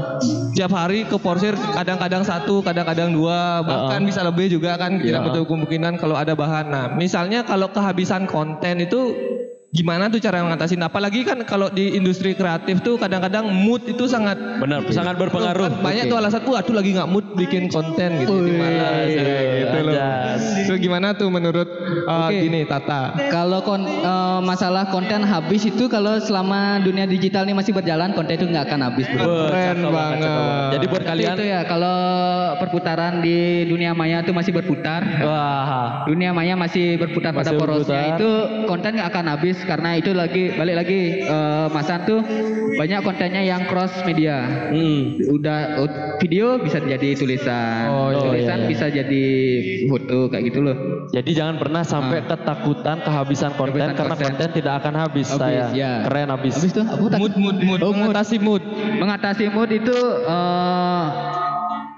Setiap 0.52 0.71
hari 0.74 1.01
ke 1.06 1.18
porsir 1.18 1.54
kadang-kadang 1.74 2.22
satu, 2.22 2.62
kadang-kadang 2.62 3.14
dua, 3.14 3.62
bahkan 3.62 4.02
Heeh. 4.02 4.10
bisa 4.10 4.22
lebih 4.22 4.50
juga 4.50 4.78
kan 4.78 4.98
tidak 4.98 5.22
Iya. 5.22 5.28
betul 5.28 5.44
kemungkinan 5.46 5.98
kalau 5.98 6.16
ada 6.18 6.34
bahan. 6.34 6.66
Nah, 6.70 6.86
misalnya 6.94 7.42
kalau 7.42 7.70
kehabisan 7.70 8.26
konten 8.26 8.82
itu 8.82 9.14
gimana 9.71 10.12
tuh 10.12 10.19
cara 10.19 10.43
mengatasin? 10.43 10.84
Apalagi 10.84 11.23
kan 11.23 11.39
kalau 11.47 11.71
di 11.71 11.95
industri 11.95 12.36
kreatif 12.36 12.84
tuh 12.84 12.99
kadang-kadang 12.99 13.47
mood 13.47 13.88
itu 13.88 14.03
sangat 14.05 14.36
Benar, 14.60 14.84
sangat 14.91 15.15
berpengaruh. 15.15 15.71
Kan 15.71 15.75
banyak 15.79 16.05
Oke. 16.05 16.12
tuh 16.12 16.17
alasan, 16.19 16.41
tuh 16.43 16.75
lagi 16.75 16.91
nggak 16.91 17.10
mood 17.10 17.25
bikin 17.39 17.71
konten 17.71 18.19
gitu, 18.19 18.36
di 18.43 18.51
malas 18.51 19.07
Wih, 19.07 19.15
ya, 19.15 19.60
gitu 19.63 19.77
loh. 19.88 19.95
Itu 20.67 20.73
gimana 20.77 21.07
tuh 21.15 21.31
menurut 21.31 21.67
uh, 22.05 22.27
Oke. 22.27 22.43
gini 22.43 22.67
Tata? 22.67 23.15
Kalau 23.31 23.63
kon- 23.63 23.88
eh, 23.88 24.39
masalah 24.43 24.91
konten 24.91 25.23
habis 25.23 25.63
itu 25.63 25.88
kalau 25.88 26.19
selama 26.19 26.84
dunia 26.84 27.07
digital 27.07 27.47
ini 27.47 27.55
masih 27.55 27.71
berjalan 27.71 28.12
konten 28.12 28.36
itu 28.36 28.45
nggak 28.51 28.67
akan 28.67 28.79
habis 28.91 29.07
bro. 29.07 29.23
Keren 29.49 29.79
banget. 29.88 29.91
banget. 29.95 30.69
Jadi 30.75 30.86
buat 30.91 31.03
kalian, 31.07 31.36
itu 31.39 31.43
ya 31.47 31.60
kalau 31.63 31.97
perputaran 32.60 33.23
di 33.23 33.63
dunia 33.65 33.95
maya 33.95 34.19
itu 34.19 34.36
masih 34.36 34.51
berputar. 34.51 35.01
wah, 35.23 36.03
Dunia 36.05 36.36
maya 36.36 36.60
masih 36.60 36.99
berputar 36.99 37.31
pada 37.31 37.55
Masih 37.55 37.60
porosnya 37.60 37.88
berputar. 37.88 38.17
itu 38.19 38.29
konten 38.67 38.91
nggak 38.99 39.10
akan 39.15 39.25
habis 39.31 39.57
karena 39.63 39.95
itu 39.95 40.12
lagi 40.12 40.52
balik 40.52 40.76
lagi 40.78 41.00
eh, 41.21 41.67
Masan 41.67 42.04
tuh 42.04 42.19
banyak 42.71 43.00
kontennya 43.02 43.41
yang 43.41 43.65
cross 43.65 43.91
media. 44.04 44.69
hmm. 44.71 45.21
Udah 45.30 45.82
video 46.17 46.58
bisa 46.58 46.80
jadi 46.80 47.13
tulisan, 47.13 47.86
Oh, 47.88 48.10
iya, 48.10 48.19
tulisan 48.21 48.58
iya, 48.58 48.63
iya. 48.63 48.69
bisa 48.69 48.86
jadi 48.88 49.26
foto 49.86 50.19
kayak 50.28 50.43
gitu 50.47 50.60
loh. 50.62 50.76
Jadi 51.10 51.32
jangan 51.32 51.56
pernah 51.58 51.84
sampai 51.84 52.24
ketakutan 52.24 52.97
kehabisan 53.00 53.52
konten 53.54 53.76
Kehabisan 53.76 53.95
karena 53.95 54.15
konten. 54.15 54.28
konten 54.32 54.50
tidak 54.54 54.74
akan 54.80 54.93
habis, 54.97 55.28
Habis, 55.28 55.39
saya. 55.39 55.65
ya. 55.71 55.91
Keren 56.06 56.30
habis. 56.30 56.54
Habis 56.56 56.71
tuh? 56.74 56.86
Mood, 56.88 57.34
mood, 57.36 57.58
mood, 57.60 57.80
Oh, 57.82 57.91
mengatasi 57.91 58.38
mood. 58.38 58.63
Mengatasi 58.97 59.45
mood 59.50 59.69
itu 59.69 59.97
eh, 60.24 61.06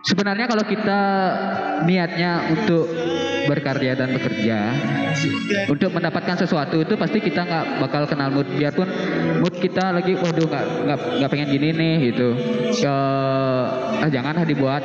sebenarnya 0.04 0.45
kalau 0.45 0.63
kita 0.63 0.99
niatnya 1.84 2.32
untuk 2.49 2.89
berkarya 3.47 3.93
dan 3.97 4.15
bekerja 4.15 4.60
untuk 5.69 5.89
mendapatkan 5.93 6.36
sesuatu 6.45 6.82
itu 6.82 6.93
pasti 6.95 7.21
kita 7.23 7.45
nggak 7.45 7.65
bakal 7.84 8.03
kenal 8.10 8.29
mood. 8.34 8.47
Biarpun 8.53 8.88
mood 9.39 9.56
kita 9.60 9.93
lagi 9.93 10.17
waduh 10.17 10.47
nggak 10.47 10.97
nggak 11.21 11.29
pengen 11.32 11.47
gini 11.51 11.69
nih 11.73 11.93
gitu. 12.12 12.36
Eh, 12.84 13.65
ah 14.03 14.10
jangan 14.10 14.43
ah 14.43 14.45
dibuat 14.45 14.84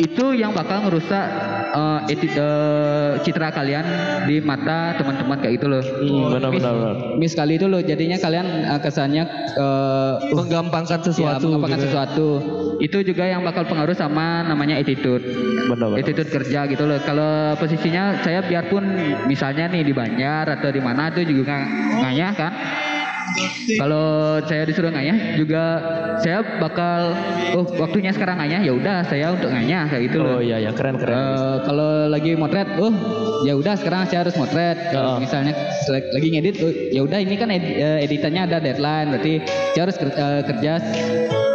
itu 0.00 0.32
yang 0.32 0.50
bakal 0.50 0.80
ngerusak 0.82 1.26
eh, 1.70 2.00
eti- 2.08 2.32
eh, 2.32 3.20
citra 3.20 3.52
kalian 3.52 3.84
di 4.24 4.40
mata 4.40 4.96
teman-teman 4.96 5.36
kayak 5.38 5.60
gitu 5.60 5.66
loh 5.68 5.82
Hmm, 5.84 6.32
benar, 6.32 6.48
Miss- 6.48 6.64
benar, 6.64 6.72
benar. 6.74 6.94
miss 7.20 7.34
kali 7.36 7.60
itu 7.60 7.68
loh 7.68 7.78
jadinya 7.78 8.16
kalian 8.16 8.46
eh, 8.64 8.80
kesannya 8.80 9.24
eh, 9.54 10.12
Menggampangkan 10.32 10.98
ya, 10.98 11.06
sesuatu. 11.06 11.44
menggampangkan 11.46 11.78
gitu. 11.78 11.86
sesuatu 11.86 12.28
itu 12.80 12.98
juga 13.04 13.28
yang 13.28 13.44
bakal 13.44 13.68
pengaruh 13.68 13.92
sama 13.92 14.40
namanya 14.42 14.80
attitude 14.80 15.20
Benar, 15.68 15.92
benar. 15.92 16.00
attitude 16.00 16.30
kerja 16.32 16.60
gitu 16.64 16.88
loh 16.88 16.96
kalau 17.04 17.30
posisinya 17.60 18.24
saya 18.24 18.40
biarpun 18.40 18.82
misalnya 19.28 19.68
nih 19.68 19.84
di 19.84 19.92
Banjar 19.92 20.48
atau 20.48 20.72
di 20.72 20.80
mana 20.80 21.12
itu 21.12 21.28
juga 21.28 21.60
ngayah 22.00 22.32
kan 22.32 22.52
kalau 23.78 24.38
saya 24.44 24.66
disuruh 24.66 24.90
ngayah 24.90 25.38
juga 25.38 25.62
saya 26.20 26.42
bakal 26.58 27.14
oh 27.54 27.64
waktunya 27.78 28.10
sekarang 28.10 28.42
ngayah 28.42 28.60
ya 28.60 28.72
udah 28.74 28.96
saya 29.06 29.32
untuk 29.34 29.50
ngayah 29.50 29.86
kayak 29.88 30.02
gitu 30.10 30.18
loh 30.20 30.30
Oh 30.30 30.42
iya, 30.42 30.56
ya 30.56 30.72
keren, 30.72 30.96
keren. 30.96 31.12
Eh, 31.12 31.56
kalau 31.68 32.08
lagi 32.08 32.32
motret, 32.32 32.64
oh 32.80 32.88
ya 33.44 33.52
udah 33.52 33.76
sekarang 33.76 34.08
saya 34.08 34.24
harus 34.24 34.32
motret. 34.40 34.88
Kalau 34.88 35.18
Heeh. 35.18 35.26
misalnya 35.26 35.52
lagi 35.90 36.28
ngedit, 36.32 36.54
oh, 36.64 36.72
ya 36.72 37.00
udah 37.04 37.18
ini 37.20 37.34
kan 37.36 37.52
ed- 37.52 37.76
eh, 37.76 37.98
editannya 38.08 38.48
ada 38.48 38.56
deadline, 38.56 39.12
berarti 39.12 39.44
saya 39.74 39.82
harus 39.84 39.96
ker- 40.00 40.16
eh, 40.16 40.42
kerja 40.48 40.72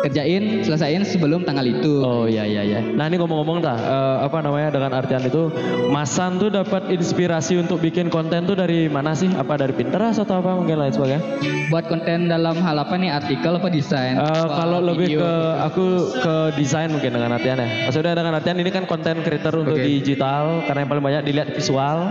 kerjain 0.05 0.61
selesaiin 0.61 1.01
sebelum 1.01 1.41
tanggal 1.49 1.65
itu. 1.65 2.05
Oh 2.05 2.29
iya 2.29 2.45
iya 2.45 2.61
iya. 2.61 2.79
Nah 2.83 3.09
ini 3.09 3.17
ngomong-ngomong 3.17 3.65
tah, 3.65 3.73
eh, 3.73 4.17
apa 4.21 4.37
namanya 4.45 4.69
dengan 4.77 4.93
artian 4.93 5.25
itu, 5.25 5.49
Masan 5.89 6.37
tuh 6.37 6.53
dapat 6.53 6.93
inspirasi 6.93 7.57
untuk 7.57 7.81
bikin 7.81 8.13
konten 8.13 8.45
tuh 8.45 8.53
dari 8.53 8.85
mana 8.85 9.17
sih? 9.17 9.31
Apa 9.33 9.57
dari 9.57 9.73
Pinterest 9.73 10.21
atau 10.21 10.43
apa 10.45 10.53
mungkin 10.53 10.77
lain 10.77 10.93
sebagainya? 10.93 11.21
Buat 11.65 11.85
konten 11.85 12.27
dalam 12.27 12.55
hal 12.57 12.77
apa 12.77 12.93
nih? 12.93 13.09
Artikel 13.09 13.53
apa 13.53 13.67
desain? 13.67 14.13
Eh, 14.13 14.21
Apa 14.21 14.53
kalau 14.55 14.79
lebih 14.83 15.17
ke 15.17 15.33
aku 15.61 15.85
ke 16.15 16.35
desain 16.55 16.87
mungkin 16.87 17.11
dengan 17.11 17.31
artian 17.31 17.57
ya. 17.57 17.67
Maksudnya 17.85 18.13
dengan 18.13 18.33
artian 18.33 18.55
ini 18.55 18.69
kan 18.69 18.85
konten 18.85 19.21
creator 19.21 19.55
untuk 19.57 19.75
Oke. 19.75 19.83
digital 19.83 20.61
karena 20.63 20.79
yang 20.81 20.89
paling 20.89 21.03
banyak 21.03 21.21
dilihat 21.23 21.49
visual. 21.51 22.05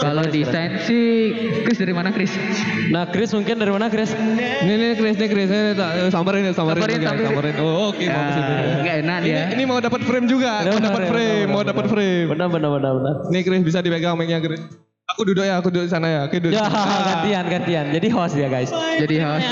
Kalau 0.00 0.22
desain 0.26 0.78
sih, 0.80 1.32
Chris 1.62 1.78
dari 1.78 1.90
mana 1.90 2.10
Chris? 2.10 2.30
Nah 2.88 3.06
Chris 3.06 3.30
mungkin 3.32 3.56
dari 3.56 3.70
mana 3.70 3.88
Chris? 3.88 4.12
Ini 4.12 4.72
nih 4.72 4.90
Chris 4.94 5.16
nih 5.16 5.28
Chris 5.28 5.48
ini 5.48 5.72
tak- 5.74 5.94
eh, 5.96 6.10
samperin 6.10 6.42
ya 6.42 6.52
samperin 6.52 6.80
Samperin, 6.80 6.98
guys, 6.98 7.08
samperin. 7.08 7.28
samperin. 7.30 7.54
Oh 7.58 7.90
oke 7.90 8.02
sini. 8.02 8.52
Ya, 8.82 8.94
enak 9.00 9.18
Ini, 9.18 9.26
dia. 9.26 9.42
ini 9.50 9.62
mau 9.64 9.78
dapat 9.78 10.00
frame 10.02 10.26
juga, 10.26 10.62
mau 10.64 10.78
dapat 10.78 11.02
frame, 11.06 11.46
mau 11.46 11.62
dapat 11.62 11.84
frame. 11.86 12.26
Benar 12.28 12.48
benar 12.48 12.70
benar 12.72 12.92
benar. 12.94 13.14
Nih 13.28 13.42
Chris 13.42 13.62
bisa 13.62 13.78
dipegang 13.80 14.14
mic-nya 14.14 14.38
Chris. 14.38 14.60
Aku 15.04 15.20
duduk 15.28 15.44
ya, 15.44 15.60
aku 15.60 15.68
duduk 15.68 15.84
di 15.84 15.92
sana 15.92 16.08
ya. 16.08 16.20
Oke, 16.24 16.40
duduk. 16.40 16.56
Ya, 16.56 16.64
gantian, 17.12 17.44
gantian. 17.44 17.86
Jadi 17.92 18.08
host 18.08 18.40
ya 18.40 18.48
guys. 18.48 18.72
Jadi 18.72 19.20
host. 19.20 19.44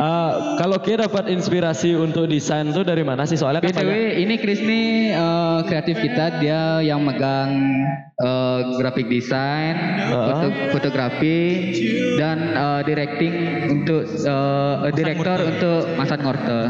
Eh, 0.00 0.32
kalau 0.56 0.76
Ki 0.80 0.96
dapat 0.96 1.28
inspirasi 1.28 1.92
untuk 1.92 2.24
desain 2.24 2.68
tuh 2.68 2.84
dari 2.84 3.00
mana 3.00 3.24
sih? 3.24 3.36
Soalnya 3.36 3.60
kan 3.60 3.72
BTW 3.72 3.92
ini 4.16 4.36
Chris 4.36 4.60
nih 4.60 5.12
eh, 5.12 5.58
kreatif 5.64 6.00
kita 6.00 6.36
dia 6.36 6.80
yang 6.80 7.00
megang 7.00 7.48
eh, 8.16 8.58
graphic 8.76 9.08
design, 9.08 9.76
foto- 10.08 10.56
fotografi 10.72 11.40
dan 12.16 12.36
eh, 12.52 12.80
directing 12.84 13.32
untuk 13.72 14.04
direktor 14.92 15.38
untuk 15.48 15.80
Masan 15.96 16.20
Ngorte. 16.20 16.60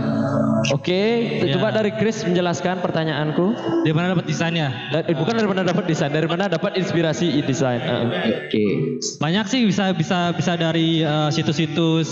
Oke, 0.71 1.03
coba 1.51 1.73
dari 1.73 1.91
Chris 1.97 2.21
menjelaskan 2.21 2.79
pertanyaanku. 2.79 3.55
Di 3.81 3.91
mana 3.91 4.13
dapat 4.13 4.27
desainnya? 4.27 4.69
Da- 4.91 5.07
bukan 5.09 5.35
dari 5.35 5.49
mana 5.49 5.63
dapat 5.63 5.87
desain, 5.87 6.11
dari 6.11 6.27
mana 6.27 6.47
dapat 6.47 6.77
inspirasi 6.77 7.43
desain. 7.43 7.81
Heeh. 7.81 8.09
Oke. 8.27 8.65
Banyak 9.21 9.47
sih 9.49 9.65
bisa 9.69 9.97
bisa 9.97 10.35
bisa 10.37 10.53
dari 10.59 11.01
eh, 11.01 11.29
situs-situs 11.33 12.09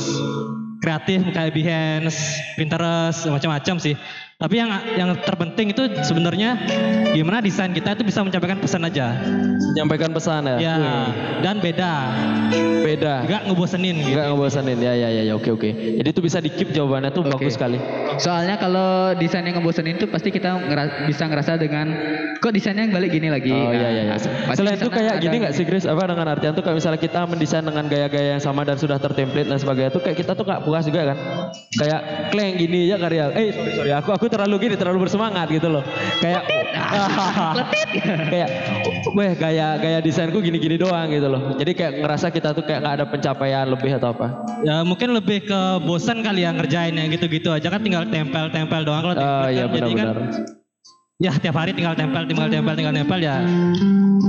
kreatif 0.79 1.21
kayak 1.35 1.53
Behance, 1.53 2.39
Pinterest, 2.55 3.27
macam-macam 3.27 3.77
sih. 3.83 3.95
Tapi 4.39 4.55
yang 4.55 4.71
yang 4.95 5.11
terpenting 5.27 5.75
itu 5.75 5.83
sebenarnya 6.07 6.55
gimana 7.11 7.43
desain 7.43 7.75
kita 7.75 7.99
itu 7.99 8.07
bisa 8.07 8.23
menyampaikan 8.23 8.63
pesan 8.63 8.87
aja. 8.87 9.19
Menyampaikan 9.75 10.15
pesan 10.15 10.47
ya. 10.47 10.57
Ya, 10.63 10.77
dan 11.43 11.59
beda. 11.59 11.95
Beda. 12.87 13.27
Enggak 13.27 13.51
ngebosenin 13.51 13.99
gitu. 13.99 14.15
Enggak 14.15 14.27
ngebosanin. 14.31 14.79
Ya 14.79 14.95
ya 14.95 15.11
ya 15.11 15.23
ya 15.27 15.35
oke 15.35 15.51
oke. 15.51 15.71
Jadi 15.75 16.09
itu 16.15 16.23
bisa 16.23 16.39
di 16.39 16.55
keep 16.55 16.71
jawabannya 16.71 17.11
tuh 17.11 17.27
Oke. 17.27 17.35
bagus 17.35 17.59
sekali. 17.59 17.83
Soalnya 18.23 18.63
kalau 18.63 19.11
desain 19.19 19.43
yang 19.43 19.59
ngebosenin 19.59 19.99
itu 19.99 20.07
pasti 20.07 20.31
kita 20.31 20.55
ngera- 20.55 21.11
bisa 21.11 21.27
ngerasa 21.27 21.59
dengan 21.59 21.91
kok 22.39 22.55
desainnya 22.55 22.87
balik 22.95 23.11
gini 23.11 23.35
lagi. 23.35 23.51
Oh 23.51 23.75
iya 23.75 23.91
iya 23.91 24.03
iya. 24.07 24.15
Nah, 24.15 24.23
pasti 24.23 24.63
Selain 24.63 24.79
itu 24.79 24.91
kayak 24.95 25.19
gini 25.19 25.35
nggak 25.43 25.55
sih 25.59 25.67
Chris? 25.67 25.83
Apa 25.83 26.07
dengan 26.07 26.31
artian 26.31 26.55
tuh 26.55 26.63
kayak 26.63 26.79
misalnya 26.79 27.03
kita 27.03 27.27
mendesain 27.27 27.67
dengan 27.67 27.91
gaya-gaya 27.91 28.39
yang 28.39 28.43
sama 28.43 28.63
dan 28.63 28.79
sudah 28.79 29.03
tertemplate 29.03 29.51
dan 29.51 29.59
sebagainya 29.59 29.91
tuh 29.91 29.99
kayak 30.07 30.15
kita 30.15 30.39
tuh 30.39 30.47
nggak 30.47 30.63
puas 30.63 30.87
juga 30.87 31.11
kan? 31.11 31.19
Kayak 31.75 32.01
kleng 32.31 32.55
gini 32.55 32.87
ya 32.87 33.03
karya. 33.03 33.35
Eh 33.35 33.51
sorry 33.51 33.73
sorry 33.75 33.91
aku 33.91 34.15
aku 34.15 34.25
terlalu 34.29 34.55
gini 34.63 34.75
terlalu 34.77 35.05
bersemangat 35.05 35.49
gitu 35.49 35.69
loh. 35.69 35.83
Kayak 36.21 36.43
kayak 38.33 38.49
weh 39.13 39.33
gaya 39.35 39.77
gaya 39.77 39.99
desainku 39.99 40.39
gini-gini 40.39 40.77
doang 40.77 41.09
gitu 41.09 41.27
loh. 41.27 41.57
Jadi 41.57 41.73
kayak 41.73 41.93
ngerasa 42.01 42.31
kita 42.31 42.53
tuh 42.53 42.63
kayak 42.63 42.81
nggak 42.85 42.95
ada 43.01 43.05
pencapaian 43.09 43.67
lebih 43.67 43.91
atau 43.97 44.13
apa? 44.13 44.27
Ya 44.63 44.83
mungkin 44.83 45.13
lebih 45.13 45.49
ke 45.49 45.61
bosan 45.83 46.21
kali 46.21 46.45
ya 46.45 46.53
ngerjainnya 46.53 47.09
gitu-gitu 47.11 47.51
aja 47.51 47.69
kan 47.69 47.81
tinggal 47.81 48.05
tempel-tempel 48.07 48.81
doang 48.85 49.03
kalau 49.03 49.15
Oh 49.15 49.21
template 49.21 49.53
iya 49.53 49.65
kan 49.65 49.75
jadi 49.75 49.93
kan 49.93 50.07
ya 51.19 51.33
tiap 51.35 51.57
hari 51.59 51.75
tinggal 51.75 51.99
tempel, 51.99 52.23
tinggal 52.31 52.47
tempel, 52.47 52.75
tinggal 52.79 52.95
tempel 52.95 53.19
ya 53.19 53.43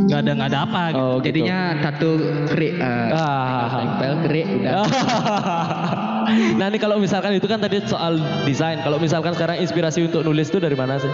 nggak 0.09 0.19
ada 0.25 0.31
nggak 0.33 0.49
ada 0.49 0.59
apa 0.65 0.81
gitu. 0.89 1.01
Oh 1.05 1.15
gitu. 1.21 1.25
Jadinya 1.29 1.59
tato 1.85 2.11
krik. 2.49 2.73
eh, 2.81 3.13
Ah. 3.13 3.69
tempel 3.77 4.13
krik 4.25 4.47
udah. 4.57 4.73
nah 6.57 6.69
ini 6.69 6.77
kalau 6.77 7.01
misalkan 7.01 7.35
itu 7.35 7.47
kan 7.49 7.59
tadi 7.59 7.81
soal 7.85 8.17
desain. 8.45 8.79
Kalau 8.81 8.97
misalkan 9.01 9.33
sekarang 9.33 9.59
inspirasi 9.61 10.05
untuk 10.05 10.21
nulis 10.23 10.49
itu 10.49 10.61
dari 10.61 10.77
mana 10.77 11.01
sih? 11.01 11.11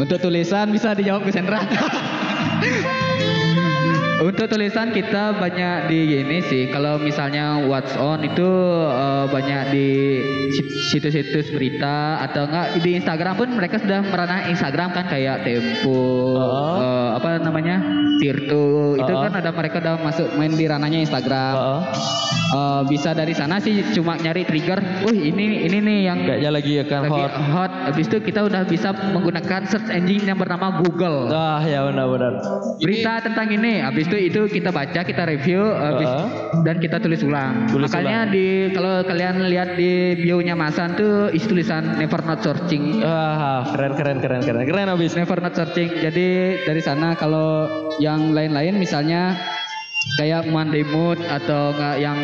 Untuk 0.00 0.18
tulisan 0.18 0.72
bisa 0.72 0.96
dijawab 0.96 1.26
Gus 1.26 1.36
Hendra. 1.36 1.60
Untuk 4.22 4.46
tulisan 4.46 4.94
kita 4.94 5.34
banyak 5.34 5.90
di 5.90 5.98
gini 6.06 6.38
sih. 6.46 6.70
Kalau 6.70 6.94
misalnya 6.94 7.58
what's 7.66 7.90
on 7.98 8.22
itu 8.22 8.46
eh, 8.86 9.26
banyak 9.26 9.62
di 9.74 9.88
sit- 10.54 10.70
situs-situs 10.94 11.50
berita 11.50 12.22
atau 12.22 12.46
enggak 12.46 12.78
di 12.78 13.02
Instagram 13.02 13.34
pun 13.34 13.48
mereka 13.50 13.82
sudah 13.82 13.98
merana 14.06 14.46
Instagram 14.46 14.94
kan 14.94 15.10
kayak 15.10 15.42
Tempo, 15.42 16.38
Oh. 16.38 16.78
eh, 16.78 17.08
apa 17.18 17.42
namanya 17.42 17.82
Tirto. 18.22 18.94
Itu 18.94 19.10
Oh. 19.10 19.26
kan 19.26 19.34
ada 19.34 19.50
mereka 19.50 19.82
udah 19.82 19.98
masuk 19.98 20.38
main 20.38 20.54
di 20.54 20.70
ranahnya 20.70 21.02
Instagram. 21.02 21.54
Heeh. 21.58 21.82
Eh, 22.52 22.82
bisa 22.84 23.16
dari 23.16 23.32
sana 23.32 23.56
sih 23.58 23.80
cuma 23.96 24.12
nyari 24.14 24.44
trigger. 24.44 24.76
Wih 25.08 25.32
ini 25.32 25.64
ini 25.64 25.78
nih 25.80 25.98
yang 26.04 26.18
Kayaknya 26.20 26.50
lagi 26.52 26.72
akan 26.84 27.00
lagi 27.00 27.22
hot. 27.24 27.32
hot. 27.48 27.72
Habis 27.88 28.06
itu 28.12 28.18
kita 28.20 28.40
udah 28.44 28.62
bisa 28.68 28.92
menggunakan 28.92 29.60
search 29.64 29.88
engine 29.88 30.28
yang 30.28 30.36
bernama 30.36 30.78
Google. 30.78 31.32
Ah 31.32 31.64
ya 31.64 31.80
benar-benar. 31.88 32.44
Berita 32.76 33.24
tentang 33.24 33.48
ini, 33.48 33.80
habis 33.80 34.04
itu 34.12 34.32
itu 34.32 34.60
kita 34.60 34.68
baca, 34.68 35.00
kita 35.00 35.22
review, 35.24 35.64
habis 35.72 36.08
Heeh. 36.08 36.28
dan 36.66 36.76
kita 36.76 37.00
tulis 37.00 37.24
ulang. 37.24 37.68
Tulis 37.72 37.88
Makanya 37.88 38.28
di 38.28 38.68
kalau 38.76 39.00
kalian 39.04 39.48
lihat 39.48 39.74
di 39.74 40.18
bio-nya 40.20 40.52
Masan 40.52 40.94
tuh 40.94 41.32
isi 41.32 41.48
tulisan 41.48 41.96
never 41.96 42.20
not 42.24 42.44
searching. 42.44 43.00
Ah 43.00 43.64
keren 43.72 43.96
keren 43.96 44.18
keren 44.20 44.42
keren 44.44 44.64
keren 44.68 44.88
abis. 44.92 45.16
Never 45.16 45.38
not 45.40 45.56
searching. 45.56 45.88
Jadi 45.96 46.60
dari 46.68 46.82
sana 46.84 47.16
kalau 47.16 47.68
yang 47.96 48.36
lain-lain 48.36 48.76
misalnya 48.76 49.36
kayak 50.20 50.44
Monday 50.50 50.84
Mood 50.84 51.16
atau 51.24 51.72
nggak 51.72 51.96
yang 52.02 52.18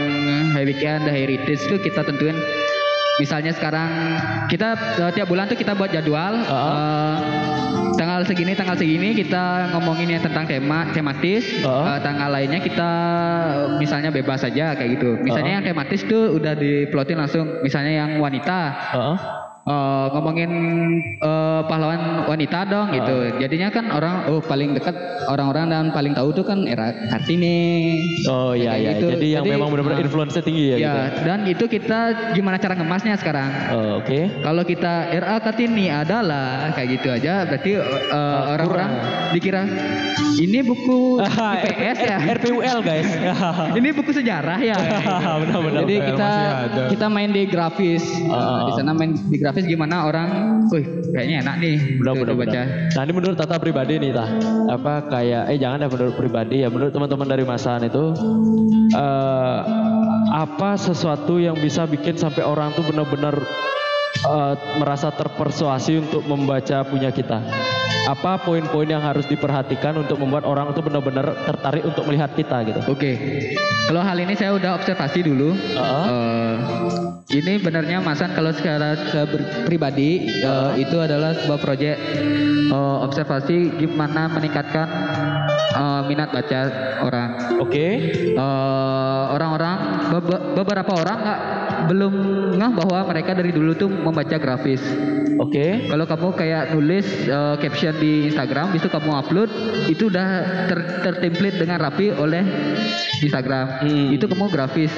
High 0.52 0.66
Weekend, 0.66 1.06
The 1.08 1.12
Heritage 1.14 1.62
itu 1.64 1.76
kita 1.80 2.04
tentuin 2.04 2.36
misalnya 3.18 3.50
sekarang 3.50 3.90
kita 4.46 4.78
eh, 5.02 5.10
tiap 5.14 5.26
bulan 5.26 5.50
tuh 5.50 5.58
kita 5.58 5.74
buat 5.74 5.90
jadwal 5.90 6.38
Heeh. 6.38 6.46
eh, 6.46 7.16
tanggal 8.18 8.34
segini 8.34 8.52
tanggal 8.58 8.74
segini 8.74 9.14
kita 9.14 9.70
ngomongin 9.78 10.18
yang 10.18 10.22
tentang 10.26 10.42
tema 10.42 10.90
tematis. 10.90 11.46
Heeh. 11.62 11.84
Eh, 11.86 11.98
tanggal 12.02 12.26
lainnya 12.34 12.58
kita 12.58 12.90
eh, 13.46 13.66
misalnya 13.78 14.10
bebas 14.10 14.42
saja 14.42 14.74
kayak 14.74 14.98
gitu. 14.98 15.22
Misalnya 15.22 15.62
yang 15.62 15.64
tematis 15.70 16.02
tuh 16.02 16.34
udah 16.34 16.58
diplotin 16.58 17.14
langsung. 17.14 17.62
Misalnya 17.62 18.02
yang 18.02 18.18
wanita. 18.18 18.58
Heeh. 18.90 19.47
Eh, 19.68 20.06
ngomongin 20.16 20.50
eh, 21.20 21.60
pahlawan 21.68 22.24
wanita 22.24 22.58
dong 22.66 22.88
gitu. 22.96 23.16
Jadinya 23.36 23.68
kan 23.68 23.92
orang 23.92 24.14
oh 24.32 24.40
paling 24.40 24.72
dekat 24.72 24.96
orang-orang 25.28 25.68
dan 25.68 25.84
paling 25.92 26.16
tahu 26.16 26.32
tuh 26.32 26.44
kan 26.48 26.64
era 26.64 26.90
Kartini. 27.12 28.00
Oh 28.26 28.56
iya 28.56 28.74
iya. 28.80 28.96
gitu. 28.96 29.12
Jadi 29.12 29.28
yang 29.36 29.44
Jadi, 29.44 29.52
memang 29.54 29.68
benar-benar 29.68 30.00
ah, 30.00 30.04
influence 30.04 30.34
tinggi 30.40 30.64
ya, 30.72 30.76
Ya, 30.78 30.94
gitu. 31.12 31.20
dan 31.28 31.38
itu 31.44 31.64
kita 31.68 31.98
gimana 32.32 32.56
cara 32.56 32.74
ngemasnya 32.74 33.14
sekarang? 33.20 33.50
Oh, 33.74 34.00
Oke. 34.00 34.30
Kalau 34.40 34.62
kita 34.64 35.12
RA 35.12 35.36
Kartini 35.42 35.92
adalah 35.92 36.72
kayak 36.72 36.88
gitu 36.98 37.08
aja, 37.12 37.44
berarti 37.44 37.72
eh, 37.78 38.40
orang-orang 38.56 38.90
dikira 39.36 39.62
ini 40.38 40.62
buku 40.62 41.18
IPS 41.58 41.98
ya. 41.98 42.18
RPUL 42.38 42.78
guys. 42.80 43.08
ini 43.78 43.88
buku 43.90 44.10
sejarah 44.14 44.58
ya. 44.62 44.78
Benar-benar. 45.42 45.82
Jadi 45.84 45.96
kita 46.14 46.30
kita 46.94 47.06
main 47.10 47.30
di 47.34 47.42
grafis. 47.46 48.04
Ah, 48.30 48.46
Nah, 48.48 48.62
di 48.70 48.72
sana 48.80 48.90
main 48.96 49.12
di 49.14 49.36
grafis 49.36 49.57
gimana 49.66 50.06
orang, 50.06 50.28
wih 50.70 50.84
kayaknya 51.10 51.42
enak 51.42 51.56
nih. 51.58 51.76
Tuh, 51.98 52.14
benar 52.14 52.34
baca. 52.36 52.60
Nah 52.94 53.02
ini 53.02 53.12
menurut 53.14 53.36
Tata 53.38 53.56
pribadi 53.58 53.98
nih 53.98 54.10
Tah, 54.14 54.28
apa 54.70 54.94
kayak 55.10 55.42
eh 55.50 55.58
jangan 55.58 55.82
ya 55.84 55.88
menurut 55.88 56.14
pribadi 56.14 56.56
ya 56.62 56.68
menurut 56.68 56.92
teman-teman 56.94 57.26
dari 57.26 57.44
Masan 57.46 57.88
itu 57.88 58.04
eh 58.94 59.58
apa 60.28 60.76
sesuatu 60.76 61.40
yang 61.40 61.56
bisa 61.56 61.88
bikin 61.88 62.14
sampai 62.20 62.44
orang 62.44 62.70
tuh 62.76 62.84
benar-benar 62.84 63.32
eh, 64.24 64.54
merasa 64.78 65.12
terpersuasi 65.14 66.02
untuk 66.02 66.22
membaca 66.26 66.82
punya 66.82 67.12
kita. 67.12 67.38
Apa 68.08 68.40
poin-poin 68.40 68.88
yang 68.88 69.04
harus 69.04 69.28
diperhatikan 69.28 69.92
untuk 70.00 70.16
membuat 70.16 70.48
orang 70.48 70.72
itu 70.72 70.80
benar-benar 70.80 71.44
tertarik 71.44 71.84
untuk 71.84 72.08
melihat 72.08 72.32
kita 72.32 72.64
gitu. 72.64 72.80
Oke. 72.88 73.12
Kalau 73.84 74.00
hal 74.00 74.16
ini 74.20 74.32
saya 74.32 74.56
udah 74.56 74.80
observasi 74.80 75.24
dulu. 75.24 75.52
Heeh. 75.52 76.04
Eh, 76.08 76.56
ini 77.28 77.60
benarnya 77.60 78.00
Masan 78.00 78.32
kalau 78.32 78.48
secara 78.56 78.96
ber- 79.28 79.68
pribadi 79.68 80.24
eh, 80.40 80.72
itu 80.80 80.96
adalah 80.96 81.36
sebuah 81.36 81.60
proyek 81.60 81.96
eh, 82.72 82.96
observasi 83.04 83.76
gimana 83.76 84.32
meningkatkan 84.32 84.88
eh, 85.76 86.00
minat 86.08 86.32
baca 86.32 86.60
orang. 87.04 87.60
Oke. 87.60 87.86
Eh, 88.32 89.22
orang-orang 89.36 89.76
bebe- 89.76 89.97
beberapa 90.54 90.92
orang 90.94 91.18
nggak 91.22 91.40
belum 91.88 92.14
ngeh 92.58 92.72
bahwa 92.74 92.98
mereka 93.08 93.30
dari 93.38 93.50
dulu 93.54 93.72
tuh 93.78 93.88
membaca 93.88 94.36
grafis. 94.36 94.82
Oke. 95.38 95.86
Kalau 95.86 96.04
kamu 96.04 96.28
kayak 96.34 96.64
nulis 96.74 97.06
eh, 97.30 97.56
caption 97.62 97.94
di 98.02 98.26
Instagram, 98.26 98.74
itu 98.74 98.90
kamu 98.90 99.10
upload, 99.14 99.50
itu 99.86 100.10
udah 100.10 100.28
ter 100.66 100.78
tertemplate 101.06 101.56
dengan 101.62 101.78
rapi 101.78 102.10
oleh 102.10 102.42
Instagram. 103.22 103.86
Hmm. 103.86 104.08
Itu 104.14 104.26
kamu 104.26 104.50
grafis. 104.50 104.90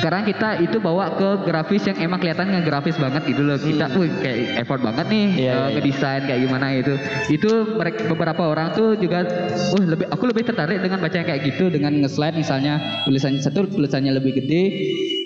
Sekarang 0.00 0.24
kita 0.24 0.64
itu 0.64 0.80
bawa 0.80 1.12
ke 1.12 1.44
grafis 1.44 1.84
yang 1.84 2.00
emang 2.00 2.24
kelihatan 2.24 2.48
ngegrafis 2.48 2.96
banget 2.96 3.20
gitu 3.28 3.44
loh. 3.44 3.60
Kita, 3.60 3.92
wih 4.00 4.08
kayak 4.18 4.64
effort 4.64 4.80
banget 4.80 5.06
nih 5.06 5.18
Hmm. 5.20 5.36
Iya, 5.36 5.36
eh, 5.36 5.52
iya, 5.52 5.60
iya. 5.60 5.74
ngedesain 5.76 6.22
kayak 6.24 6.40
gimana 6.48 6.66
itu. 6.72 6.94
Itu 7.28 7.50
mereka 7.76 8.00
beberapa 8.08 8.42
orang 8.48 8.72
tuh 8.72 8.96
juga, 8.96 9.28
wah 9.76 9.84
lebih 9.84 10.06
aku 10.08 10.24
lebih 10.24 10.42
tertarik 10.48 10.80
dengan 10.80 10.98
baca 10.98 11.16
yang 11.20 11.28
kayak 11.28 11.42
gitu 11.44 11.68
dengan 11.68 11.92
nge-slide 12.00 12.34
misalnya 12.40 13.04
tulisannya 13.04 13.40
satu 13.44 13.68
tulisannya 13.68 14.16
lebih 14.16 14.39
gede. 14.40 14.64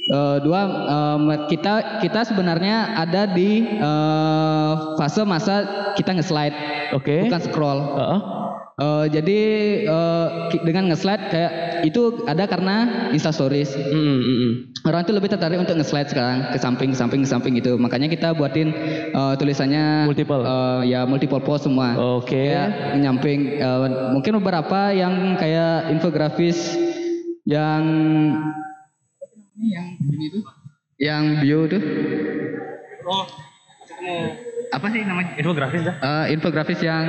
Eh, 0.05 0.37
dua 0.45 0.61
em, 0.85 1.49
kita 1.49 2.05
kita 2.05 2.29
sebenarnya 2.29 2.93
ada 2.95 3.25
di 3.25 3.65
eh, 3.65 4.73
fase 5.01 5.25
masa 5.25 5.65
kita 5.97 6.13
nge-slide 6.13 6.57
Oke. 6.93 7.25
bukan 7.25 7.41
scroll. 7.41 7.81
Heeh. 7.97 8.21
Eh, 8.75 9.07
jadi 9.15 9.39
eh, 9.87 10.27
ki- 10.51 10.65
dengan 10.67 10.93
nge-slide 10.93 11.25
kayak 11.31 11.53
itu 11.89 12.27
ada 12.27 12.45
karena 12.45 13.09
Insta 13.15 13.31
Stories. 13.31 13.73
Mm, 13.73 13.97
mm, 13.97 14.21
mm. 14.21 14.53
Orang 14.85 15.09
itu 15.09 15.17
lebih 15.17 15.33
tertarik 15.33 15.57
untuk 15.57 15.73
nge-slide 15.73 16.13
sekarang 16.13 16.53
ke 16.53 16.59
samping, 16.61 16.93
ke 16.93 16.99
samping, 16.99 17.21
ke 17.25 17.29
samping 17.31 17.53
gitu. 17.57 17.81
Makanya 17.81 18.13
kita 18.13 18.37
buatin 18.37 18.77
eh, 19.09 19.35
tulisannya 19.41 20.05
Multiple. 20.05 20.43
eh, 20.45 20.81
ya 20.93 21.09
multiple 21.09 21.41
post 21.41 21.65
semua. 21.65 21.97
Oke. 22.21 22.53
Kayak 22.53 23.01
nyamping 23.01 23.57
eh, 23.57 23.79
mungkin 24.13 24.37
beberapa 24.37 24.93
yang 24.93 25.41
kayak 25.41 25.89
infografis 25.89 26.77
yang 27.49 27.81
yang 29.59 29.95
ini 30.03 30.27
tuh 30.35 30.45
yang 30.99 31.39
bio 31.43 31.67
tuh 31.71 31.83
Oh, 33.05 33.29
apa 34.71 34.87
sih 34.89 35.03
namanya 35.03 35.35
infografis 35.35 35.83
dah. 35.83 35.95
Eh, 35.99 36.27
infografis 36.33 36.81
yang 36.81 37.05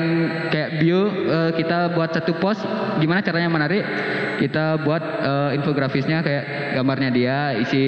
kayak 0.50 0.80
bio 0.80 1.02
eh, 1.08 1.52
kita 1.54 1.94
buat 1.94 2.12
satu 2.12 2.36
post 2.36 2.62
gimana 2.98 3.20
caranya 3.20 3.48
menarik 3.48 3.84
kita 4.36 4.82
buat 4.82 5.00
eh, 5.00 5.50
infografisnya 5.56 6.20
kayak 6.20 6.44
gambarnya 6.76 7.10
dia 7.10 7.38
isi 7.56 7.84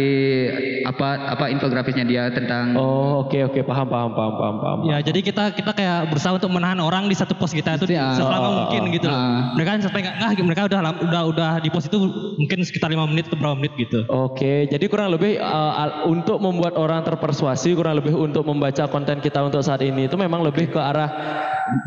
apa 0.84 1.28
apa 1.28 1.51
infografisnya 1.51 2.07
dia 2.07 2.32
tentang 2.32 2.72
Oh, 2.74 3.26
oke 3.26 3.36
oke 3.43 3.59
paham 3.63 3.88
paham 3.88 4.11
paham 4.13 4.34
paham 4.36 4.55
paham. 4.57 4.80
Ya, 4.86 4.97
jadi 5.01 5.20
kita 5.20 5.51
kita 5.51 5.72
kayak 5.74 6.07
berusaha 6.07 6.36
untuk 6.36 6.47
menahan 6.47 6.80
orang 6.80 7.07
di 7.07 7.15
satu 7.15 7.36
pos 7.36 7.51
kita 7.51 7.76
itu 7.76 7.91
Iya. 7.91 8.15
selama 8.15 8.47
Oh, 8.47 8.53
mungkin 8.63 8.82
oh, 8.88 8.93
gitu. 8.93 9.07
loh. 9.09 9.18
ah. 9.18 9.51
Mereka 9.55 9.70
kan 9.76 9.82
sampai 9.82 9.99
nggak 10.05 10.15
nggak, 10.15 10.45
mereka 10.45 10.61
udah 10.68 10.80
udah 11.03 11.22
udah 11.28 11.51
di 11.59 11.70
pos 11.70 11.88
itu 11.88 11.97
mungkin 12.38 12.63
sekitar 12.63 12.88
lima 12.88 13.03
menit 13.03 13.28
atau 13.28 13.36
berapa 13.36 13.55
menit 13.57 13.74
gitu. 13.76 14.07
Oke, 14.07 14.70
jadi 14.70 14.86
kurang 14.88 15.11
lebih 15.11 15.39
uh, 15.39 16.07
untuk 16.07 16.39
membuat 16.39 16.80
orang 16.80 17.03
terpersuasi, 17.03 17.76
kurang 17.76 17.99
lebih 17.99 18.15
untuk 18.15 18.47
membaca 18.47 18.88
konten 18.88 19.20
kita 19.20 19.43
untuk 19.43 19.57
saat 19.60 19.82
ini 19.82 20.05
itu 20.05 20.16
memang 20.16 20.41
lebih 20.41 20.68
ke 20.68 20.80
arah 20.80 21.10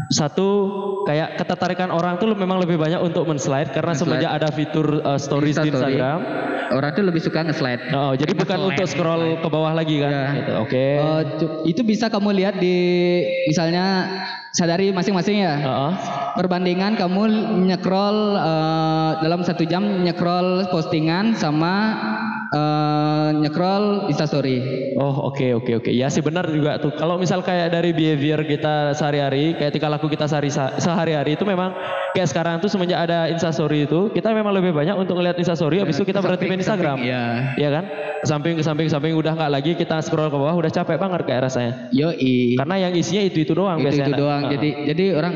satu 0.08 0.48
kayak 1.02 1.36
ketertarikan 1.36 1.88
orang 1.88 2.14
tuh 2.14 2.30
memang 2.30 2.60
lebih 2.60 2.76
banyak 2.76 3.00
untuk 3.00 3.24
men-slide 3.24 3.70
karena 3.70 3.92
Men-slide. 3.92 4.20
semenjak 4.20 4.32
ada 4.32 4.48
fitur 4.50 4.86
uh, 5.00 5.16
stories 5.16 5.56
di 5.56 5.68
Insta 5.68 5.80
story. 5.80 5.96
Instagram. 5.96 6.20
orang 6.70 6.90
tuh 6.92 7.02
lebih 7.02 7.18
suka 7.18 7.42
nge-slide 7.42 7.82
Oh, 7.90 8.12
jadi 8.12 8.30
bukan 8.30 8.58
untuk 8.64 8.86
scroll 8.86 9.22
ke 9.36 9.48
bawah 9.48 9.72
lagi 9.72 9.98
kan? 9.98 10.10
Ya. 10.10 10.26
Gitu, 10.36 10.52
Oke. 10.60 10.84
Eh, 10.96 11.22
cu- 11.36 11.52
itu 11.66 11.80
bisa 11.82 12.06
kamu 12.06 12.30
lihat 12.36 12.54
di 12.56 12.76
misalnya 13.46 14.06
sadari 14.51 14.90
masing-masing 14.90 15.46
ya. 15.46 15.55
Heeh. 15.59 15.92
perbandingan 16.30 16.94
kamu 16.94 17.22
nyekrol 17.66 18.38
eh, 18.38 19.11
dalam 19.22 19.42
satu 19.42 19.66
jam 19.66 19.82
nyekrol 20.03 20.70
postingan 20.70 21.34
sama 21.34 21.98
eh, 22.55 23.28
nyekrol 23.38 24.07
instastory. 24.11 24.62
Oh 24.98 25.30
oke 25.30 25.59
oke 25.62 25.72
oke. 25.82 25.90
Ya 25.90 26.07
sih 26.11 26.22
benar 26.22 26.46
juga 26.51 26.78
tuh. 26.78 26.94
Kalau 26.94 27.18
misal 27.18 27.42
kayak 27.42 27.74
dari 27.74 27.90
behavior 27.94 28.42
kita 28.46 28.94
sehari-hari 28.94 29.59
kayak 29.59 29.74
tingkah 29.74 29.90
laku 29.90 30.07
kita 30.11 30.26
sehari 30.30 30.51
sehari-hari 30.55 31.34
itu 31.34 31.42
memang 31.46 31.74
kayak 32.14 32.30
sekarang 32.30 32.59
tuh 32.59 32.70
semenjak 32.70 33.07
ada 33.07 33.30
instastory 33.30 33.86
itu 33.86 34.11
kita 34.11 34.34
memang 34.34 34.51
lebih 34.55 34.74
banyak 34.74 34.98
untuk 34.98 35.18
ngeliat 35.18 35.38
instastory 35.38 35.78
habis 35.78 35.98
itu 35.98 36.07
kita 36.07 36.18
berhenti 36.22 36.46
main 36.51 36.62
Instagram. 36.62 36.98
ya 37.03 37.55
Iya 37.55 37.70
kan? 37.70 37.84
Samping 38.20 38.61
ke 38.61 38.62
samping 38.66 38.84
ke 38.84 38.92
samping 38.92 39.12
udah 39.16 39.32
nggak 39.32 39.51
lagi 39.51 39.72
kita 39.72 40.05
scroll 40.05 40.28
ke 40.28 40.36
bawah 40.36 40.53
udah 40.53 40.68
capek 40.68 41.01
banget 41.01 41.24
kayak 41.24 41.48
rasanya. 41.48 41.88
Yoi. 41.88 42.59
Karena 42.61 42.76
yang 42.76 42.92
isinya 42.92 43.22
itu 43.24 43.48
itu 43.48 43.57
doang 43.57 43.80
itu 43.80 43.88
biasanya. 43.88 44.12
itu 44.12 44.20
doang 44.20 44.39
Heeh. 44.47 44.53
jadi 44.57 44.68
jadi 44.95 45.05
orang 45.18 45.34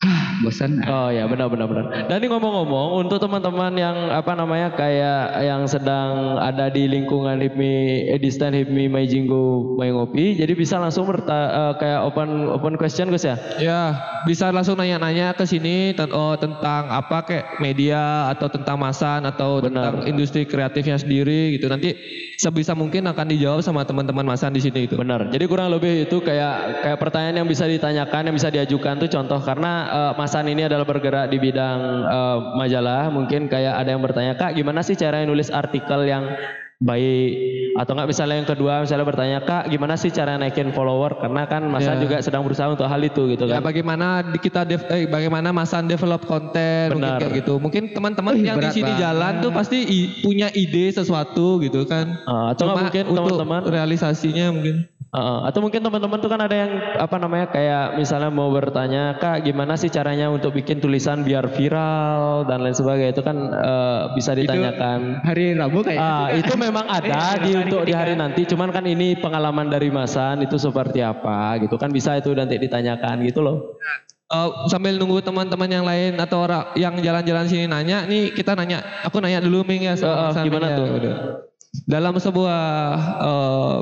ah 0.00 0.40
bosan 0.40 0.80
Oh 0.88 1.12
ya 1.12 1.28
benar 1.28 1.52
benar 1.52 1.68
benar. 1.68 1.84
Dan 2.08 2.24
ini 2.24 2.32
ngomong-ngomong 2.32 3.04
untuk 3.04 3.20
teman-teman 3.20 3.76
yang 3.76 4.08
apa 4.08 4.32
namanya 4.32 4.72
kayak 4.72 5.44
yang 5.44 5.68
sedang 5.68 6.40
ada 6.40 6.72
di 6.72 6.88
lingkungan 6.88 7.36
HIPMI 7.36 8.08
Edistan 8.16 8.56
HIPMI 8.56 8.88
Maijinggo 8.88 9.76
Mai 9.76 9.92
Ngopi, 9.92 10.40
jadi 10.40 10.56
bisa 10.56 10.80
langsung 10.80 11.04
berta, 11.04 11.36
eh, 11.52 11.72
kayak 11.76 12.00
open 12.08 12.48
open 12.48 12.74
question 12.80 13.12
Gus 13.12 13.28
ya. 13.28 13.36
Ya, 13.60 13.92
bisa 14.24 14.48
langsung 14.48 14.80
nanya-nanya 14.80 15.36
ke 15.36 15.44
sini 15.44 15.92
ten- 15.92 16.16
oh, 16.16 16.32
tentang 16.40 16.88
apa 16.88 17.20
kayak 17.28 17.60
media 17.60 18.32
atau 18.32 18.48
tentang 18.48 18.80
masan 18.80 19.28
atau 19.28 19.60
Benar. 19.60 19.68
tentang 19.68 19.94
industri 20.08 20.48
kreatifnya 20.48 20.96
sendiri 20.96 21.60
gitu. 21.60 21.68
Nanti 21.68 21.92
sebisa 22.40 22.72
mungkin 22.72 23.04
akan 23.04 23.26
dijawab 23.36 23.60
sama 23.60 23.84
teman-teman 23.84 24.24
masan 24.24 24.56
di 24.56 24.64
sini 24.64 24.88
itu. 24.88 24.96
Benar. 24.96 25.28
Jadi 25.28 25.44
kurang 25.44 25.68
lebih 25.76 26.08
itu 26.08 26.24
kayak 26.24 26.88
kayak 26.88 26.96
pertanyaan 26.96 27.44
yang 27.44 27.48
bisa 27.48 27.68
ditanyakan, 27.68 28.32
yang 28.32 28.36
bisa 28.40 28.48
diajukan 28.48 28.96
tuh 28.96 29.10
contoh 29.12 29.40
karena 29.44 29.72
eh, 29.92 30.12
Masan 30.20 30.48
ini 30.48 30.64
adalah 30.64 30.88
bergerak 30.88 31.28
di 31.28 31.36
bidang 31.36 31.80
eh, 32.08 32.38
majalah, 32.56 33.12
mungkin 33.12 33.52
kayak 33.52 33.76
ada 33.76 33.92
yang 33.92 34.00
bertanya, 34.00 34.32
"Kak, 34.40 34.56
gimana 34.56 34.80
sih 34.80 34.96
cara 34.96 35.20
nulis 35.28 35.52
artikel 35.52 36.08
yang 36.08 36.24
baik?" 36.80 37.30
Atau 37.70 37.94
enggak 37.94 38.10
misalnya 38.10 38.36
yang 38.36 38.50
kedua 38.50 38.82
misalnya 38.82 39.06
bertanya, 39.06 39.38
"Kak, 39.40 39.70
gimana 39.70 39.94
sih 39.94 40.10
cara 40.10 40.34
naikin 40.34 40.74
follower?" 40.74 41.22
Karena 41.22 41.46
kan 41.46 41.62
Masan 41.70 41.96
Ya. 41.96 42.02
juga 42.02 42.16
sedang 42.18 42.42
berusaha 42.42 42.66
untuk 42.66 42.82
hal 42.84 42.98
itu 42.98 43.30
gitu 43.30 43.46
Ya 43.46 43.56
kan. 43.56 43.62
bagaimana 43.62 44.26
di- 44.26 44.42
kita 44.42 44.66
dev- 44.66 44.90
eh, 44.90 45.06
bagaimana 45.06 45.54
masan 45.54 45.86
develop 45.86 46.26
konten 46.26 46.98
mungkin 46.98 47.20
kayak 47.20 47.46
gitu. 47.46 47.62
Mungkin 47.62 47.94
teman-teman 47.94 48.34
yang 48.42 48.58
di 48.58 48.74
sini 48.74 48.90
banget. 48.90 49.02
jalan 49.06 49.32
tuh 49.38 49.52
pasti 49.54 49.78
i- 49.80 50.10
punya 50.20 50.50
ide 50.50 50.90
sesuatu 50.90 51.62
gitu 51.62 51.86
kan. 51.86 52.18
Ah, 52.26 52.52
atau 52.52 52.74
Cuma 52.74 52.82
mungkin 52.82 53.04
untuk 53.06 53.38
teman-teman 53.38 53.60
realisasinya 53.70 54.50
mungkin. 54.50 54.90
Atau 55.12 55.58
mungkin 55.58 55.82
teman-teman 55.82 56.22
tuh 56.22 56.30
kan 56.30 56.38
ada 56.38 56.54
yang 56.54 56.72
apa 56.94 57.16
namanya 57.18 57.50
kayak 57.50 57.98
misalnya 57.98 58.30
mau 58.30 58.46
bertanya 58.54 59.18
kak 59.18 59.42
gimana 59.42 59.74
sih 59.74 59.90
caranya 59.90 60.30
untuk 60.30 60.54
bikin 60.54 60.78
tulisan 60.78 61.26
biar 61.26 61.50
viral 61.50 62.46
dan 62.46 62.62
lain 62.62 62.78
sebagainya 62.78 63.18
itu 63.18 63.22
kan 63.26 63.36
eh, 63.50 64.00
bisa 64.14 64.38
ditanyakan. 64.38 65.26
hari 65.26 65.58
Rabu 65.58 65.82
kayak 65.82 65.98
Ah 65.98 66.28
itu 66.30 66.54
memang 66.54 66.86
ada 67.02 67.42
di 67.42 67.58
untuk 67.58 67.82
di 67.82 67.90
hari 67.90 68.14
nanti 68.14 68.46
cuman 68.46 68.70
kan 68.70 68.86
ini 68.86 69.18
pengalaman 69.18 69.66
dari 69.66 69.90
Masan 69.90 70.46
itu 70.46 70.54
seperti 70.62 71.02
apa 71.02 71.58
gitu 71.58 71.74
kan 71.74 71.90
bisa 71.90 72.14
itu 72.14 72.30
nanti 72.30 72.54
ditanyakan 72.62 73.26
gitu 73.26 73.42
loh. 73.42 73.74
Eh, 74.30 74.50
sambil 74.70 74.94
nunggu 74.94 75.26
teman-teman 75.26 75.66
yang 75.66 75.82
lain 75.82 76.14
atau 76.22 76.46
orang 76.46 76.70
yang 76.78 76.94
jalan-jalan 77.02 77.50
sini 77.50 77.66
nanya, 77.66 78.06
nih 78.06 78.30
kita 78.30 78.54
nanya, 78.54 78.78
aku 79.02 79.18
nanya 79.18 79.42
dulu 79.42 79.66
Ming 79.66 79.90
ya. 79.90 79.98
Eh, 79.98 80.06
eh, 80.06 80.06
Mas 80.06 80.38
Amin 80.38 80.46
gimana 80.46 80.66
ya. 80.70 80.78
tuh? 80.78 80.86
Udah. 80.86 81.14
Dalam 81.90 82.14
sebuah 82.14 82.62
eh, 83.18 83.76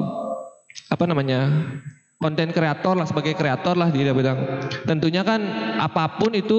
apa 0.87 1.05
namanya 1.05 1.51
konten 2.19 2.51
kreator 2.51 2.99
lah 2.99 3.07
sebagai 3.07 3.35
kreator 3.35 3.79
lah 3.79 3.91
dia 3.91 4.11
bilang. 4.11 4.39
Tentunya 4.87 5.23
kan 5.23 5.39
apa 5.79 6.19
pun 6.19 6.35
itu 6.35 6.59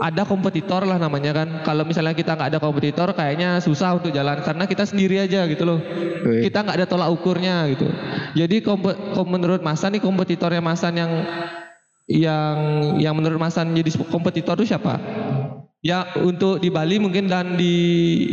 ada 0.00 0.28
kompetitor 0.28 0.84
lah 0.84 1.00
namanya 1.00 1.32
kan. 1.32 1.48
Kalau 1.64 1.88
misalnya 1.88 2.12
kita 2.12 2.36
nggak 2.36 2.50
ada 2.52 2.60
kompetitor, 2.60 3.08
kayaknya 3.16 3.56
susah 3.64 3.96
untuk 3.96 4.12
jalan 4.12 4.44
karena 4.44 4.68
kita 4.68 4.84
sendiri 4.84 5.24
aja 5.24 5.48
gitu 5.48 5.64
loh. 5.64 5.80
Wih. 6.28 6.44
Kita 6.44 6.60
nggak 6.60 6.76
ada 6.84 6.86
tolak 6.88 7.08
ukurnya 7.08 7.64
gitu. 7.72 7.88
Jadi 8.36 8.60
kom- 8.60 8.84
menurut 9.24 9.64
Masan 9.64 9.96
nih 9.96 10.02
kompetitornya 10.04 10.60
Masan 10.60 11.00
yang 11.00 11.12
yang 12.06 12.56
yang 13.00 13.14
menurut 13.16 13.40
Masan 13.40 13.72
jadi 13.72 13.90
kompetitor 14.12 14.60
itu 14.60 14.76
siapa? 14.76 15.00
Ya 15.80 16.04
untuk 16.20 16.60
di 16.60 16.68
Bali 16.68 17.00
mungkin 17.00 17.30
dan 17.30 17.56
di 17.56 17.74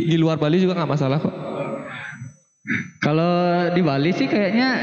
di 0.04 0.16
luar 0.20 0.36
Bali 0.36 0.60
juga 0.60 0.76
nggak 0.76 0.92
masalah 0.92 1.18
kok. 1.22 1.34
Kalau 2.96 3.68
di 3.76 3.84
Bali 3.84 4.08
sih 4.16 4.24
kayaknya 4.24 4.80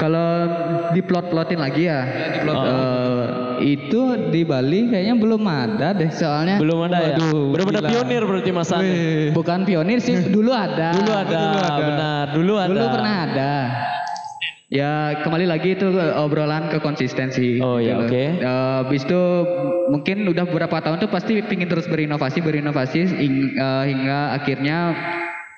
kalau 0.00 0.48
diplot-plotin 0.96 1.60
lagi 1.60 1.84
ya. 1.84 2.00
eh, 2.40 3.24
itu 3.60 4.00
di 4.32 4.40
Bali 4.40 4.88
kayaknya 4.88 5.20
belum 5.20 5.44
ada 5.44 5.92
deh 5.92 6.08
soalnya 6.08 6.56
Belum 6.56 6.88
ada 6.88 6.96
ya. 6.96 7.20
Waduh, 7.20 7.52
Benar-benar 7.52 7.82
gila. 7.84 7.90
pionir 7.92 8.22
berarti. 8.24 8.50
Wih. 8.56 9.36
bukan 9.36 9.68
pionir 9.68 10.00
sih 10.00 10.16
dulu 10.34 10.48
ada. 10.56 10.96
Dulu 10.96 11.12
ada, 11.12 11.42
benar. 11.76 12.24
Dulu 12.32 12.52
ada. 12.56 12.70
Dulu 12.72 12.84
pernah 12.88 13.14
ada. 13.28 13.52
Ya 14.70 15.18
kembali 15.20 15.50
lagi 15.50 15.76
itu 15.76 15.92
obrolan 16.16 16.72
ke 16.72 16.80
konsistensi. 16.80 17.60
Oh, 17.60 17.76
ya, 17.76 18.00
loh. 18.00 18.06
oke. 18.06 18.16
Eh, 18.16 18.76
Habis 18.80 19.02
itu 19.04 19.22
mungkin 19.92 20.24
udah 20.24 20.48
beberapa 20.48 20.80
tahun 20.80 21.04
tuh 21.04 21.10
pasti 21.12 21.42
pingin 21.44 21.68
terus 21.68 21.84
berinovasi 21.84 22.40
berinovasi 22.40 23.00
eh, 23.12 23.84
hingga 23.84 24.40
akhirnya 24.40 24.78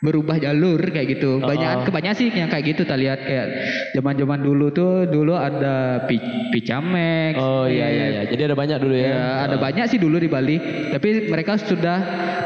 berubah 0.02 0.36
jalur 0.42 0.82
kayak 0.82 1.16
gitu. 1.16 1.38
Banyak 1.38 1.86
kebanyakan 1.86 2.18
sih 2.18 2.28
yang 2.34 2.50
kayak 2.50 2.74
gitu. 2.74 2.82
Kita 2.82 2.98
lihat 2.98 3.22
kayak 3.22 3.46
zaman-zaman 3.94 4.42
dulu 4.42 4.74
tuh 4.74 5.06
dulu 5.06 5.38
ada 5.38 6.02
Pi- 6.10 6.50
Picamex. 6.50 7.38
Oh 7.38 7.70
iya 7.70 7.86
iya 7.86 8.06
iya. 8.10 8.22
Jadi 8.26 8.42
ada 8.50 8.56
banyak 8.58 8.78
dulu 8.82 8.94
ya. 8.98 9.06
Ya, 9.14 9.26
ada 9.46 9.56
banyak 9.62 9.86
sih 9.86 10.02
dulu 10.02 10.18
di 10.18 10.26
Bali, 10.26 10.58
tapi 10.90 11.30
mereka 11.30 11.54
sudah 11.54 12.02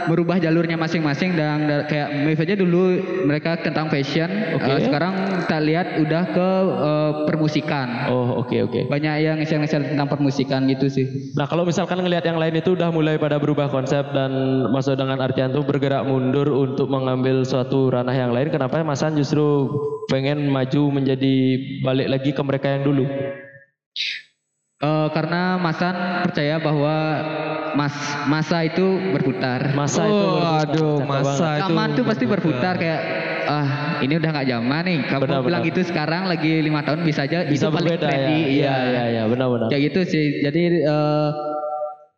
merubah 0.07 0.37
jalurnya 0.37 0.77
masing-masing 0.77 1.35
dan 1.35 1.65
da- 1.67 1.87
kayak 1.89 2.13
aja 2.37 2.55
dulu 2.55 3.01
mereka 3.25 3.59
tentang 3.59 3.89
fashion, 3.89 4.29
Oke. 4.55 4.69
eh, 4.69 4.79
sekarang 4.85 5.43
kita 5.49 5.59
lihat 5.65 5.87
udah 6.05 6.23
ke 6.31 6.49
eh, 6.77 7.13
permusikan. 7.25 7.89
Oh 8.13 8.45
oke 8.45 8.55
oke. 8.69 8.81
Banyak 8.93 9.15
yang 9.25 9.37
ngeser-ngeser 9.41 9.97
tentang 9.97 10.07
permusikan 10.07 10.69
gitu 10.69 10.93
sih. 10.93 11.33
Nah 11.33 11.49
kalau 11.49 11.65
misalkan 11.65 11.99
ngelihat 12.05 12.29
yang 12.29 12.37
lain 12.37 12.61
itu 12.61 12.77
udah 12.77 12.93
mulai 12.93 13.17
pada 13.17 13.41
berubah 13.41 13.73
konsep 13.73 14.05
dan 14.13 14.31
masuk 14.71 14.95
dengan 15.01 15.19
artian 15.25 15.51
tuh 15.51 15.65
bergerak 15.65 16.05
mundur 16.05 16.53
untuk 16.53 16.93
mengambil 16.93 17.46
suatu 17.47 17.89
ranah 17.89 18.13
yang 18.13 18.35
lain, 18.35 18.51
kenapa 18.51 18.83
Masan 18.83 19.15
justru 19.15 19.71
pengen 20.07 20.51
maju 20.51 20.91
menjadi 20.93 21.35
balik 21.81 22.09
lagi 22.11 22.31
ke 22.31 22.43
mereka 22.43 22.67
yang 22.69 22.83
dulu? 22.85 23.07
Eh, 24.77 25.09
karena 25.09 25.57
Masan 25.57 25.95
percaya 26.23 26.61
bahwa 26.61 26.95
mas 27.73 27.97
masa 28.25 28.65
itu 28.65 28.85
berputar. 29.11 29.73
Masa 29.73 30.05
itu 30.05 30.13
Oh, 30.17 30.37
berputar. 30.37 30.69
aduh, 30.69 30.97
masa 31.03 31.25
banget. 31.25 31.57
itu 31.57 31.61
Zaman 31.65 31.89
tuh 31.93 32.05
pasti 32.05 32.25
berputar 32.25 32.75
kayak 32.77 33.01
ah 33.47 33.69
ini 34.01 34.17
udah 34.17 34.31
nggak 34.33 34.49
zaman 34.49 34.83
nih. 34.85 34.99
Kamu 35.07 35.23
Benar, 35.23 35.41
bilang 35.45 35.63
benar. 35.63 35.69
gitu 35.73 35.81
sekarang 35.85 36.23
lagi 36.25 36.53
lima 36.61 36.81
tahun 36.83 37.05
bisa 37.05 37.25
aja 37.25 37.45
bisa 37.45 37.69
itu 37.69 37.73
paling 37.73 37.89
berbeda 37.89 38.05
ya. 38.05 38.11
trendy. 38.11 38.39
Iya 38.59 38.75
iya 38.85 39.05
iya 39.13 39.23
benar-benar. 39.29 39.69
kayak 39.69 39.83
gitu 39.93 40.01
sih 40.09 40.27
jadi 40.41 40.63
eh, 40.83 41.29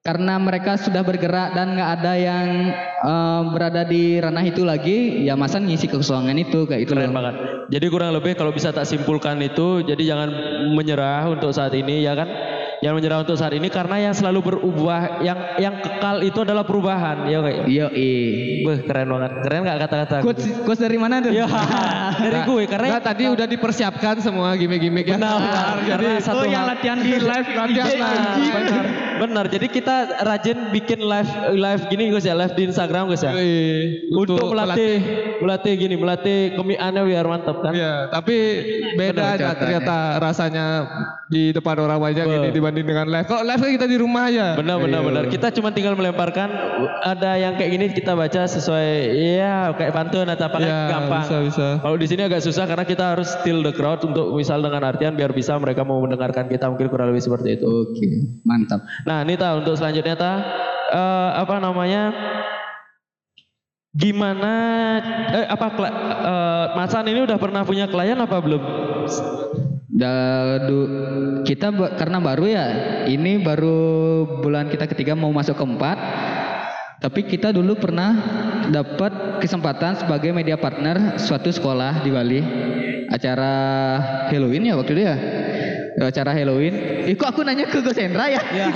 karena 0.09 0.41
mereka 0.41 0.81
sudah 0.81 1.05
bergerak 1.05 1.53
dan 1.53 1.77
nggak 1.77 1.91
ada 2.01 2.13
yang 2.17 2.73
eh, 3.05 3.43
berada 3.53 3.85
di 3.85 4.17
ranah 4.17 4.41
itu 4.41 4.65
lagi, 4.65 5.29
ya 5.29 5.37
Masan 5.37 5.69
ngisi 5.69 5.85
kekosongan 5.85 6.33
itu 6.41 6.65
kayak 6.65 6.89
itu 6.89 6.97
Keren 6.97 7.13
loh. 7.13 7.21
banget. 7.21 7.35
Jadi 7.69 7.87
kurang 7.93 8.17
lebih 8.17 8.33
kalau 8.33 8.49
bisa 8.49 8.73
tak 8.73 8.89
simpulkan 8.89 9.37
itu, 9.45 9.85
jadi 9.85 10.17
jangan 10.17 10.33
menyerah 10.73 11.29
untuk 11.29 11.53
saat 11.53 11.77
ini 11.77 12.01
ya 12.09 12.17
kan. 12.17 12.25
Jangan 12.79 12.95
menyerah 12.95 13.19
untuk 13.27 13.35
saat 13.35 13.51
ini 13.59 13.67
karena 13.67 13.99
yang 13.99 14.15
selalu 14.15 14.55
berubah, 14.55 15.19
yang 15.19 15.39
yang 15.59 15.75
kekal 15.83 16.23
itu 16.23 16.47
adalah 16.47 16.63
perubahan. 16.63 17.27
Ya 17.27 17.43
kayak. 17.43 17.65
Iya, 17.67 17.87
eh. 17.91 18.63
Beh, 18.63 18.79
keren 18.87 19.11
banget. 19.11 19.31
Keren 19.43 19.61
nggak 19.67 19.79
kata-kata? 19.83 20.17
Quotes, 20.23 20.47
quotes 20.63 20.79
dari 20.79 20.95
mana 20.95 21.19
tuh? 21.19 21.35
Ya, 21.35 21.51
dari 22.25 22.39
gue 22.47 22.63
karena 22.71 22.87
Nah, 22.99 23.03
tadi 23.03 23.25
udah 23.27 23.47
dipersiapkan 23.51 24.23
semua 24.23 24.55
gimmick-gimmick 24.55 25.11
ya. 25.11 25.19
Benar, 25.19 25.37
benar. 25.43 25.75
Jadi 25.83 25.91
Karena 25.91 26.23
satu 26.23 26.39
Oh 26.39 26.47
yang 26.47 26.65
latihan 26.71 26.99
di 27.03 27.13
live 27.19 27.49
latihan 27.59 27.89
lah. 27.99 28.15
benar, 28.39 28.85
benar. 29.19 29.45
Jadi 29.51 29.67
kita 29.67 29.97
rajin 30.23 30.59
bikin 30.71 30.99
live 31.03 31.31
live 31.59 31.83
gini 31.91 32.15
guys 32.15 32.27
ya, 32.31 32.35
live 32.39 32.55
di 32.55 32.63
Instagram 32.71 33.11
guys 33.11 33.27
ya. 33.27 33.33
Wih, 33.35 34.07
Untuk, 34.15 34.55
melatih, 34.55 34.97
melatih 35.43 35.73
gini, 35.75 35.95
melatih 35.99 36.39
kemiannya 36.55 37.03
biar 37.03 37.27
mantap 37.27 37.59
kan. 37.59 37.75
Iya, 37.75 38.07
tapi 38.15 38.37
beda 38.95 39.19
Benar, 39.19 39.35
aja 39.35 39.49
ternyata 39.59 39.97
rasanya 40.23 40.67
di 41.27 41.51
depan 41.53 41.77
orang 41.77 41.99
banyak 41.99 42.25
Betul. 42.25 42.39
ini 42.41 42.49
dibanding 42.71 42.87
dengan 42.87 43.07
live. 43.09 43.27
Kok 43.27 43.43
live 43.43 43.61
kan 43.61 43.71
kita 43.73 43.87
di 43.87 43.97
rumah 43.97 44.23
aja. 44.29 44.47
Benar 44.53 44.77
benar 44.79 45.01
Iya. 45.01 45.07
benar. 45.09 45.23
Kita 45.27 45.49
cuma 45.51 45.73
tinggal 45.73 45.95
melemparkan 45.95 46.49
ada 47.01 47.31
yang 47.35 47.57
kayak 47.57 47.71
gini 47.71 47.85
kita 47.91 48.13
baca 48.13 48.45
sesuai 48.45 48.89
ya 49.35 49.73
kayak 49.73 49.91
pantun 49.91 50.29
atau 50.29 50.45
apa 50.47 50.59
Iya, 50.61 50.79
gampang. 50.87 51.25
bisa, 51.25 51.37
bisa. 51.43 51.67
Kalau 51.81 51.97
di 51.97 52.07
sini 52.07 52.23
agak 52.23 52.41
susah 52.41 52.65
karena 52.65 52.85
kita 52.85 53.17
harus 53.17 53.29
still 53.35 53.63
the 53.63 53.73
crowd 53.73 54.01
untuk 54.03 54.29
misal 54.33 54.61
dengan 54.61 54.85
artian 54.85 55.15
biar 55.15 55.33
bisa 55.33 55.57
mereka 55.57 55.81
mau 55.83 55.99
mendengarkan 55.99 56.45
kita 56.47 56.69
mungkin 56.69 56.87
kurang 56.87 57.09
lebih 57.09 57.25
seperti 57.25 57.57
itu. 57.57 57.65
Oke, 57.65 58.09
mantap. 58.43 58.85
Nah, 59.03 59.25
ini 59.25 59.35
ta 59.35 59.57
untuk 59.57 59.73
selanjutnya 59.75 60.13
ta 60.13 60.33
eh, 60.91 61.31
apa 61.39 61.57
namanya? 61.57 62.13
Gimana 63.91 64.53
eh 65.33 65.47
apa 65.49 65.67
kla- 65.73 65.97
eh, 66.23 66.67
Masan 66.69 67.09
ini 67.09 67.25
udah 67.25 67.35
pernah 67.35 67.65
punya 67.65 67.89
klien 67.89 68.15
apa 68.15 68.37
belum? 68.39 68.63
Da- 69.99 70.63
du- 70.63 70.91
kita 71.43 71.75
karena 71.99 72.23
baru 72.23 72.47
ya, 72.47 72.67
ini 73.11 73.43
baru 73.43 73.79
bulan 74.39 74.71
kita 74.71 74.87
ketiga 74.87 75.19
mau 75.19 75.35
masuk 75.35 75.59
keempat. 75.59 75.99
Tapi 77.03 77.27
kita 77.27 77.51
dulu 77.51 77.79
pernah 77.79 78.15
dapat 78.71 79.43
kesempatan 79.43 79.99
sebagai 79.99 80.31
media 80.31 80.55
partner 80.59 81.19
suatu 81.19 81.51
sekolah 81.51 82.07
di 82.07 82.11
Bali. 82.15 82.41
Acara 83.11 83.55
Halloween 84.31 84.71
ya 84.71 84.75
waktu 84.79 84.93
itu 84.95 85.03
ya. 85.03 85.17
Acara 85.99 86.31
Halloween. 86.31 86.75
Eh 87.11 87.15
kok 87.19 87.35
aku 87.35 87.43
nanya 87.43 87.67
ke 87.67 87.83
Gus 87.83 87.99
Hendra 87.99 88.31
ya? 88.31 88.43
Ya. 88.55 88.67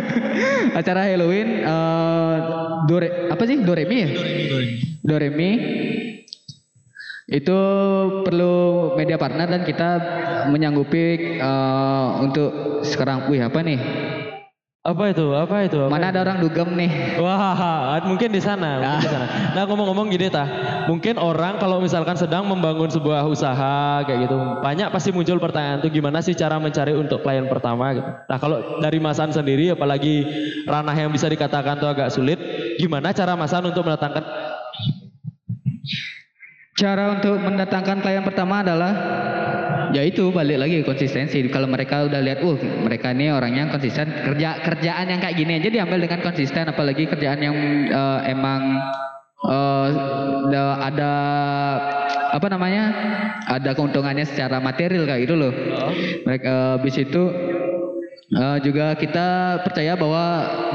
Acara 0.80 1.08
Halloween 1.08 1.64
eh 1.64 2.36
Dore 2.88 3.08
apa 3.32 3.42
sih? 3.48 3.56
Doremi 3.62 3.96
ya? 4.04 4.08
Doremi. 5.00 5.50
Itu 7.30 7.58
perlu 8.26 8.54
media 8.98 9.16
partner 9.16 9.46
dan 9.46 9.62
kita 9.62 9.90
menyanggupi 10.50 11.38
eh, 11.38 12.06
untuk 12.22 12.82
sekarang. 12.82 13.30
Wih 13.30 13.42
apa 13.42 13.60
nih? 13.62 13.80
apa 14.82 15.14
itu? 15.14 15.26
Apa 15.30 15.56
itu? 15.62 15.78
Apa 15.78 15.94
Mana 15.94 16.10
ada 16.10 16.26
orang 16.26 16.42
dugem 16.42 16.74
nih? 16.74 17.14
Wah, 17.22 18.02
mungkin 18.02 18.34
di 18.34 18.42
sana, 18.42 18.82
mungkin 18.82 19.06
di 19.06 19.10
sana. 19.14 19.26
Nah, 19.54 19.62
ngomong-ngomong 19.70 20.10
gini 20.10 20.26
tah, 20.26 20.46
mungkin 20.90 21.22
orang 21.22 21.62
kalau 21.62 21.78
misalkan 21.78 22.18
sedang 22.18 22.50
membangun 22.50 22.90
sebuah 22.90 23.22
usaha 23.30 24.02
kayak 24.02 24.26
gitu, 24.26 24.34
banyak 24.58 24.90
pasti 24.90 25.14
muncul 25.14 25.38
pertanyaan 25.38 25.86
tuh 25.86 25.90
gimana 25.94 26.18
sih 26.18 26.34
cara 26.34 26.58
mencari 26.58 26.98
untuk 26.98 27.22
klien 27.22 27.46
pertama 27.46 27.94
gitu. 27.94 28.10
Nah, 28.26 28.38
kalau 28.42 28.82
dari 28.82 28.98
Masan 28.98 29.30
sendiri 29.30 29.70
apalagi 29.70 30.26
ranah 30.66 30.98
yang 30.98 31.14
bisa 31.14 31.30
dikatakan 31.30 31.78
tuh 31.78 31.86
agak 31.86 32.10
sulit, 32.10 32.42
gimana 32.82 33.14
cara 33.14 33.38
Masan 33.38 33.70
untuk 33.70 33.86
mendatangkan 33.86 34.26
Cara 36.82 37.14
untuk 37.14 37.38
mendatangkan 37.38 38.02
klien 38.02 38.26
pertama 38.26 38.58
adalah 38.58 38.90
ya 39.94 40.02
itu 40.02 40.34
balik 40.34 40.58
lagi 40.58 40.82
konsistensi. 40.82 41.38
Kalau 41.46 41.70
mereka 41.70 42.10
udah 42.10 42.18
lihat, 42.18 42.42
uh 42.42 42.58
mereka 42.58 43.14
ini 43.14 43.30
orangnya 43.30 43.70
konsisten 43.70 44.10
kerja 44.10 44.58
kerjaan 44.66 45.06
yang 45.06 45.22
kayak 45.22 45.38
gini 45.38 45.62
aja 45.62 45.70
diambil 45.70 46.02
dengan 46.02 46.18
konsisten, 46.26 46.66
apalagi 46.66 47.06
kerjaan 47.06 47.38
yang 47.38 47.54
eh, 47.86 48.18
emang 48.34 48.82
da- 50.50 50.78
ada 50.82 51.12
apa 52.34 52.46
namanya 52.50 52.82
ada 53.46 53.78
keuntungannya 53.78 54.26
secara 54.26 54.58
material 54.58 55.06
kayak 55.06 55.22
gitu 55.30 55.38
loh. 55.38 55.54
Mereka 56.26 56.50
eh, 56.50 56.70
habis 56.82 56.98
itu 56.98 57.22
eh, 58.32 58.58
juga 58.64 58.96
kita 58.96 59.60
percaya 59.64 59.92
bahwa 59.94 60.24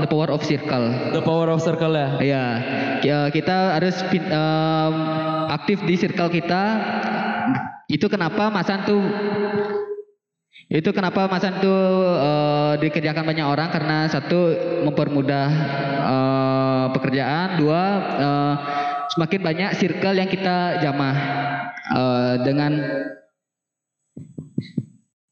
the 0.01 0.07
power 0.09 0.29
of 0.29 0.41
circle. 0.45 0.85
the 1.13 1.21
power 1.21 1.49
of 1.49 1.59
circle 1.59 1.93
ya? 1.93 2.07
Iya, 2.21 2.45
ki- 3.01 3.41
kita 3.41 3.77
harus 3.77 3.95
em, 4.13 4.93
aktif 5.51 5.81
di 5.83 5.95
circle 5.97 6.29
kita. 6.29 6.63
Itu 7.87 8.11
kenapa 8.11 8.51
Masan 8.51 8.83
tuh 8.83 9.01
itu 10.67 10.89
kenapa 10.91 11.31
Masan 11.31 11.63
tuh 11.63 11.79
eh, 12.19 12.73
dikerjakan 12.83 13.23
banyak 13.23 13.47
orang 13.47 13.69
karena 13.71 14.05
satu 14.11 14.53
mempermudah 14.83 15.47
eh, 16.03 16.85
pekerjaan, 16.93 17.57
dua 17.57 17.81
eh, 18.19 18.53
semakin 19.15 19.41
banyak 19.41 19.69
circle 19.79 20.15
yang 20.15 20.29
kita 20.29 20.83
jamah 20.83 21.15
Eh, 21.87 22.35
dengan 22.43 22.71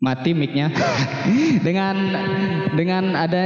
mati 0.06 0.38
micnya. 0.38 0.70
Dengan 1.66 1.96
dengan 2.78 3.18
ada 3.18 3.44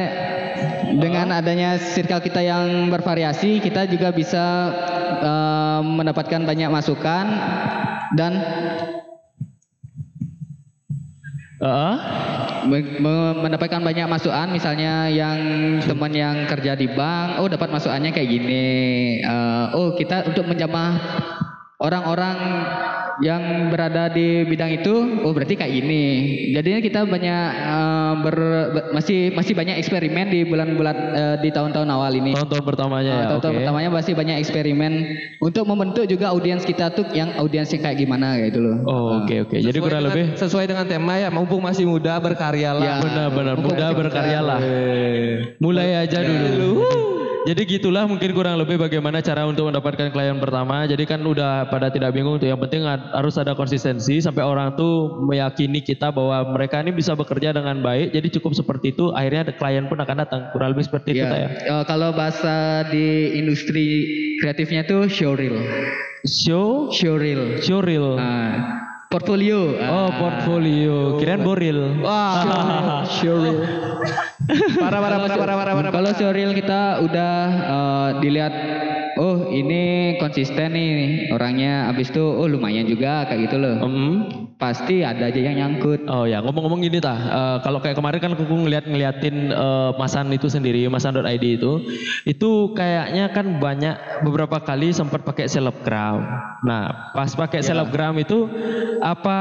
dengan 0.99 1.31
adanya 1.31 1.79
circle 1.79 2.19
kita 2.19 2.43
yang 2.43 2.91
bervariasi 2.91 3.63
kita 3.63 3.87
juga 3.87 4.11
bisa 4.11 4.43
eh, 5.23 5.81
mendapatkan 5.87 6.43
banyak 6.43 6.67
masukan 6.67 7.25
dan 8.19 8.43
me- 12.67 12.99
me- 12.99 13.35
mendapatkan 13.47 13.79
banyak 13.79 14.07
masukan. 14.11 14.51
Misalnya 14.51 15.07
yang 15.07 15.39
teman 15.83 16.11
yang 16.11 16.43
kerja 16.47 16.75
di 16.75 16.91
bank 16.91 17.39
oh 17.39 17.47
dapat 17.47 17.71
masukannya 17.71 18.11
kayak 18.11 18.29
gini. 18.29 18.63
Eh, 19.23 19.65
oh 19.75 19.95
kita 19.95 20.27
untuk 20.27 20.43
menjamah 20.43 20.99
orang-orang 21.79 22.37
yang 23.19 23.67
berada 23.67 24.07
di 24.11 24.47
bidang 24.47 24.79
itu 24.79 25.23
oh 25.23 25.31
berarti 25.35 25.59
kayak 25.59 25.73
ini 25.83 26.03
jadinya 26.55 26.79
kita 26.79 27.03
banyak 27.03 27.47
eh, 28.09 28.17
ber- 28.19 28.37
be- 28.69 28.87
masih 28.91 29.19
masih 29.31 29.53
banyak 29.53 29.77
eksperimen 29.77 30.25
di 30.27 30.43
bulan-bulan 30.43 30.95
eh, 31.11 31.35
di 31.39 31.49
tahun-tahun 31.49 31.85
awal 31.85 32.11
ini 32.11 32.33
Tahun-tahun 32.33 32.65
pertamanya 32.65 33.11
ya. 33.11 33.19
Eh, 33.19 33.27
tahun-tahun 33.29 33.51
oke. 33.51 33.59
pertamanya 33.61 33.89
masih 33.91 34.13
banyak 34.13 34.37
eksperimen 34.37 34.91
untuk 35.39 35.63
membentuk 35.63 36.05
juga 36.05 36.29
audiens 36.29 36.61
kita 36.61 36.89
tuh 36.89 37.05
yang 37.11 37.35
audiensnya 37.35 37.79
kayak 37.79 37.97
gimana 37.97 38.35
gitu 38.39 38.59
loh 38.59 38.77
Oh, 38.81 39.21
oke 39.21 39.35
oke. 39.43 39.55
Jadi 39.55 39.69
Sesuai 39.69 39.83
kurang 39.83 40.01
dengan- 40.01 40.11
lebih 40.11 40.25
sesuai 40.35 40.65
dengan 40.65 40.85
tema 40.85 41.13
ya, 41.15 41.29
mumpung 41.29 41.59
masih 41.59 41.85
muda 41.85 42.17
berkarya 42.17 42.71
lah. 42.71 42.81
Ya. 42.81 42.95
benar-benar 42.99 43.55
masih 43.55 43.95
berkaryalah. 43.95 44.59
Mulai 45.57 45.89
aja 45.99 46.19
dulu. 46.21 46.85
Jadi 47.39 47.65
gitulah 47.65 48.03
mungkin 48.03 48.29
kurang 48.29 48.59
lebih 48.59 48.77
bagaimana 48.77 49.19
cara 49.19 49.47
untuk 49.47 49.65
mendapatkan 49.65 50.11
klien 50.11 50.37
pertama. 50.37 50.83
Jadi 50.85 51.01
kan 51.03 51.17
udah 51.17 51.65
pada 51.65 51.87
tidak 51.87 52.11
bingung 52.11 52.35
tuh. 52.35 52.45
Yang 52.45 52.67
penting 52.67 52.83
harus 52.85 53.35
ada 53.35 53.55
konsistensi 53.55 54.19
sampai 54.19 54.43
orang 54.43 54.75
tuh 54.75 55.17
meyakini 55.19 55.79
kita 55.79 56.11
bahwa 56.11 56.45
mereka 56.45 56.77
ini 56.77 56.91
bisa 56.91 57.15
bekerja 57.15 57.49
dengan 57.49 57.79
baik. 57.79 57.98
Jadi 58.07 58.27
cukup 58.39 58.55
seperti 58.55 58.95
itu. 58.95 59.11
Akhirnya 59.11 59.51
ada 59.51 59.53
klien 59.53 59.83
pun 59.85 59.99
akan 59.99 60.15
datang. 60.17 60.41
Kurang 60.55 60.71
lebih 60.71 60.87
seperti 60.87 61.11
itu 61.11 61.27
Ya, 61.27 61.35
ya. 61.35 61.49
eh, 61.51 61.83
kalau 61.83 62.15
bahasa 62.15 62.87
di 62.87 63.35
industri 63.35 64.07
kreatifnya 64.39 64.87
tuh 64.87 65.11
showreel. 65.11 65.59
Show, 66.23 66.91
Showreel. 66.91 67.59
showreel. 67.59 68.15
Ah, 68.15 68.88
portfolio. 69.09 69.73
Oh 69.89 70.07
Ah. 70.07 70.09
portfolio. 70.13 71.17
Kirain 71.17 71.41
boril. 71.41 71.97
Wah, 72.05 73.01
showreel. 73.17 73.65
parah 74.77 75.01
parah 75.01 75.17
parah 75.21 75.37
parah 75.37 75.55
parah 75.57 75.73
parah. 75.75 75.91
Kalau 75.91 76.11
showreel 76.13 76.53
kita 76.53 77.01
udah 77.01 77.33
eh, 77.49 78.09
dilihat 78.21 78.53
oh 79.19 79.51
ini 79.51 80.15
konsisten 80.21 80.73
nih 80.73 80.89
orangnya 81.33 81.91
habis 81.91 82.09
itu 82.13 82.21
oh 82.21 82.45
lumayan 82.45 82.85
juga 82.85 83.25
kayak 83.25 83.49
gitu 83.49 83.57
loh. 83.57 83.75
Hmm. 83.81 84.15
Pasti 84.59 85.07
ada 85.07 85.31
aja 85.31 85.39
yang 85.39 85.55
nyangkut. 85.55 86.03
Oh 86.11 86.27
ya, 86.27 86.43
ngomong-ngomong 86.43 86.83
gini 86.83 86.99
tah, 86.99 87.15
eh, 87.15 87.57
kalau 87.63 87.79
kayak 87.79 87.95
kemarin 87.95 88.19
kan 88.19 88.31
aku 88.35 88.43
ngeliat 88.45 88.85
ngeliatin 88.85 89.55
eh, 89.55 89.91
Masan 89.95 90.31
itu 90.35 90.51
sendiri, 90.51 90.83
masan.id 90.91 91.43
itu, 91.43 91.71
itu 92.27 92.49
kayaknya 92.75 93.31
kan 93.31 93.57
banyak 93.57 93.95
beberapa 94.23 94.59
kali 94.59 94.91
sempat 94.91 95.23
pakai 95.23 95.47
selebgram. 95.47 96.23
Nah, 96.63 97.11
pas 97.15 97.31
pakai 97.31 97.63
selebgram 97.63 98.19
itu 98.19 98.51
apa 98.99 99.39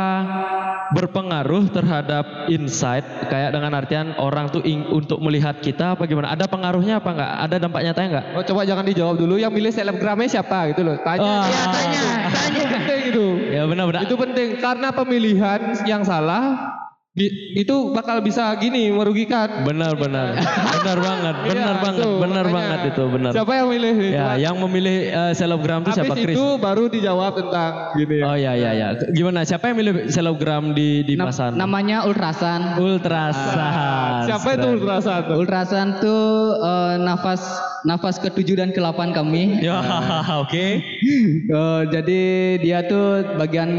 berpengaruh 0.88 1.68
terhadap 1.68 2.48
insight 2.48 3.04
kayak 3.28 3.52
dengan 3.52 3.76
artian 3.76 4.16
orang 4.16 4.48
tuh 4.48 4.64
ing- 4.64 4.88
untuk 4.88 5.20
melihat 5.20 5.60
kita 5.60 5.94
apa 5.94 6.08
gimana? 6.08 6.32
Ada 6.32 6.48
pengaruhnya 6.48 6.98
apa 7.02 7.10
enggak? 7.12 7.32
Ada 7.44 7.56
dampak 7.60 7.80
nyatanya 7.84 8.08
enggak? 8.08 8.26
Oh, 8.34 8.44
coba 8.44 8.60
jangan 8.64 8.84
dijawab 8.88 9.16
dulu. 9.20 9.34
Yang 9.36 9.52
milih 9.52 9.72
selebgramnya 9.74 10.28
siapa 10.28 10.72
gitu 10.72 10.82
loh. 10.86 10.96
Tanya. 11.04 11.22
Oh. 11.22 11.44
Iya, 11.44 11.64
tanya. 11.68 12.02
Tanya. 12.32 12.48
Itu 12.48 12.64
penting 12.72 13.00
itu. 13.12 13.26
Ya 13.52 13.62
benar-benar. 13.68 14.00
Itu 14.08 14.14
penting 14.16 14.48
karena 14.58 14.88
pemilihan 14.94 15.60
yang 15.84 16.02
salah 16.08 16.44
itu 17.52 17.74
bakal 17.90 18.20
bisa 18.20 18.54
gini 18.54 18.88
merugikan. 18.88 19.62
Benar 19.62 19.94
benar. 19.94 20.38
Benar 20.74 20.98
banget. 20.98 21.34
Benar 21.48 21.56
Iya, 21.68 21.80
banget. 21.80 22.02
tuh, 22.02 22.14
Benar 22.18 22.44
makanya. 22.44 22.54
banget 22.54 22.80
itu 22.88 23.02
benar. 23.08 23.32
Siapa 23.32 23.52
yang 23.52 23.68
milih? 23.68 23.94
Ya, 24.08 24.28
yang 24.38 24.56
memilih 24.58 24.96
eh, 25.08 25.32
selebgram 25.32 25.80
itu 25.82 25.90
siapa 25.92 26.12
Habis 26.12 26.22
Chris? 26.22 26.36
itu 26.36 26.46
baru 26.56 26.84
dijawab 26.86 27.32
tentang 27.34 27.72
gini 27.94 28.14
ya. 28.16 28.24
Oh 28.24 28.36
ya 28.36 28.52
ya 28.54 28.70
ya. 28.72 28.88
Gimana? 29.08 29.42
Siapa 29.42 29.64
yang 29.66 29.76
milih 29.76 29.92
selebgram 30.08 30.72
di 30.72 31.02
di 31.02 31.14
Nam- 31.14 31.28
Pasan? 31.28 31.54
namanya 31.54 32.04
Ultrasan. 32.04 32.78
Ultrasan. 32.78 34.24
Siapa 34.24 34.48
itu 34.54 34.66
ultrasan 34.72 35.18
tuh? 35.24 35.36
Ultrasan 35.36 35.86
tuh 35.98 36.22
eh, 36.56 36.94
nafas 36.98 37.42
nafas 37.80 38.18
ketujuh 38.18 38.54
dan 38.56 38.70
ke-8 38.70 39.12
kami. 39.12 39.42
Ya, 39.68 39.78
oke. 40.38 40.66
Eh, 41.48 41.82
jadi 41.88 42.22
dia 42.58 42.78
tuh 42.82 43.06
bagian 43.34 43.70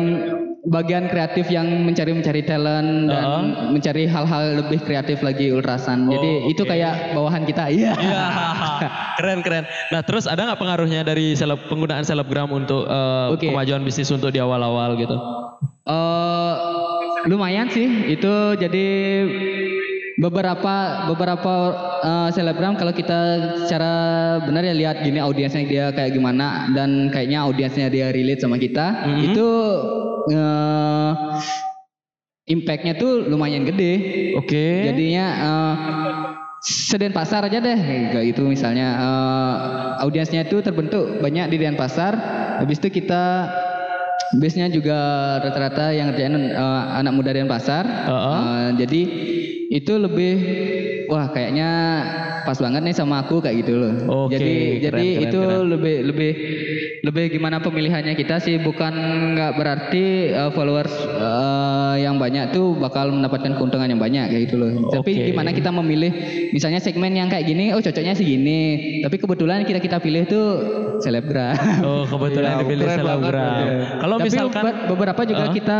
bagian 0.62 1.08
kreatif 1.08 1.48
yang 1.48 1.66
mencari-mencari 1.82 2.44
talent 2.44 3.08
dan 3.08 3.24
Uh-uh. 3.32 3.70
mencari 3.70 4.04
hal-hal 4.06 4.44
lebih 4.58 4.80
kreatif 4.82 5.22
lagi 5.22 5.50
Ultrasan. 5.50 6.08
Jadi 6.08 6.32
Oh, 6.40 6.50
itu 6.50 6.64
kayak 6.64 7.14
bawahan 7.14 7.44
kita. 7.44 7.70
Iya. 7.70 7.94
Ya, 8.02 8.26
keren 9.16 9.44
keren. 9.44 9.64
Nah, 9.90 10.00
terus 10.00 10.24
ada 10.24 10.40
nggak 10.42 10.58
pengaruhnya 10.58 11.04
dari 11.04 11.36
seleb, 11.36 11.68
penggunaan 11.68 12.02
selebgram 12.02 12.48
untuk 12.50 12.84
eh, 12.84 13.28
Oke. 13.30 13.48
kemajuan 13.48 13.84
bisnis 13.84 14.08
untuk 14.10 14.32
di 14.32 14.40
awal-awal 14.40 14.96
gitu? 14.96 15.16
Eh, 15.84 16.54
lumayan 17.26 17.68
sih 17.68 17.84
itu 18.08 18.34
jadi 18.56 18.86
beberapa 20.16 20.76
beberapa 21.08 21.54
eh, 22.00 22.30
selebgram 22.30 22.76
kalau 22.76 22.92
kita 22.92 23.20
secara 23.60 23.92
benar 24.42 24.64
ya 24.64 24.72
lihat 24.74 24.96
gini 25.00 25.20
audiensnya 25.20 25.64
dia 25.64 25.86
kayak 25.90 26.12
gimana 26.12 26.72
dan 26.72 27.08
kayaknya 27.10 27.44
audiensnya 27.44 27.88
dia 27.88 28.12
relate 28.12 28.40
sama 28.40 28.56
kita 28.56 29.04
Mhm. 29.06 29.20
itu 29.28 29.48
eh, 30.30 31.12
impactnya 32.50 32.98
tuh 32.98 33.30
lumayan 33.30 33.64
gede 33.64 33.94
Oke. 34.36 34.90
jadinya 34.90 35.26
eh, 35.38 35.74
Seden 36.60 37.16
Pasar 37.16 37.48
aja 37.48 37.64
deh 37.64 37.80
kayak 38.12 38.36
gitu 38.36 38.44
misalnya 38.50 38.98
eh, 39.00 39.54
audiensnya 40.04 40.44
itu 40.44 40.60
terbentuk 40.60 41.22
banyak 41.24 41.48
di 41.54 41.58
Denpasar 41.62 42.14
habis 42.60 42.82
itu 42.82 42.90
kita 42.90 43.48
base-nya 44.38 44.70
juga 44.70 44.98
rata-rata 45.42 45.94
yang 45.94 46.12
kerjaan 46.12 46.36
eh, 46.52 46.84
anak 47.00 47.14
muda 47.14 47.32
Denpasar 47.32 47.86
Uh-uh. 47.86 48.38
Eh, 48.42 48.70
jadi 48.82 49.02
itu 49.70 49.94
lebih 49.96 50.34
wah 51.06 51.30
kayaknya 51.30 51.70
pas 52.42 52.58
banget 52.58 52.82
nih 52.82 52.96
sama 52.96 53.22
aku 53.22 53.38
kayak 53.38 53.62
gitu 53.62 53.78
loh 53.78 53.94
Oke, 54.26 54.34
jadi 54.34 54.50
keren, 54.50 54.82
jadi 54.82 55.06
keren, 55.14 55.26
itu 55.26 55.40
keren. 55.40 55.66
lebih 55.70 55.96
lebih 56.04 56.32
lebih 57.00 57.26
gimana 57.30 57.62
pemilihannya 57.62 58.12
kita 58.12 58.42
sih 58.42 58.58
bukan 58.58 58.90
nggak 59.32 59.54
berarti 59.54 60.06
eh, 60.32 60.50
followers 60.50 60.90
eh, 61.06 61.96
yang 62.02 62.18
banyak 62.18 62.50
tuh 62.50 62.74
bakal 62.76 63.14
mendapatkan 63.14 63.54
keuntungan 63.54 63.86
yang 63.86 64.02
banyak 64.02 64.26
kayak 64.26 64.42
gitu 64.50 64.58
loh. 64.58 64.72
Tapi 64.90 65.12
Oke. 65.14 65.26
gimana 65.30 65.52
kita 65.52 65.70
memilih 65.70 66.12
misalnya 66.50 66.80
segmen 66.80 67.12
yang 67.12 67.28
kayak 67.28 67.46
gini 67.46 67.70
oh 67.70 67.80
cocoknya 67.80 68.14
sih 68.14 68.26
gini. 68.26 68.62
Tapi 69.00 69.16
kebetulan 69.16 69.62
kita 69.64 69.78
kita 69.78 69.98
pilih 70.00 70.26
tuh 70.26 70.48
selebgram. 71.00 71.56
Oh, 71.82 72.04
kebetulan 72.06 72.52
Iya, 72.56 72.62
dipilih 72.64 72.86
selebgram. 72.90 73.62
iya. 73.62 73.78
Kalau 74.00 74.16
Tapi 74.18 74.26
misalkan 74.26 74.64
be- 74.66 74.78
beberapa 74.90 75.22
juga 75.24 75.46
Hah? 75.46 75.54
kita 75.54 75.80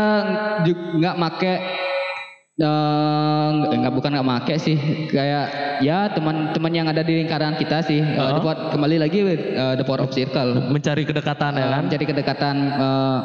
nggak 0.94 1.14
make 1.16 1.54
eh, 2.60 3.46
nggak 3.56 3.76
nggak 3.80 3.94
bukan 3.94 4.10
nggak 4.14 4.28
make 4.28 4.54
sih 4.56 4.76
kayak 5.08 5.46
ya 5.80 6.12
teman-teman 6.12 6.72
yang 6.72 6.86
ada 6.86 7.00
di 7.00 7.24
lingkaran 7.24 7.56
kita 7.56 7.80
sih 7.80 8.04
Hah? 8.04 8.36
the 8.36 8.40
power- 8.40 8.68
kembali 8.70 8.96
lagi 9.00 9.18
eh, 9.24 9.74
the 9.74 9.84
power 9.84 10.04
of 10.04 10.12
circle 10.12 10.68
mencari 10.68 11.02
kedekatan 11.02 11.56
ya 11.56 11.64
Eh, 11.64 11.70
kan? 11.70 11.80
mencari 11.88 12.04
kedekatan 12.04 12.56
eh, 12.76 13.18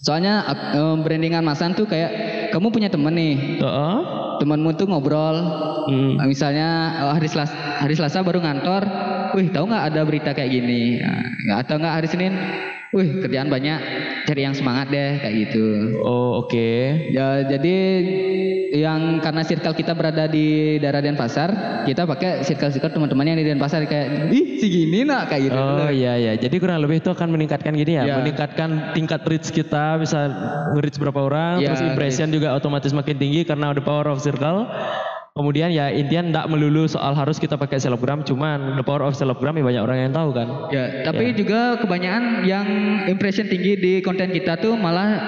soalnya 0.00 0.34
eh, 0.72 0.96
brandingan 0.98 1.44
masan 1.44 1.76
tuh 1.76 1.84
kayak 1.84 2.10
kamu 2.48 2.66
punya 2.68 2.88
temen 2.88 3.10
nih 3.10 3.34
Heeh. 3.58 3.96
temanmu 4.38 4.70
tuh 4.74 4.86
ngobrol 4.86 5.36
Hmm. 5.86 6.18
Eh, 6.18 6.26
misalnya 6.26 6.68
eh, 6.98 7.12
hari 7.14 7.26
Selasa 7.26 7.54
hari 7.78 7.94
Selasa 7.94 8.18
baru 8.20 8.42
ngantor 8.42 8.82
wih 9.32 9.48
tahu 9.48 9.70
nggak 9.70 9.84
ada 9.86 10.00
berita 10.02 10.30
kayak 10.32 10.50
gini 10.50 10.98
Nah, 11.46 11.62
atau 11.62 11.78
nggak 11.78 11.94
hari 11.94 12.08
Senin 12.10 12.34
wih 12.90 13.22
kerjaan 13.22 13.46
banyak 13.46 13.78
cari 14.26 14.42
yang 14.42 14.50
semangat 14.50 14.90
deh 14.90 15.10
kayak 15.16 15.34
gitu 15.46 15.66
Oh, 16.02 16.42
oke. 16.42 16.70
Ya, 17.08 17.46
jadi 17.46 17.76
yang 18.74 19.22
karena 19.22 19.40
circle 19.40 19.72
kita 19.72 19.94
berada 19.94 20.26
di 20.26 20.76
daerah 20.76 20.98
Denpasar, 20.98 21.54
kita 21.86 22.02
pakai 22.02 22.42
circle-circle 22.42 22.90
teman-teman 22.90 23.24
yang 23.24 23.38
di 23.38 23.46
Denpasar 23.46 23.86
kayak, 23.86 24.28
ih 24.28 24.58
si 24.58 24.66
gini 24.66 25.06
nak 25.06 25.30
kayak 25.30 25.48
gitu. 25.48 25.56
Oh 25.56 25.86
iya 25.88 26.18
iya. 26.18 26.32
Jadi 26.34 26.56
kurang 26.58 26.82
lebih 26.82 26.98
itu 26.98 27.08
akan 27.08 27.30
meningkatkan 27.30 27.72
gini 27.72 27.94
ya, 27.94 28.04
Ya. 28.04 28.14
meningkatkan 28.18 28.92
tingkat 28.92 29.22
reach 29.24 29.48
kita 29.48 29.96
bisa 29.96 30.18
nge-reach 30.74 30.98
berapa 30.98 31.20
orang, 31.20 31.62
Ya, 31.62 31.72
terus 31.72 31.86
impression 31.86 32.28
juga 32.36 32.52
otomatis 32.52 32.92
makin 32.92 33.16
tinggi 33.16 33.42
karena 33.42 33.72
the 33.72 33.80
power 33.80 34.06
of 34.12 34.20
circle. 34.20 34.68
Kemudian 35.36 35.68
ya 35.68 35.92
intinya 35.92 36.32
enggak 36.32 36.46
melulu 36.48 36.88
soal 36.88 37.12
harus 37.12 37.36
kita 37.36 37.60
pakai 37.60 37.76
selebgram, 37.76 38.24
cuman 38.24 38.80
the 38.80 38.84
power 38.84 39.04
of 39.04 39.12
selebgram 39.12 39.52
ya 39.60 39.64
banyak 39.68 39.82
orang 39.84 39.98
yang 40.08 40.12
tahu 40.16 40.32
kan. 40.32 40.48
Ya, 40.72 41.04
tapi 41.04 41.36
juga 41.36 41.76
kebanyakan 41.76 42.48
yang 42.48 42.64
impression 43.04 43.44
tinggi 43.44 43.76
di 43.76 43.92
konten 44.00 44.32
kita 44.32 44.56
tuh 44.56 44.80
malah 44.80 45.20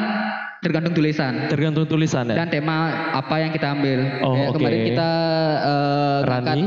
tergantung 0.65 0.91
tulisan 0.97 1.47
Tergantung 1.53 1.87
tulisan 1.87 2.25
ya. 2.25 2.41
dan 2.41 2.49
tema 2.49 3.13
apa 3.13 3.37
yang 3.37 3.53
kita 3.53 3.69
ambil. 3.77 3.99
Oh, 4.25 4.33
Kayak 4.33 4.49
oke. 4.49 4.57
Kemarin 4.57 4.81
kita 4.89 5.11
eh, 5.61 6.19
Rani. 6.25 6.63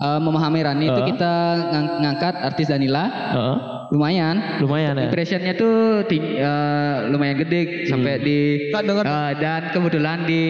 Eh, 0.00 0.18
memahami 0.18 0.60
Rani 0.60 0.86
itu 0.86 0.96
Eh. 0.98 1.08
kita 1.08 1.32
ngang- 1.68 1.96
ngangkat 2.00 2.34
artis 2.42 2.66
Danila, 2.66 3.04
Heeh. 3.06 3.56
lumayan. 3.90 4.36
lumayan 4.58 4.94
ya. 4.94 5.06
Impressionnya 5.06 5.52
tuh 5.52 5.74
ting- 6.04 6.36
eh, 6.36 6.94
lumayan 7.06 7.36
gede 7.36 7.84
sampai 7.84 8.16
di 8.18 8.38
Kak, 8.70 8.82
dengar- 8.82 9.04
eh, 9.04 9.32
dan 9.36 9.62
kebetulan 9.70 10.24
di 10.24 10.42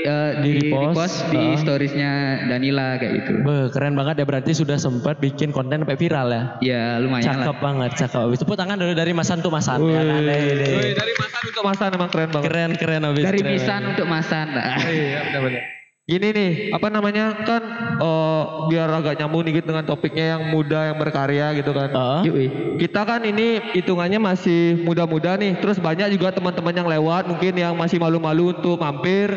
eh, 0.00 0.32
Di 0.40 0.48
di, 0.56 0.72
repost, 0.72 0.88
repost 0.88 1.16
di 1.28 1.42
uh. 1.42 1.56
storiesnya 1.56 2.12
Danila 2.46 2.96
kayak 2.96 3.12
gitu. 3.16 3.32
Beuh, 3.40 3.68
keren 3.68 3.92
banget 3.92 4.16
ya 4.16 4.24
berarti 4.24 4.52
sudah 4.52 4.76
sempat 4.76 5.16
bikin 5.16 5.48
konten 5.50 5.80
sampai 5.80 5.92
viral 5.94 6.28
ya. 6.28 6.42
Ya 6.60 6.84
lumayan 6.96 7.20
Cakep 7.22 7.52
lah. 7.52 7.60
banget, 7.60 7.90
cakep. 7.98 8.20
Habis 8.22 8.40
tepuk 8.40 8.56
tangan 8.56 8.76
dulu 8.76 8.92
dari 8.92 9.12
Masan 9.12 9.40
tuh 9.40 9.52
Masan. 9.52 9.80
Ya, 9.82 10.00
kan? 10.00 10.24
Wih, 10.24 10.92
dari 10.92 11.12
masan 11.14 11.42
untuk 11.46 11.62
masan 11.62 11.88
emang 11.92 12.08
keren 12.08 12.28
banget. 12.30 12.44
Keren 12.48 12.70
keren 12.74 13.00
habis. 13.04 13.24
Dari 13.24 13.38
keren. 13.38 13.52
Misan 13.52 13.82
untuk 13.86 14.06
Masan. 14.06 14.46
Iya 14.50 15.20
benar-benar. 15.26 15.79
Gini 16.10 16.34
nih, 16.34 16.50
apa 16.74 16.90
namanya 16.90 17.38
kan 17.46 17.62
eh, 18.02 18.42
biar 18.66 18.90
agak 18.90 19.14
nyambung 19.14 19.46
dikit 19.46 19.62
dengan 19.62 19.86
topiknya 19.86 20.34
yang 20.34 20.50
muda 20.50 20.90
yang 20.90 20.98
berkarya 20.98 21.54
gitu 21.54 21.70
kan. 21.70 21.86
Wih. 22.26 22.50
Kita 22.82 23.06
kan 23.06 23.22
ini 23.22 23.62
hitungannya 23.78 24.18
masih 24.18 24.82
muda-muda 24.82 25.38
nih, 25.38 25.62
terus 25.62 25.78
banyak 25.78 26.10
juga 26.10 26.34
teman-teman 26.34 26.74
yang 26.74 26.88
lewat 26.90 27.30
mungkin 27.30 27.54
yang 27.54 27.78
masih 27.78 28.02
malu-malu 28.02 28.50
untuk 28.50 28.82
mampir 28.82 29.30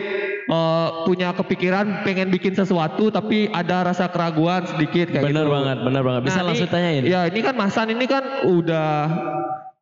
eh, 0.49 0.87
punya 1.05 1.29
kepikiran 1.37 2.01
pengen 2.01 2.33
bikin 2.33 2.57
sesuatu 2.57 3.13
tapi 3.13 3.53
ada 3.53 3.93
rasa 3.93 4.09
keraguan 4.09 4.65
sedikit 4.65 5.13
kayak 5.13 5.29
Bener 5.29 5.45
gitu. 5.45 5.53
banget, 5.53 5.77
bener 5.77 6.01
banget. 6.01 6.21
Bisa 6.25 6.41
Nah, 6.41 6.45
langsung 6.49 6.65
ini- 6.65 6.73
tanyain. 6.73 7.03
Ya 7.05 7.21
ini 7.29 7.39
kan 7.45 7.53
Masan 7.53 7.93
ini 7.93 8.09
kan 8.09 8.49
udah 8.49 8.89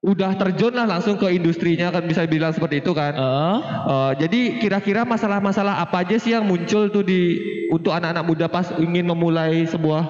udah 0.02 0.34
terjun 0.34 0.74
lah 0.74 0.90
langsung 0.90 1.14
ke 1.14 1.30
industrinya 1.30 1.94
kan 1.94 2.02
bisa 2.10 2.26
bilang 2.26 2.50
seperti 2.50 2.82
itu 2.82 2.92
kan. 2.98 3.14
Heeh. 3.14 3.58
Eh, 3.86 4.12
jadi 4.26 4.42
kira-kira 4.58 5.06
masalah-masalah 5.06 5.78
apa 5.78 6.02
aja 6.02 6.18
sih 6.18 6.34
yang 6.34 6.50
muncul 6.50 6.90
tuh 6.90 7.06
di 7.06 7.38
untuk 7.70 7.94
anak-anak 7.94 8.26
muda 8.26 8.46
pas 8.50 8.74
ingin 8.82 9.06
memulai 9.06 9.70
sebuah 9.70 10.02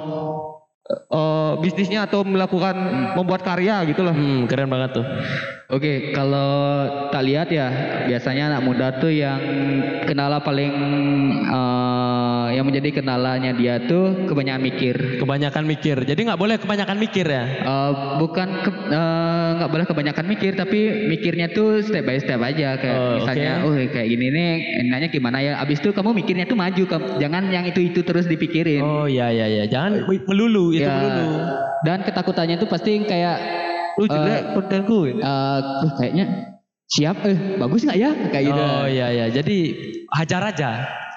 eh, 0.92 1.52
bisnisnya 1.58 2.04
atau 2.04 2.22
melakukan 2.22 2.76
membuat 3.16 3.42
karya 3.42 3.84
gitu 3.86 4.02
loh. 4.02 4.12
Hmm, 4.12 4.46
keren 4.46 4.68
banget 4.68 4.98
tuh. 4.98 5.06
Oke, 5.72 6.12
kalau 6.12 6.84
tak 7.10 7.24
lihat 7.24 7.48
ya 7.48 7.72
biasanya 8.04 8.52
anak 8.52 8.62
muda 8.62 8.92
tuh 8.94 9.08
yang 9.08 9.40
kendala 10.04 10.40
paling 10.40 10.72
eh, 11.42 12.48
yang 12.52 12.68
menjadi 12.68 12.90
kendalanya 12.94 13.52
dia 13.52 13.80
tuh 13.82 14.28
kebanyakan 14.28 14.62
mikir. 14.62 14.96
Kebanyakan 15.18 15.64
mikir. 15.64 15.98
Jadi 16.04 16.20
nggak 16.22 16.36
boleh 16.36 16.56
kebanyakan 16.58 16.98
mikir 16.98 17.24
ya. 17.24 17.44
Eh, 17.64 17.92
bukan 18.18 18.48
ke- 18.62 18.88
eh, 18.90 19.50
nggak 19.58 19.72
boleh 19.72 19.86
kebanyakan 19.86 20.26
mikir 20.28 20.52
tapi 20.54 20.80
mikirnya 21.08 21.48
tuh 21.50 21.80
step 21.80 22.04
by 22.04 22.18
step 22.18 22.42
aja 22.42 22.76
kayak 22.76 22.98
Oh, 22.98 23.16
misalnya 23.18 23.52
oke. 23.62 23.68
oh 23.72 23.88
kayak 23.88 24.08
gini 24.08 24.28
nih 24.30 24.52
enaknya 24.82 25.08
gimana 25.10 25.38
ya 25.40 25.56
abis 25.58 25.80
itu 25.80 25.90
kamu 25.92 26.12
mikirnya 26.14 26.44
tuh 26.44 26.56
maju 26.56 26.84
kamu- 26.86 27.10
jangan 27.18 27.44
yang 27.48 27.64
itu 27.64 27.80
itu 27.82 28.02
terus 28.02 28.26
dipikirin 28.26 28.82
Oh 28.82 29.06
iya 29.06 29.30
iya 29.30 29.48
iya. 29.48 29.64
Jangan 29.66 30.04
melulu 30.26 30.76
itu 30.82 30.90
Ya, 30.90 30.98
melulu. 30.98 31.38
dan 31.82 31.98
ketakutannya 32.02 32.56
tuh 32.58 32.68
pasti 32.68 32.92
kayak 33.02 33.38
Lu 33.96 34.08
jelek 34.08 34.56
kontenku. 34.56 35.00
eh 35.06 35.20
"Uh, 35.20 35.92
kayaknya 35.96 36.51
siap 36.92 37.24
eh 37.24 37.56
bagus 37.56 37.88
nggak 37.88 37.98
ya 37.98 38.12
kayak 38.30 38.44
gitu 38.52 38.62
Oh 38.62 38.84
iya 38.84 39.08
iya. 39.10 39.26
Jadi 39.32 39.58
hajar 40.12 40.44
aja. 40.44 40.72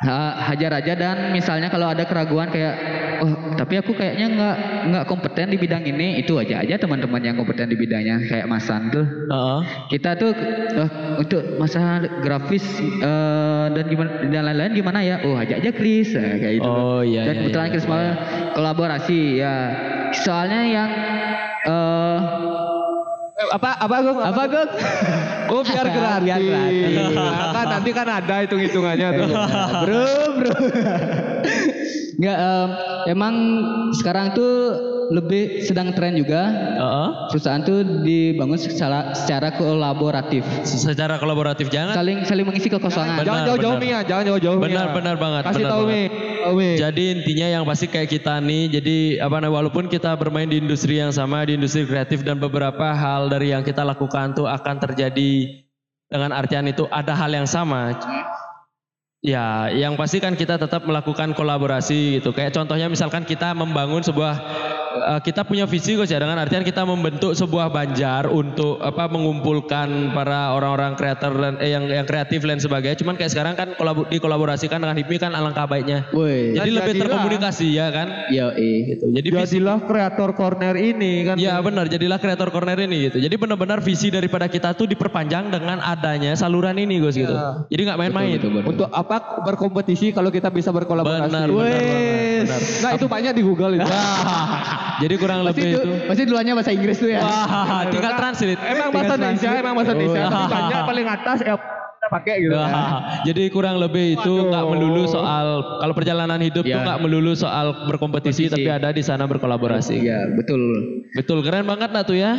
Ha- 0.05 0.37
hajar 0.53 0.69
aja 0.75 0.93
dan 0.93 1.33
misalnya 1.33 1.73
kalau 1.73 1.89
ada 1.89 2.05
keraguan 2.05 2.53
kayak 2.53 2.77
oh 3.25 3.57
tapi 3.57 3.81
aku 3.81 3.97
kayaknya 3.97 4.27
nggak 4.29 4.57
nggak 4.93 5.05
kompeten 5.09 5.49
di 5.49 5.57
bidang 5.57 5.81
ini 5.81 6.21
itu 6.21 6.37
aja 6.37 6.61
aja 6.61 6.77
teman-teman 6.77 7.25
yang 7.25 7.41
kompeten 7.41 7.73
di 7.73 7.79
bidangnya 7.79 8.21
kayak 8.29 8.45
Masan 8.45 8.93
tuh 8.93 9.07
Heeh. 9.07 9.61
kita 9.89 10.19
tuh 10.21 10.37
eh, 10.77 10.91
untuk 11.17 11.57
masalah 11.57 12.05
grafis 12.21 12.67
eh, 12.85 13.67
dan 13.73 13.85
gimana 13.89 14.11
dan 14.29 14.43
lain-lain 14.45 14.73
gimana 14.77 14.99
ya 15.01 15.17
oh 15.25 15.41
aja 15.41 15.57
aja 15.57 15.71
Chris 15.73 16.13
eh, 16.13 16.37
kayak 16.37 16.55
gitu 16.61 16.69
Oh, 16.69 17.01
iya, 17.01 17.25
dan 17.25 17.33
iya, 17.33 17.41
kebetulan 17.41 17.67
iya. 17.71 17.73
Chris 17.73 17.87
mau 17.89 18.05
kolaborasi 18.53 19.21
ya 19.41 19.55
soalnya 20.21 20.61
yang 20.69 20.91
eh 21.65 22.19
apa 23.35 23.71
apa 23.83 23.95
gue 23.99 24.15
apa 24.15 24.43
Gok? 24.47 24.69
Oh 25.51 25.63
biar 25.67 25.87
gratis. 25.91 26.27
Biar 26.31 26.41
gratis. 26.41 26.87
Nah, 27.19 27.51
kan 27.51 27.67
nanti 27.67 27.91
kan 27.91 28.07
ada 28.07 28.35
hitung-hitungannya 28.47 29.09
tuh. 29.19 29.29
bro, 29.83 30.07
bro. 30.39 30.53
Enggak, 32.15 32.39
em, 32.39 32.69
emang 33.11 33.35
sekarang 33.99 34.39
tuh 34.39 34.53
lebih 35.13 35.67
sedang 35.67 35.93
tren 35.93 36.17
juga 36.17 36.49
Heeh. 36.79 37.09
perusahaan 37.29 37.61
tuh 37.61 37.83
dibangun 38.01 38.57
secara 38.57 39.13
secara 39.13 39.53
kolaboratif, 39.53 40.45
Secara 40.65 41.21
kolaboratif 41.21 41.69
jangan. 41.69 41.93
saling 41.93 42.25
saling 42.25 42.45
mengisi 42.49 42.73
kekosongan. 42.73 43.21
Benar, 43.21 43.27
jangan 43.27 43.43
jauh-jauh 43.53 43.77
benar. 43.77 43.85
Mi 43.85 43.95
ya, 43.97 44.01
jangan 44.07 44.25
jauh-jauh 44.33 44.57
Mi 44.57 44.65
Benar, 44.71 44.87
ya. 44.87 44.95
benar 44.95 45.17
banget, 45.21 45.43
Kasih 45.45 45.57
benar. 45.61 45.73
Tahu 45.75 45.83
Mi. 45.85 46.03
Jadi 46.77 47.03
intinya 47.11 47.47
yang 47.49 47.65
pasti 47.65 47.87
kayak 47.89 48.09
kita 48.09 48.37
nih, 48.39 48.63
jadi 48.81 48.97
apa 49.25 49.41
namanya 49.41 49.65
walaupun 49.65 49.89
kita 49.89 50.13
bermain 50.17 50.45
di 50.49 50.61
industri 50.61 51.01
yang 51.01 51.09
sama, 51.11 51.45
di 51.49 51.57
industri 51.57 51.89
kreatif 51.89 52.21
dan 52.21 52.37
beberapa 52.37 52.93
hal 52.93 53.33
dari 53.33 53.53
yang 53.57 53.65
kita 53.65 53.81
lakukan 53.81 54.37
tuh 54.37 54.45
akan 54.45 54.77
terjadi 54.77 55.65
dengan 56.05 56.31
artian 56.37 56.69
itu 56.69 56.85
ada 56.93 57.17
hal 57.17 57.33
yang 57.33 57.49
sama. 57.49 57.97
Ya, 59.25 59.73
yang 59.73 59.97
pasti 59.97 60.21
kan 60.21 60.37
kita 60.37 60.61
tetap 60.61 60.85
melakukan 60.85 61.33
kolaborasi 61.33 62.21
gitu. 62.21 62.37
Kayak 62.37 62.53
contohnya 62.61 62.93
misalkan 62.93 63.25
kita 63.25 63.57
membangun 63.57 64.05
sebuah 64.05 64.37
eh, 64.95 65.21
kita 65.25 65.43
punya 65.43 65.67
visi 65.67 65.99
Gus 65.99 66.11
ya 66.11 66.23
dengan 66.23 66.39
artian 66.39 66.63
kita 66.63 66.87
membentuk 66.87 67.35
sebuah 67.35 67.71
banjar 67.71 68.31
untuk 68.31 68.79
apa 68.81 69.11
mengumpulkan 69.11 70.15
para 70.15 70.55
orang-orang 70.55 70.95
kreator 70.95 71.33
dan 71.35 71.55
eh, 71.59 71.75
yang 71.75 71.85
yang 71.91 72.07
kreatif 72.07 72.45
dan 72.47 72.59
sebagainya. 72.63 72.99
Cuman 73.01 73.15
kayak 73.19 73.33
sekarang 73.35 73.55
kan 73.59 73.75
kolab 73.75 74.07
dikolaborasikan 74.09 74.79
dengan 74.79 74.97
HIPMI 74.97 75.17
kan 75.19 75.33
alangkah 75.35 75.67
baiknya. 75.67 76.07
Woi, 76.15 76.55
Jadi 76.55 76.71
Ya, 76.75 76.81
lebih 76.81 76.95
terkomunikasi 77.07 77.67
ya 77.71 77.87
kan? 77.95 78.09
yo 78.33 78.51
Gitu. 78.55 79.05
Jadi 79.11 79.29
Jadilah 79.31 79.79
kreator 79.85 80.31
corner 80.35 80.75
ini 80.79 81.27
kan. 81.27 81.37
Ya 81.39 81.59
benar, 81.61 81.87
jadilah 81.87 82.19
kreator 82.19 82.49
corner 82.51 82.79
ini 82.79 83.11
gitu. 83.11 83.19
Jadi 83.23 83.35
benar-benar 83.37 83.81
visi 83.85 84.09
daripada 84.11 84.47
kita 84.51 84.75
tuh 84.75 84.89
diperpanjang 84.91 85.51
dengan 85.51 85.79
adanya 85.83 86.35
saluran 86.35 86.77
ini 86.79 87.01
Gus 87.01 87.17
gitu. 87.19 87.33
Ya. 87.33 87.67
Jadi 87.69 87.81
nggak 87.91 87.99
main-main. 87.99 88.39
Untuk 88.65 88.89
apa 88.91 89.43
berkompetisi 89.45 90.15
kalau 90.15 90.31
kita 90.31 90.51
bisa 90.51 90.71
berkolaborasi. 90.71 91.31
Benar, 91.31 91.49
benar, 91.51 91.81
benar, 91.81 91.81
benar. 92.45 92.61
Nah 92.83 92.91
itu 92.95 93.07
banyak 93.07 93.33
di 93.35 93.43
Google 93.43 93.73
itu. 93.81 93.87
Jadi 94.95 95.15
kurang 95.17 95.43
Pasti, 95.43 95.49
lebih 95.51 95.65
itu, 95.67 95.81
itu. 95.83 95.93
pasti 96.07 96.23
duluannya 96.25 96.53
bahasa 96.55 96.73
Inggris 96.73 96.97
tuh 96.97 97.11
ya. 97.11 97.21
Wah, 97.21 97.83
tinggal 97.91 98.13
translate. 98.15 98.61
Emang 98.63 98.89
bahasa 98.91 99.15
Indonesia, 99.15 99.51
emang 99.53 99.75
bahasa 99.75 99.93
Indonesia. 99.93 100.23
Oh. 100.23 100.31
Tapi 100.31 100.47
banyak 100.49 100.81
paling 100.85 101.07
atas 101.09 101.39
ya 101.41 101.55
kita 101.57 102.09
pakai 102.13 102.35
gitu. 102.45 102.53
kan. 102.53 102.69
Wah, 102.69 102.93
jadi 103.25 103.43
kurang 103.49 103.77
lebih 103.81 104.07
itu 104.15 104.33
nggak 104.45 104.65
melulu 104.69 105.03
soal 105.09 105.47
kalau 105.81 105.95
perjalanan 105.97 106.37
hidup 106.39 106.63
tuh 106.63 106.77
Ya. 106.77 106.85
nggak 106.85 107.01
melulu 107.01 107.33
soal 107.33 107.89
berkompetisi, 107.89 108.47
Kompetisi. 108.47 108.65
tapi 108.65 108.69
ada 108.69 108.89
di 108.93 109.01
sana 109.01 109.25
berkolaborasi. 109.25 109.97
Iya, 109.99 110.29
betul. 110.37 110.61
Betul, 111.17 111.41
keren 111.41 111.65
banget 111.65 111.91
lah 111.91 112.05
tuh 112.05 112.17
ya. 112.17 112.37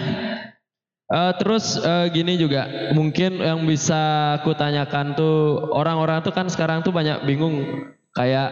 Eh, 1.06 1.34
terus 1.38 1.78
eh, 1.78 2.10
gini 2.10 2.34
juga, 2.34 2.66
mungkin 2.93 3.38
yang 3.38 3.62
bisa 3.66 4.34
aku 4.41 4.58
tanyakan 4.58 5.14
tuh 5.14 5.62
orang-orang 5.70 6.22
tuh 6.22 6.34
kan 6.34 6.50
sekarang 6.50 6.82
tuh 6.82 6.89
banyak 6.89 7.22
bingung 7.26 7.62
kayak 8.10 8.50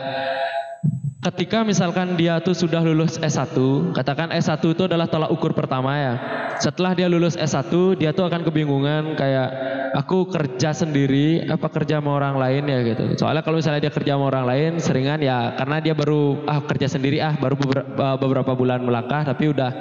ketika 1.24 1.64
misalkan 1.64 2.20
dia 2.20 2.44
tuh 2.44 2.52
sudah 2.52 2.84
lulus 2.84 3.16
S1, 3.18 3.56
katakan 3.96 4.30
S1 4.36 4.60
itu 4.60 4.84
adalah 4.84 5.08
tolak 5.08 5.32
ukur 5.32 5.56
pertama 5.56 5.96
ya. 5.96 6.14
Setelah 6.60 6.94
dia 6.94 7.08
lulus 7.08 7.40
S1, 7.40 7.72
dia 7.98 8.12
tuh 8.12 8.28
akan 8.28 8.44
kebingungan 8.44 9.16
kayak 9.16 9.50
aku 9.96 10.28
kerja 10.28 10.76
sendiri 10.76 11.48
apa 11.48 11.72
kerja 11.72 12.04
sama 12.04 12.20
orang 12.20 12.36
lain 12.36 12.64
ya 12.68 12.80
gitu. 12.84 13.04
Soalnya 13.16 13.42
kalau 13.42 13.58
misalnya 13.64 13.82
dia 13.88 13.94
kerja 13.94 14.20
sama 14.20 14.28
orang 14.30 14.46
lain 14.46 14.72
seringan 14.84 15.20
ya 15.24 15.56
karena 15.56 15.78
dia 15.80 15.94
baru 15.96 16.44
ah 16.50 16.60
kerja 16.66 16.92
sendiri 16.92 17.24
ah 17.24 17.34
baru 17.40 17.56
beberapa, 17.56 18.08
beberapa 18.20 18.52
bulan 18.54 18.84
melangkah 18.84 19.24
tapi 19.24 19.50
udah 19.50 19.72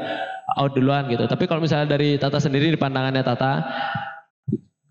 out 0.56 0.72
duluan 0.76 1.08
gitu. 1.08 1.24
Tapi 1.24 1.44
kalau 1.48 1.64
misalnya 1.64 1.96
dari 1.96 2.20
Tata 2.20 2.38
sendiri 2.38 2.70
di 2.70 2.78
pandangannya 2.78 3.24
Tata 3.24 3.52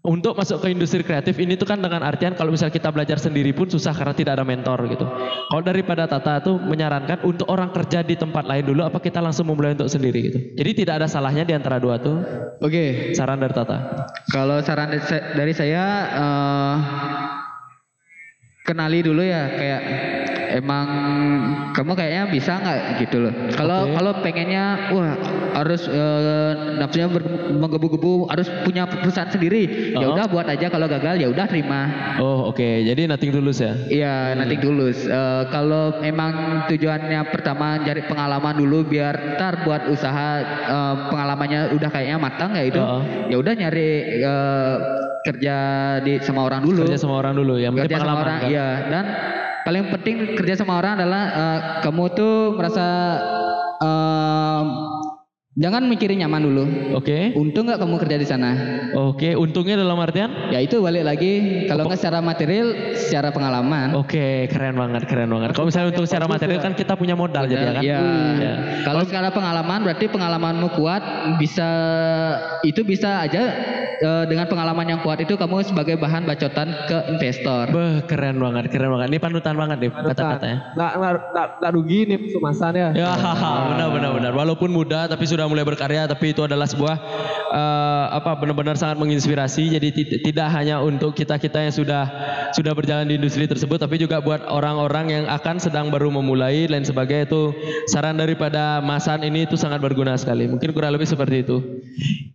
untuk 0.02 0.34
masuk 0.34 0.66
ke 0.66 0.74
industri 0.74 1.06
kreatif 1.06 1.38
ini 1.38 1.54
tuh 1.54 1.70
kan 1.70 1.78
dengan 1.78 2.02
artian 2.02 2.34
kalau 2.34 2.50
misalnya 2.50 2.74
kita 2.74 2.90
belajar 2.90 3.22
sendiri 3.22 3.54
pun 3.54 3.70
susah 3.70 3.94
karena 3.94 4.18
tidak 4.18 4.34
ada 4.34 4.46
mentor 4.46 4.90
gitu. 4.90 5.06
Kalau 5.46 5.62
daripada 5.62 6.10
Tata 6.10 6.42
tuh 6.42 6.58
menyarankan 6.58 7.22
untuk 7.22 7.46
orang 7.46 7.70
kerja 7.70 8.02
di 8.02 8.18
tempat 8.18 8.50
lain 8.50 8.66
dulu 8.66 8.82
apa 8.82 8.98
kita 8.98 9.22
langsung 9.22 9.46
memulai 9.54 9.78
untuk 9.78 9.94
sendiri 9.94 10.20
gitu. 10.26 10.40
Jadi 10.58 10.72
tidak 10.74 11.06
ada 11.06 11.08
salahnya 11.08 11.46
di 11.46 11.54
antara 11.54 11.78
dua 11.78 12.02
tuh 12.02 12.18
Oke, 12.58 13.14
saran 13.14 13.38
dari 13.38 13.54
Tata. 13.54 13.78
kalau 14.34 14.58
saran 14.66 14.90
dari 14.90 15.06
sa- 15.06 15.26
dari 15.38 15.54
saya 15.54 15.84
eh, 16.10 16.76
kenali 18.62 19.02
dulu 19.02 19.26
ya 19.26 19.50
kayak 19.58 19.82
emang 20.52 20.88
kamu 21.72 21.92
kayaknya 21.96 22.24
bisa 22.28 22.60
nggak 22.60 22.80
gitu 23.02 23.18
loh. 23.24 23.34
Kalau 23.56 23.88
Oke. 23.88 23.94
kalau 23.96 24.12
pengennya 24.20 24.66
wah 24.92 25.16
harus 25.56 25.88
eh, 25.88 26.52
nafsunya 26.80 27.08
menggebu-gebu 27.56 28.28
harus 28.28 28.48
punya 28.68 28.86
perusahaan 28.88 29.32
sendiri. 29.32 29.96
Ya 29.96 30.08
udah 30.12 30.28
buat 30.28 30.48
aja 30.48 30.68
kalau 30.68 30.88
gagal 30.92 31.24
ya 31.24 31.28
udah 31.32 31.46
terima. 31.48 31.82
Oh 32.20 32.52
oke, 32.52 32.86
jadi 32.86 33.08
nothing 33.08 33.32
tulus 33.32 33.64
ya. 33.64 33.74
Iya, 33.88 34.16
nanti 34.36 34.60
tulus. 34.60 35.08
Eh, 35.08 35.44
kalau 35.50 35.98
emang 36.04 36.66
tujuannya 36.68 37.22
pertama 37.32 37.80
cari 37.82 38.04
pengalaman 38.06 38.56
dulu 38.60 38.84
biar 38.86 39.40
ntar 39.40 39.64
buat 39.64 39.88
usaha 39.88 40.30
eh, 40.68 40.96
pengalamannya 41.10 41.76
udah 41.76 41.90
kayaknya 41.90 42.18
matang 42.20 42.52
ya 42.54 42.64
itu. 42.68 42.82
Ya 43.32 43.36
udah 43.40 43.54
nyari 43.56 43.90
eh, 44.22 44.78
kerja 45.26 45.58
di 46.02 46.18
sama 46.22 46.46
orang 46.46 46.62
dulu. 46.66 46.86
Kerja 46.86 46.98
sama 46.98 47.16
orang 47.22 47.34
dulu, 47.38 47.56
yang 47.58 47.74
penting 47.74 47.88
kerja 47.90 47.98
sama 47.98 48.06
pengalaman 48.06 48.26
orang, 48.26 48.40
kan. 48.42 48.50
iya. 48.50 48.68
Dan 48.90 49.06
paling 49.62 49.84
penting 49.94 50.16
kerja 50.38 50.54
sama 50.58 50.74
orang 50.82 50.94
adalah 50.98 51.24
eh, 51.30 51.60
kamu 51.86 52.04
tuh 52.18 52.36
merasa 52.58 52.88
jangan 55.60 55.84
mikirin 55.84 56.24
nyaman 56.24 56.42
dulu. 56.48 56.64
Oke. 56.96 57.36
Untung 57.36 57.68
nggak 57.68 57.84
kamu 57.84 57.96
kerja 58.00 58.16
di 58.16 58.28
sana? 58.28 58.52
Oke, 58.96 59.36
untungnya 59.36 59.80
dalam 59.80 60.00
artian 60.00 60.32
Ya 60.52 60.60
itu 60.64 60.80
balik 60.80 61.04
lagi 61.04 61.64
kalau 61.68 61.88
nggak 61.88 62.00
secara 62.00 62.24
material, 62.24 62.96
secara 62.96 63.36
pengalaman. 63.36 63.96
Oke, 64.00 64.48
keren 64.48 64.80
banget, 64.80 65.08
keren 65.08 65.28
banget. 65.28 65.52
Kalau 65.56 65.68
misalnya 65.68 65.92
untuk 65.92 66.08
secara 66.08 66.28
material 66.28 66.60
kan 66.64 66.74
kita 66.76 66.96
punya 66.96 67.16
modal 67.20 67.48
jadi 67.48 67.64
ya 67.68 67.72
kan. 67.76 67.84
Iya. 67.84 68.00
Ya. 68.40 68.54
Kalau 68.88 69.04
secara 69.04 69.32
pengalaman 69.32 69.84
berarti 69.84 70.06
pengalamanmu 70.08 70.68
kuat 70.80 71.04
bisa 71.36 71.68
itu 72.64 72.84
bisa 72.88 73.24
aja 73.24 73.44
eh, 74.00 74.24
dengan 74.28 74.48
pengalaman 74.48 74.88
yang 74.88 75.00
kuat 75.04 75.20
itu 75.24 75.36
kamu 75.36 75.68
sebagai 75.68 75.96
bahan 76.00 76.28
bacotan 76.28 76.72
ke 76.88 76.98
investor. 77.12 77.68
Beh, 77.72 78.04
keren 78.08 78.40
banget, 78.40 78.72
keren 78.72 78.92
banget. 78.92 79.08
Ini 79.12 79.20
panutan 79.20 79.56
banget 79.56 79.78
nih 79.84 79.90
kata-katanya. 79.92 80.58
Nggak, 80.76 80.92
nggak, 80.96 81.14
nggak, 81.32 81.48
nggak 81.60 81.72
rugi 81.76 82.00
nih 82.08 82.18
kemasan 82.32 82.74
ya. 82.76 82.90
Ya, 82.96 83.12
benar 83.76 83.88
benar 83.92 84.12
benar. 84.16 84.32
Walaupun 84.36 84.70
muda 84.72 85.08
tapi 85.08 85.24
sudah 85.24 85.41
mulai 85.48 85.66
berkarya 85.66 86.06
tapi 86.10 86.34
itu 86.36 86.42
adalah 86.44 86.66
sebuah 86.68 86.96
eh, 87.54 88.06
apa 88.12 88.38
benar-benar 88.38 88.76
sangat 88.76 89.00
menginspirasi. 89.00 89.72
Jadi 89.78 89.88
ti- 89.94 90.20
tidak 90.22 90.50
hanya 90.54 90.82
untuk 90.82 91.14
kita-kita 91.16 91.64
yang 91.64 91.74
sudah 91.74 92.04
sudah 92.52 92.74
berjalan 92.76 93.08
di 93.08 93.16
industri 93.18 93.48
tersebut 93.48 93.80
tapi 93.80 94.02
juga 94.02 94.20
buat 94.20 94.44
orang-orang 94.46 95.06
yang 95.10 95.26
akan 95.32 95.58
sedang 95.58 95.88
baru 95.90 96.12
memulai 96.12 96.68
dan 96.68 96.84
sebagainya 96.84 97.30
itu 97.30 97.56
saran 97.88 98.20
daripada 98.20 98.84
Masan 98.84 99.24
ini 99.24 99.46
itu 99.48 99.56
sangat 99.56 99.80
berguna 99.80 100.18
sekali. 100.20 100.50
Mungkin 100.50 100.76
kurang 100.76 100.92
lebih 100.94 101.08
seperti 101.08 101.46
itu. 101.48 101.58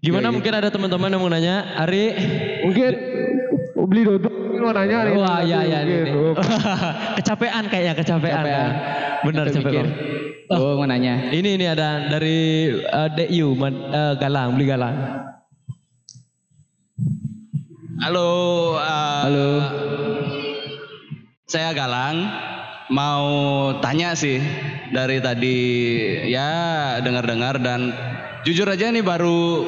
Gimana 0.00 0.30
mungkin 0.30 0.52
ada 0.54 0.70
teman-teman 0.72 1.10
yang 1.12 1.20
mau 1.20 1.30
nanya? 1.30 1.76
Ari 1.76 2.14
Mungkin 2.64 2.92
beli 3.86 4.02
dodol 4.02 4.32
mungkin 4.32 4.62
mau 4.62 4.74
nanya 4.74 4.98
nih. 5.04 5.12
Wah, 5.14 5.38
Mungkin. 5.44 5.84
nih. 5.84 6.34
kecapean 7.20 7.64
kayaknya, 7.68 7.92
kecapean. 7.94 8.34
Kecapean. 8.40 8.70
ya. 8.70 9.24
Benar 9.24 9.46
capek. 9.52 9.72
Bang. 9.84 9.88
Oh, 10.46 10.78
mau 10.78 10.86
nanya. 10.86 11.34
Ini 11.34 11.58
ini 11.58 11.66
ada 11.66 12.06
dari 12.06 12.70
uh, 12.78 13.10
DU 13.10 13.58
Man- 13.58 13.82
uh, 13.90 14.14
Galang, 14.14 14.54
beli 14.54 14.70
Galang. 14.70 14.96
Halo, 17.98 18.30
uh, 18.78 19.22
Halo. 19.26 19.48
saya 21.50 21.74
Galang. 21.74 22.30
Mau 22.94 23.26
tanya 23.82 24.14
sih 24.14 24.38
dari 24.94 25.18
tadi 25.18 25.58
ya 26.30 27.02
dengar-dengar 27.02 27.58
dan 27.58 27.90
jujur 28.46 28.70
aja 28.70 28.94
nih 28.94 29.02
baru 29.02 29.66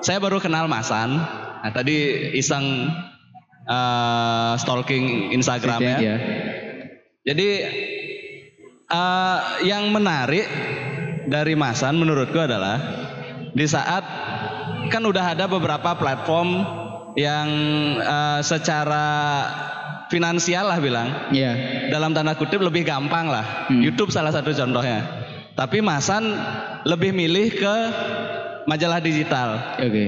saya 0.00 0.16
baru 0.16 0.40
kenal 0.40 0.64
Masan. 0.64 1.20
Nah, 1.60 1.72
tadi 1.76 2.32
iseng 2.32 2.88
uh, 3.68 4.56
stalking 4.56 5.36
Instagram 5.36 5.84
ya. 5.84 5.98
Ya. 6.00 6.16
Jadi 7.28 7.48
eh, 8.86 9.38
yang 9.64 9.90
menarik 9.90 10.46
dari 11.26 11.54
Masan 11.54 11.98
menurutku 11.98 12.38
adalah 12.38 12.78
di 13.50 13.66
saat 13.66 14.04
kan 14.86 15.02
udah 15.02 15.34
ada 15.34 15.50
beberapa 15.50 15.98
platform 15.98 16.48
yang 17.18 17.48
eh, 17.98 18.40
secara 18.42 19.06
finansial 20.06 20.70
lah 20.70 20.78
bilang 20.78 21.08
Iya. 21.34 21.52
dalam 21.90 22.14
tanda 22.14 22.38
kutip 22.38 22.62
lebih 22.62 22.86
gampang 22.86 23.26
lah. 23.26 23.66
Hmm. 23.66 23.82
YouTube 23.82 24.14
salah 24.14 24.30
satu 24.30 24.54
contohnya. 24.54 25.02
Tapi 25.56 25.80
Masan 25.80 26.36
lebih 26.84 27.16
milih 27.16 27.48
ke 27.56 27.74
majalah 28.68 29.00
digital 29.00 29.78
Oke. 29.80 30.04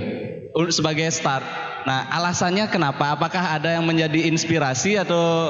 un- 0.52 0.70
sebagai 0.70 1.08
start. 1.08 1.42
Nah, 1.88 2.04
alasannya 2.12 2.68
kenapa? 2.68 3.16
Apakah 3.16 3.56
ada 3.56 3.72
yang 3.72 3.86
menjadi 3.86 4.28
inspirasi 4.28 5.00
atau 5.00 5.48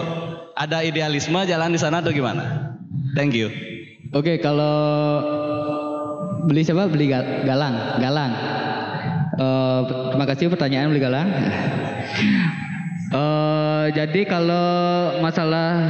ada 0.54 0.86
idealisme 0.86 1.34
jalan 1.42 1.74
di 1.74 1.80
sana 1.82 1.98
atau 1.98 2.14
gimana? 2.14 2.78
Thank 3.16 3.36
you. 3.36 3.48
Oke, 4.16 4.40
kalau 4.40 4.76
beli 6.48 6.64
siapa? 6.64 6.88
Beli 6.88 7.12
Gal- 7.12 7.44
Galang. 7.44 8.00
Galang. 8.00 8.32
Eh, 9.38 9.80
terima 10.10 10.26
kasih 10.26 10.50
pertanyaan 10.50 10.90
Beli 10.90 11.02
Galang. 11.02 11.28
Eh, 13.08 13.86
jadi 13.96 14.28
kalau 14.28 14.68
masalah 15.24 15.80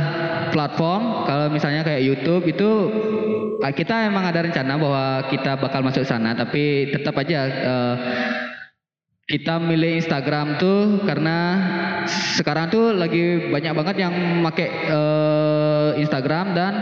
platform, 0.54 1.26
kalau 1.26 1.50
misalnya 1.50 1.82
kayak 1.82 2.06
YouTube 2.06 2.46
itu 2.46 2.94
kita 3.74 4.06
emang 4.06 4.22
ada 4.22 4.46
rencana 4.46 4.78
bahwa 4.78 5.26
kita 5.26 5.58
bakal 5.58 5.82
masuk 5.82 6.06
sana, 6.06 6.38
tapi 6.38 6.94
tetap 6.94 7.18
aja 7.18 7.40
eh, 7.50 7.94
kita 9.26 9.58
milih 9.58 9.98
Instagram 9.98 10.62
tuh 10.62 11.02
karena 11.10 11.58
sekarang 12.38 12.70
tuh 12.70 12.94
lagi 12.94 13.50
banyak 13.50 13.74
banget 13.74 13.96
yang 13.98 14.14
pakai 14.46 14.68
eh, 14.70 15.27
Instagram 16.00 16.54
dan 16.54 16.72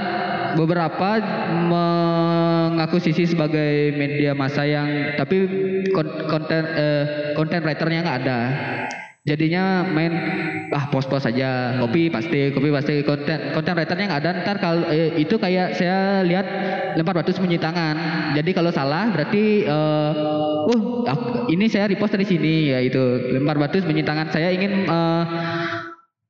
beberapa 0.57 1.21
mengakuisisi 1.69 3.29
sebagai 3.29 3.93
media 3.95 4.33
massa 4.33 4.65
yang 4.65 5.15
tapi 5.21 5.45
kon- 5.93 6.27
konten 6.27 6.63
eh, 6.77 7.05
konten 7.37 7.61
writernya 7.63 8.01
nggak 8.03 8.19
ada. 8.25 8.41
Jadinya 9.27 9.83
main 9.83 10.15
ah 10.71 10.87
post-post 10.87 11.27
saja, 11.27 11.75
copy 11.83 12.07
pasti, 12.15 12.55
copy 12.55 12.71
pasti 12.71 13.03
konten 13.03 13.51
konten 13.51 13.75
writernya 13.75 14.07
nggak 14.07 14.23
ada. 14.23 14.33
Ntar 14.47 14.57
kalau 14.63 14.87
eh, 14.87 15.19
itu 15.19 15.35
kayak 15.35 15.75
saya 15.75 16.23
lihat 16.23 16.47
lempar 16.95 17.19
batu 17.19 17.35
sembunyi 17.35 17.59
tangan. 17.59 17.99
Jadi 18.39 18.51
kalau 18.55 18.71
salah 18.71 19.11
berarti 19.11 19.67
eh, 19.67 20.13
uh 20.71 20.83
aku- 21.11 21.51
ini 21.51 21.67
saya 21.67 21.91
repost 21.91 22.15
dari 22.15 22.23
sini 22.23 22.71
ya 22.71 22.79
itu 22.79 23.03
lempar 23.35 23.59
batu 23.59 23.83
sembunyi 23.83 24.07
tangan. 24.07 24.31
Saya 24.31 24.55
ingin 24.55 24.87
eh, 24.87 25.23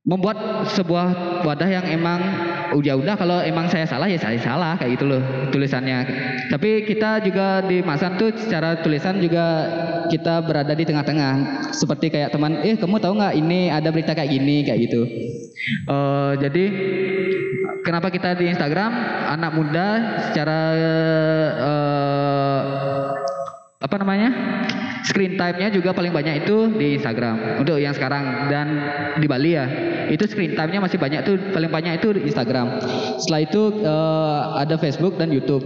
membuat 0.07 0.63
sebuah 0.71 1.43
wadah 1.43 1.67
yang 1.67 1.83
emang 1.83 2.23
udah 2.71 2.95
udah 2.95 3.15
kalau 3.19 3.43
emang 3.43 3.67
saya 3.67 3.83
salah 3.83 4.07
ya 4.07 4.15
saya 4.15 4.39
salah 4.39 4.79
kayak 4.79 4.95
gitu 4.95 5.05
loh 5.11 5.21
tulisannya. 5.51 6.07
Tapi 6.47 6.87
kita 6.87 7.19
juga 7.27 7.59
di 7.67 7.83
Masan 7.83 8.15
tuh 8.15 8.31
secara 8.39 8.79
tulisan 8.79 9.19
juga 9.19 9.67
kita 10.07 10.39
berada 10.47 10.71
di 10.71 10.87
tengah-tengah. 10.87 11.67
Seperti 11.75 12.07
kayak 12.07 12.31
teman, 12.31 12.63
eh 12.63 12.79
kamu 12.79 13.03
tahu 13.03 13.19
nggak 13.19 13.35
ini 13.35 13.67
ada 13.67 13.91
berita 13.91 14.15
kayak 14.15 14.31
gini 14.31 14.63
kayak 14.63 14.79
gitu. 14.87 15.03
Eh, 15.91 16.33
jadi 16.39 16.65
kenapa 17.83 18.07
kita 18.07 18.39
di 18.39 18.47
Instagram 18.47 18.91
anak 19.27 19.51
muda 19.51 19.87
secara 20.31 20.59
eh, 21.59 22.61
apa 23.77 23.95
namanya 23.99 24.29
screen 25.05 25.37
time-nya 25.37 25.69
juga 25.69 25.93
paling 25.93 26.09
banyak 26.09 26.47
itu 26.47 26.71
di 26.73 26.97
Instagram. 26.97 27.61
Untuk 27.61 27.77
yang 27.77 27.93
sekarang 27.93 28.49
dan 28.49 28.67
di 29.19 29.27
Bali 29.29 29.53
ya. 29.53 29.65
Itu 30.07 30.25
screen 30.25 30.55
time-nya 30.55 30.79
masih 30.79 30.97
banyak 30.97 31.21
tuh 31.27 31.35
paling 31.51 31.69
banyak 31.69 31.99
itu 31.99 32.15
di 32.15 32.31
Instagram. 32.31 32.81
Setelah 33.19 33.41
itu 33.43 33.61
eh, 33.83 34.41
ada 34.63 34.75
Facebook 34.79 35.19
dan 35.19 35.29
YouTube. 35.29 35.63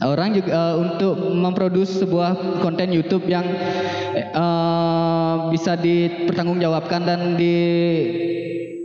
Orang 0.00 0.38
juga 0.38 0.50
eh, 0.52 0.74
untuk 0.78 1.14
memproduksi 1.34 2.06
sebuah 2.06 2.62
konten 2.62 2.94
YouTube 2.94 3.26
yang 3.26 3.44
eh, 4.14 5.34
bisa 5.50 5.76
dipertanggungjawabkan 5.76 7.00
dan 7.02 7.20
di 7.34 7.56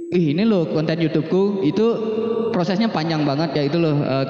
Ih, 0.08 0.32
ini 0.32 0.48
loh 0.48 0.72
konten 0.72 1.04
YouTubeku. 1.04 1.68
Itu 1.68 1.86
prosesnya 2.56 2.88
panjang 2.88 3.28
banget 3.28 3.60
ya 3.60 3.64
itu 3.68 3.76
loh. 3.76 4.00
Eh, 4.00 4.26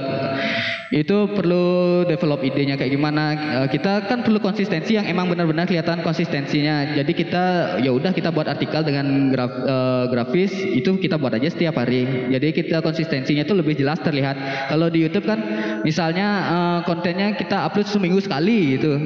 itu 0.89 1.30
perlu 1.38 2.01
develop 2.09 2.41
idenya 2.41 2.80
kayak 2.80 2.97
gimana. 2.97 3.23
Eh, 3.38 3.67
kita 3.69 4.09
kan 4.09 4.25
perlu 4.25 4.41
konsistensi 4.41 4.97
yang 4.97 5.05
emang 5.05 5.30
benar-benar 5.30 5.69
kelihatan 5.69 6.01
konsistensinya. 6.01 6.97
Jadi 6.97 7.11
kita 7.13 7.78
ya 7.86 7.93
udah 7.93 8.09
kita 8.09 8.34
buat 8.34 8.49
artikel 8.49 8.82
dengan 8.82 9.30
graf, 9.30 9.53
eh, 9.53 10.03
grafis 10.09 10.51
itu 10.65 10.97
kita 10.97 11.21
buat 11.21 11.38
aja 11.38 11.53
setiap 11.53 11.78
hari. 11.78 12.32
Jadi 12.34 12.57
kita 12.57 12.82
konsistensinya 12.82 13.45
itu 13.45 13.53
lebih 13.53 13.78
jelas 13.78 14.01
terlihat. 14.01 14.69
Kalau 14.73 14.89
di 14.89 15.05
YouTube 15.05 15.30
kan 15.30 15.39
misalnya 15.86 16.28
eh, 16.49 16.80
kontennya 16.89 17.38
kita 17.38 17.69
upload 17.69 17.86
seminggu 17.86 18.17
sekali 18.17 18.80
gitu 18.82 18.97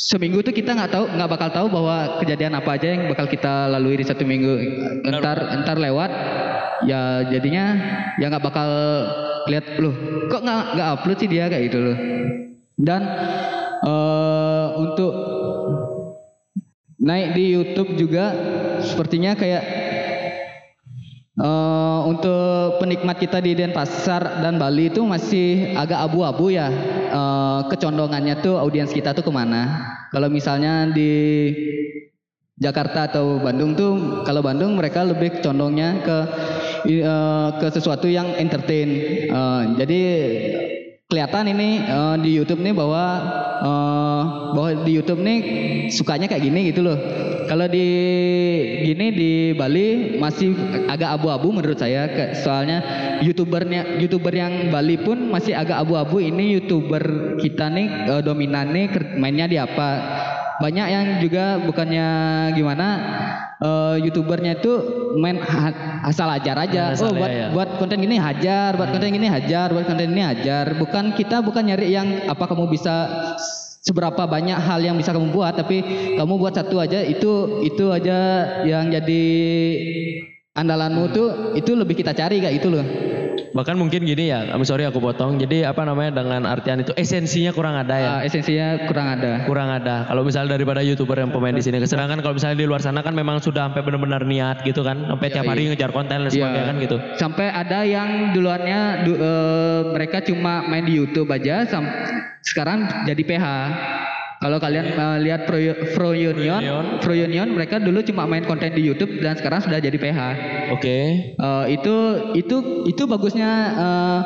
seminggu 0.00 0.40
tuh 0.40 0.56
kita 0.56 0.72
nggak 0.72 0.90
tahu 0.96 1.04
nggak 1.12 1.28
bakal 1.28 1.48
tahu 1.52 1.66
bahwa 1.68 2.16
kejadian 2.24 2.56
apa 2.56 2.80
aja 2.80 2.96
yang 2.96 3.12
bakal 3.12 3.28
kita 3.28 3.68
lalui 3.68 4.00
di 4.00 4.06
satu 4.08 4.24
minggu. 4.24 4.56
Entar 5.04 5.36
entar 5.60 5.76
lewat 5.76 6.10
ya 6.88 7.28
jadinya 7.28 7.76
ya 8.16 8.32
nggak 8.32 8.40
bakal 8.40 8.70
lihat 9.44 9.76
loh 9.76 9.92
kok 10.32 10.40
nggak 10.40 10.62
nggak 10.72 10.88
upload 10.96 11.18
sih 11.20 11.28
dia? 11.28 11.52
Kayak 11.52 11.64
gitu 11.68 11.78
loh. 11.84 11.96
Dan 12.80 13.04
eh, 13.84 14.66
untuk 14.80 15.12
naik 16.96 17.36
di 17.36 17.44
YouTube 17.52 17.92
juga 18.00 18.32
sepertinya 18.80 19.36
kayak 19.36 19.64
eh, 21.40 22.00
untuk 22.04 22.78
penikmat 22.84 23.16
kita 23.16 23.40
di 23.40 23.56
Denpasar 23.56 24.44
dan 24.44 24.60
Bali 24.60 24.92
itu 24.92 25.00
masih 25.02 25.72
agak 25.74 26.04
abu-abu 26.04 26.52
ya 26.52 26.68
eh, 27.08 27.60
kecondongannya 27.72 28.44
tuh 28.44 28.60
audiens 28.60 28.92
kita 28.92 29.16
tuh 29.16 29.24
ke 29.24 29.32
mana 29.32 29.96
kalau 30.12 30.28
misalnya 30.28 30.86
di 30.92 31.10
Jakarta 32.60 33.08
atau 33.08 33.40
Bandung 33.40 33.72
tuh 33.72 34.20
kalau 34.28 34.44
Bandung 34.44 34.76
mereka 34.76 35.00
lebih 35.00 35.40
condongnya 35.40 35.96
ke 36.04 36.18
eh, 36.92 37.48
ke 37.56 37.66
sesuatu 37.72 38.04
yang 38.04 38.36
entertain. 38.36 38.88
Eh, 39.32 39.62
jadi 39.80 40.00
kelihatan 41.10 41.50
ini 41.50 41.82
eh, 41.82 42.16
di 42.22 42.30
YouTube 42.38 42.62
nih 42.62 42.70
bahwa 42.70 43.04
eh, 43.60 44.22
bahwa 44.54 44.68
di 44.86 44.92
YouTube 44.94 45.20
nih 45.20 45.38
sukanya 45.90 46.30
kayak 46.30 46.46
gini 46.46 46.70
gitu 46.70 46.86
loh. 46.86 46.96
Kalau 47.50 47.66
di 47.66 47.86
gini 48.86 49.10
di 49.10 49.30
Bali 49.58 50.16
masih 50.22 50.54
agak 50.86 51.18
abu-abu 51.18 51.50
menurut 51.50 51.82
saya. 51.82 52.06
Soalnya 52.38 52.78
youtubernya 53.26 53.98
youtuber 53.98 54.30
yang 54.30 54.70
Bali 54.70 55.02
pun 55.02 55.34
masih 55.34 55.58
agak 55.58 55.82
abu-abu. 55.82 56.22
Ini 56.22 56.62
youtuber 56.62 57.34
kita 57.42 57.66
nih 57.74 57.86
eh, 58.06 58.22
dominan 58.22 58.70
nih 58.70 59.18
mainnya 59.18 59.50
di 59.50 59.58
apa 59.58 59.88
banyak 60.60 60.86
yang 60.92 61.04
juga 61.24 61.56
bukannya 61.64 62.08
gimana 62.52 62.86
eh, 63.58 63.96
youtubernya 64.04 64.60
itu 64.60 64.72
main 65.16 65.40
ha- 65.40 66.04
asal 66.04 66.28
ajar 66.28 66.56
aja. 66.60 66.92
Asal 66.92 67.10
oh 67.10 67.16
buat 67.16 67.32
ya, 67.32 67.48
buat 67.50 67.80
konten 67.80 67.98
gini 67.98 68.20
hajar 68.20 68.76
buat 68.76 68.92
konten 68.92 69.10
gini 69.10 69.26
hajar 69.26 69.72
buat 69.72 69.88
konten 69.88 70.12
ini 70.12 70.22
hajar. 70.22 70.76
Bukan 70.76 71.16
kita 71.16 71.40
bukan 71.40 71.64
nyari 71.72 71.96
yang 71.96 72.28
apa 72.28 72.44
kamu 72.44 72.68
bisa 72.68 73.08
seberapa 73.80 74.28
banyak 74.28 74.60
hal 74.60 74.84
yang 74.84 74.96
bisa 75.00 75.16
kamu 75.16 75.32
buat 75.32 75.56
tapi 75.56 75.80
kamu 76.20 76.36
buat 76.36 76.52
satu 76.52 76.76
aja 76.84 77.00
itu 77.00 77.64
itu 77.64 77.88
aja 77.88 78.18
yang 78.68 78.92
jadi 78.92 79.24
andalanmu 80.52 81.04
tuh 81.14 81.28
itu 81.54 81.72
lebih 81.72 81.94
kita 81.94 82.10
cari 82.10 82.42
kayak 82.42 82.54
gitu 82.58 82.70
loh 82.74 82.86
Bahkan 83.50 83.74
mungkin 83.74 84.06
gini 84.06 84.30
ya, 84.30 84.46
I'm 84.54 84.62
sorry 84.62 84.86
aku 84.86 85.02
potong. 85.02 85.34
Jadi 85.34 85.66
apa 85.66 85.82
namanya 85.82 86.22
dengan 86.22 86.46
artian 86.46 86.86
itu 86.86 86.94
esensinya 86.94 87.50
kurang 87.50 87.74
ada 87.74 87.96
ya. 87.98 88.10
Ah, 88.12 88.20
esensinya 88.22 88.86
kurang 88.86 89.10
ada 89.10 89.42
Kurang 89.42 89.66
ada. 89.66 90.06
Kalau 90.06 90.22
misalnya 90.22 90.54
daripada 90.54 90.86
youtuber 90.86 91.18
yang 91.18 91.34
pemain 91.34 91.50
di 91.50 91.58
sini, 91.58 91.82
sedangkan 91.82 92.22
kalau 92.22 92.38
misalnya 92.38 92.54
di 92.54 92.66
luar 92.70 92.78
sana 92.78 93.02
kan 93.02 93.10
memang 93.10 93.42
sudah 93.42 93.66
sampai 93.66 93.82
benar-benar 93.82 94.22
niat 94.22 94.62
gitu 94.62 94.86
kan, 94.86 95.02
sampai 95.02 95.34
tiap 95.34 95.50
hari 95.50 95.66
ngejar 95.66 95.90
konten 95.90 96.22
dan 96.22 96.30
sebagainya 96.30 96.62
kan 96.62 96.76
gitu. 96.78 96.96
Sampai 97.18 97.46
ada 97.50 97.82
yang 97.82 98.30
duluannya 98.30 98.80
du- 99.02 99.18
eh, 99.18 99.80
mereka 99.90 100.22
cuma 100.22 100.62
main 100.62 100.86
di 100.86 100.94
YouTube 100.94 101.26
aja, 101.26 101.66
sam- 101.66 101.90
sekarang 102.46 102.86
jadi 103.02 103.22
PH. 103.24 103.46
Kalau 104.40 104.56
kalian 104.56 104.88
eh, 104.88 105.18
lihat 105.20 105.44
Pro, 105.44 105.60
Pro 105.92 106.10
Union, 106.10 106.64
Pro 106.96 107.12
Union 107.12 107.44
mereka 107.52 107.76
dulu 107.76 108.00
cuma 108.00 108.24
main 108.24 108.40
konten 108.40 108.72
di 108.72 108.80
YouTube 108.80 109.20
dan 109.20 109.36
sekarang 109.36 109.60
sudah 109.60 109.76
jadi 109.76 109.92
PH. 109.92 110.20
Oke. 110.72 110.98
Eh, 111.36 111.64
itu 111.68 111.94
itu 112.32 112.56
itu 112.88 113.02
bagusnya 113.04 113.50
eh, 113.76 114.20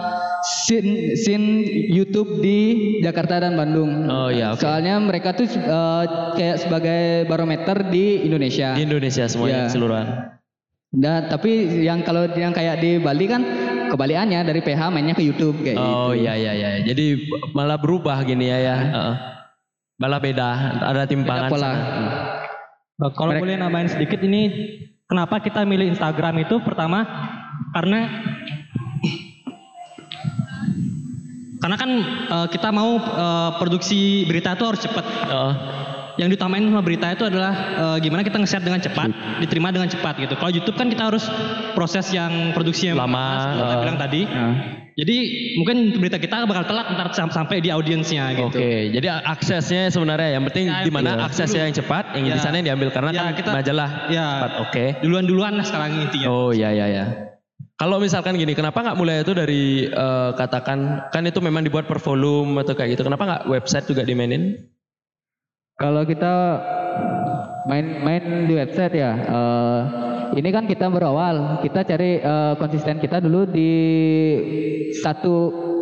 scene, 0.47 1.19
scene 1.19 1.67
YouTube 1.91 2.39
di 2.39 2.59
Jakarta 3.03 3.43
dan 3.43 3.59
Bandung. 3.59 4.07
Oh, 4.07 4.31
iya, 4.31 4.55
oke. 4.55 4.63
Soalnya 4.63 5.03
mereka 5.03 5.35
tuh 5.35 5.51
eh, 5.51 6.03
kayak 6.39 6.63
sebagai 6.63 7.27
barometer 7.27 7.83
di 7.91 8.23
Indonesia. 8.23 8.71
Di 8.79 8.87
Indonesia 8.87 9.27
semuanya 9.27 9.67
Iya. 9.67 9.67
keseluruhan. 9.67 10.07
Nah, 10.95 11.27
tapi 11.27 11.51
yang 11.83 12.07
kalau 12.07 12.31
yang 12.31 12.55
kayak 12.55 12.79
di 12.79 13.03
Bali 13.03 13.27
kan 13.27 13.43
kebalikannya 13.91 14.47
dari 14.47 14.63
PH 14.63 14.95
mainnya 14.95 15.11
ke 15.11 15.27
YouTube 15.27 15.59
kayak 15.59 15.75
Oh 15.75 16.15
gitu. 16.15 16.23
iya 16.23 16.39
iya 16.39 16.53
iya. 16.55 16.71
Jadi 16.87 17.19
malah 17.51 17.75
berubah 17.75 18.23
gini 18.23 18.47
ya 18.47 18.63
ya. 18.63 18.77
Heeh. 18.79 19.34
Malah 19.95 20.19
beda, 20.19 20.49
ada 20.91 21.07
timpangan. 21.07 21.47
Beda 21.47 21.55
pola. 21.55 21.73
Kalau 23.15 23.31
Mereka- 23.31 23.43
boleh 23.47 23.57
nambahin 23.59 23.91
sedikit 23.91 24.19
ini 24.23 24.43
kenapa 25.07 25.39
kita 25.39 25.63
milih 25.63 25.95
Instagram 25.95 26.47
itu 26.47 26.59
pertama 26.63 27.03
karena 27.75 28.07
karena 31.63 31.77
kan 31.79 31.91
eh, 32.29 32.47
kita 32.51 32.69
mau 32.75 32.99
eh, 32.99 33.51
produksi 33.63 34.27
berita 34.27 34.59
itu 34.59 34.65
harus 34.67 34.81
cepat. 34.83 35.05
Heeh. 35.07 35.55
Yang 36.15 36.39
diutamain 36.39 36.63
sama 36.63 36.83
berita 36.87 37.11
itu 37.11 37.27
adalah 37.27 37.53
eh, 37.55 37.97
gimana 38.03 38.23
kita 38.23 38.39
nge-share 38.39 38.63
dengan 38.67 38.79
cepat, 38.83 39.11
diterima 39.43 39.71
dengan 39.75 39.91
cepat 39.91 40.15
gitu. 40.23 40.35
Kalau 40.39 40.51
YouTube 40.51 40.77
kan 40.79 40.91
kita 40.91 41.07
harus 41.11 41.27
proses 41.75 42.11
yang 42.15 42.55
produksi 42.55 42.91
yang 42.91 42.99
Lama, 42.99 43.27
eh. 43.55 43.79
bilang 43.83 43.99
tadi. 43.99 44.23
Nah, 44.27 44.84
Jadi 44.95 45.17
mungkin 45.59 45.77
berita 45.99 46.23
kita 46.23 46.47
bakal 46.47 46.71
telat 46.71 46.87
ntar 46.95 47.11
sam- 47.11 47.35
sampai 47.35 47.59
di 47.59 47.67
audiensnya 47.67 48.31
gitu. 48.31 48.47
Oke, 48.47 48.95
jadi 48.95 49.27
aksesnya 49.27 49.91
sebenarnya 49.91 50.39
yang 50.39 50.47
penting 50.47 50.71
Ya, 50.71 50.87
di 50.87 50.91
mana 50.95 51.19
iya. 51.19 51.27
aksesnya 51.27 51.67
yang 51.67 51.75
cepat, 51.75 52.15
yang 52.15 52.31
di 52.31 52.31
Ya. 52.31 52.39
sana 52.39 52.63
yang 52.63 52.67
diambil 52.71 52.95
karena 52.95 53.11
Ya, 53.11 53.19
kan 53.21 53.35
kita- 53.35 53.55
majalah 53.59 53.91
ya. 54.07 54.27
cepat. 54.39 54.53
Oke. 54.63 54.85
Duluan-duluan 55.03 55.59
lah 55.59 55.67
sekarang 55.67 55.99
intinya. 55.99 56.27
Oh 56.31 56.55
iya 56.55 56.71
iya 56.71 56.87
ya. 56.87 57.05
Kalau 57.75 57.99
misalkan 57.99 58.39
gini, 58.39 58.55
kenapa 58.55 58.87
nggak 58.87 58.95
mulai 58.95 59.27
itu 59.27 59.35
dari 59.35 59.91
eh, 59.91 60.31
katakan 60.39 61.11
kan 61.11 61.23
itu 61.27 61.43
memang 61.43 61.67
dibuat 61.67 61.91
per 61.91 61.99
volume 61.99 62.63
atau 62.63 62.79
kayak 62.79 62.95
gitu? 62.95 63.03
Kenapa 63.03 63.27
nggak 63.27 63.43
website 63.51 63.91
juga 63.91 64.07
dimainin? 64.07 64.63
Kalau 65.75 66.07
kita 66.07 66.63
main 67.67 67.99
main 67.99 68.25
di 68.47 68.55
website 68.55 68.95
ya, 68.95 69.11
eh, 69.19 69.81
ini 70.33 70.49
kan 70.49 70.65
kita 70.65 70.89
berawal, 70.89 71.61
kita 71.61 71.85
cari 71.85 72.25
eh, 72.25 72.55
konsisten 72.57 72.97
kita 72.97 73.21
dulu 73.21 73.45
di 73.45 73.73
satu 75.05 75.35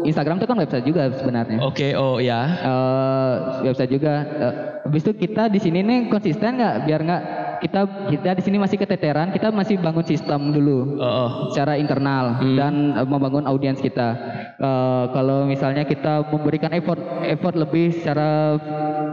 Instagram 0.03 0.43
itu 0.43 0.47
kan 0.51 0.59
website 0.59 0.87
juga 0.87 1.03
sebenarnya. 1.15 1.59
Oke, 1.63 1.95
oh 1.95 2.19
ya. 2.19 2.41
Eh, 2.59 3.35
website 3.71 3.93
juga. 3.95 4.15
Eh, 4.27 4.55
habis 4.83 5.07
itu 5.07 5.15
kita 5.15 5.47
di 5.47 5.63
sini 5.63 5.81
nih 5.87 6.11
konsisten 6.11 6.59
nggak? 6.59 6.75
Biar 6.87 7.01
nggak 7.07 7.23
kita 7.63 7.81
kita 8.11 8.31
di 8.35 8.43
sini 8.43 8.57
masih 8.59 8.75
keteteran, 8.75 9.31
kita 9.31 9.55
masih 9.55 9.79
bangun 9.79 10.03
sistem 10.03 10.51
dulu 10.51 10.99
Oh, 10.99 11.07
oh. 11.07 11.31
secara 11.55 11.79
internal 11.79 12.43
dan 12.59 12.99
eh, 12.99 13.07
membangun 13.07 13.47
audiens 13.47 13.79
kita. 13.79 14.19
Eh, 14.59 15.05
kalau 15.15 15.47
misalnya 15.47 15.87
kita 15.87 16.27
memberikan 16.27 16.75
effort 16.75 16.99
effort 17.23 17.55
lebih 17.55 17.95
secara 17.95 18.59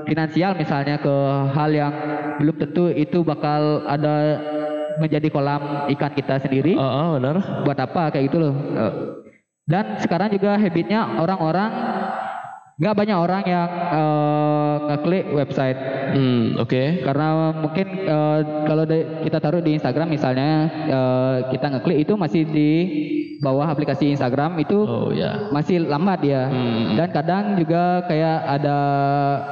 finansial 0.09 0.57
misalnya 0.57 0.97
ke 0.97 1.15
hal 1.53 1.69
yang 1.69 1.93
belum 2.41 2.55
tentu 2.57 2.89
itu 2.89 3.21
bakal 3.21 3.85
ada 3.85 4.41
menjadi 4.99 5.27
kolam 5.31 5.87
ikan 5.95 6.11
kita 6.13 6.43
sendiri. 6.43 6.75
Oh, 6.75 6.83
oh, 6.83 7.07
benar. 7.17 7.63
Buat 7.63 7.79
apa 7.79 8.13
kayak 8.13 8.25
gitu 8.29 8.37
loh. 8.43 8.53
Eh, 8.53 8.93
Dan 9.69 10.01
sekarang 10.01 10.33
juga 10.33 10.57
habitnya 10.57 11.21
orang-orang 11.21 11.69
nggak 12.79 12.95
banyak 12.95 13.17
orang 13.17 13.43
yang 13.43 13.67
eh, 13.91 14.75
ngeklik 14.87 15.25
website 15.29 15.79
Hmm, 16.09 16.57
oke. 16.57 17.05
karena 17.05 17.27
mungkin 17.53 17.87
eh, 18.01 18.39
kalau 18.65 18.81
kita 19.21 19.37
taruh 19.37 19.59
di 19.59 19.75
Instagram 19.75 20.09
misalnya 20.09 20.49
eh, 20.87 21.35
kita 21.49 21.69
ngeklik 21.69 22.01
itu 22.01 22.13
masih 22.15 22.43
di 22.45 22.71
bawah 23.39 23.63
aplikasi 23.65 24.11
Instagram 24.11 24.59
itu 24.59 24.75
Oh 24.79 25.11
ya. 25.11 25.47
masih 25.49 25.79
lambat 25.81 26.19
ya 26.21 26.47
Hmm. 26.47 26.95
dan 26.95 27.07
kadang 27.09 27.43
juga 27.55 28.03
kayak 28.03 28.37
ada 28.49 28.77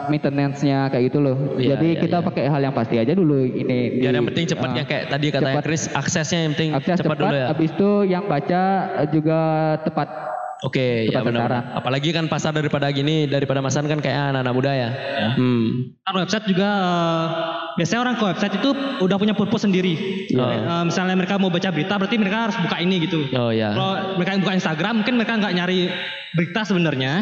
maintenance-nya 0.07 0.88
kayak 0.88 1.03
gitu 1.07 1.19
loh 1.19 1.38
Iya, 1.55 1.75
jadi 1.75 1.88
iya, 1.93 2.01
kita 2.01 2.17
iya. 2.19 2.25
pakai 2.25 2.43
hal 2.47 2.61
yang 2.61 2.75
pasti 2.75 2.95
aja 2.95 3.11
dulu 3.11 3.43
ini 3.43 4.03
Biar 4.03 4.11
di- 4.11 4.17
yang 4.17 4.28
penting 4.28 4.45
cepatnya 4.47 4.84
ah, 4.84 4.88
kayak 4.88 5.03
tadi 5.07 5.25
katanya 5.30 5.53
cepat. 5.53 5.63
Chris, 5.63 5.84
aksesnya 5.89 6.39
yang 6.41 6.51
penting 6.51 6.71
akses 6.73 6.95
cepat, 6.95 7.03
cepat, 7.05 7.17
dulu 7.21 7.36
ya. 7.36 7.45
habis 7.47 7.69
itu 7.71 7.89
yang 8.05 8.23
baca 8.25 8.63
juga 9.07 9.39
tepat 9.84 10.07
Oke, 10.66 11.05
ya 11.05 11.22
Tepat 11.22 11.30
benar. 11.30 11.49
Apalagi 11.78 12.10
kan 12.10 12.26
pasar 12.26 12.49
daripada 12.49 12.89
gini, 12.89 13.30
daripada 13.30 13.62
masan 13.62 13.86
kan 13.86 14.01
kayak 14.01 14.34
anak-anak 14.34 14.53
muda 14.58 14.72
ya. 14.74 14.89
Hmm. 15.38 15.93
Kan 16.01 16.14
website 16.18 16.45
juga 16.49 16.66
eh, 16.66 17.26
biasanya 17.78 18.01
orang 18.01 18.16
ke 18.18 18.24
website 18.26 18.53
itu 18.58 18.70
udah 19.05 19.18
punya 19.22 19.38
purpose 19.38 19.70
sendiri. 19.70 20.26
Iya. 20.34 20.45
Eh, 20.66 20.84
misalnya 20.89 21.14
mereka 21.14 21.38
mau 21.38 21.53
baca 21.53 21.70
berita 21.70 21.93
berarti 22.01 22.16
mereka 22.18 22.49
harus 22.49 22.58
buka 22.58 22.78
ini 22.82 22.95
gitu. 23.05 23.30
Oh 23.38 23.53
ya. 23.53 23.70
Kalau 23.78 24.18
mereka 24.18 24.30
yang 24.34 24.41
buka 24.41 24.53
Instagram 24.58 24.93
mungkin 25.05 25.14
mereka 25.22 25.34
nggak 25.38 25.53
nyari 25.53 25.80
berita 26.34 26.66
sebenarnya, 26.66 27.14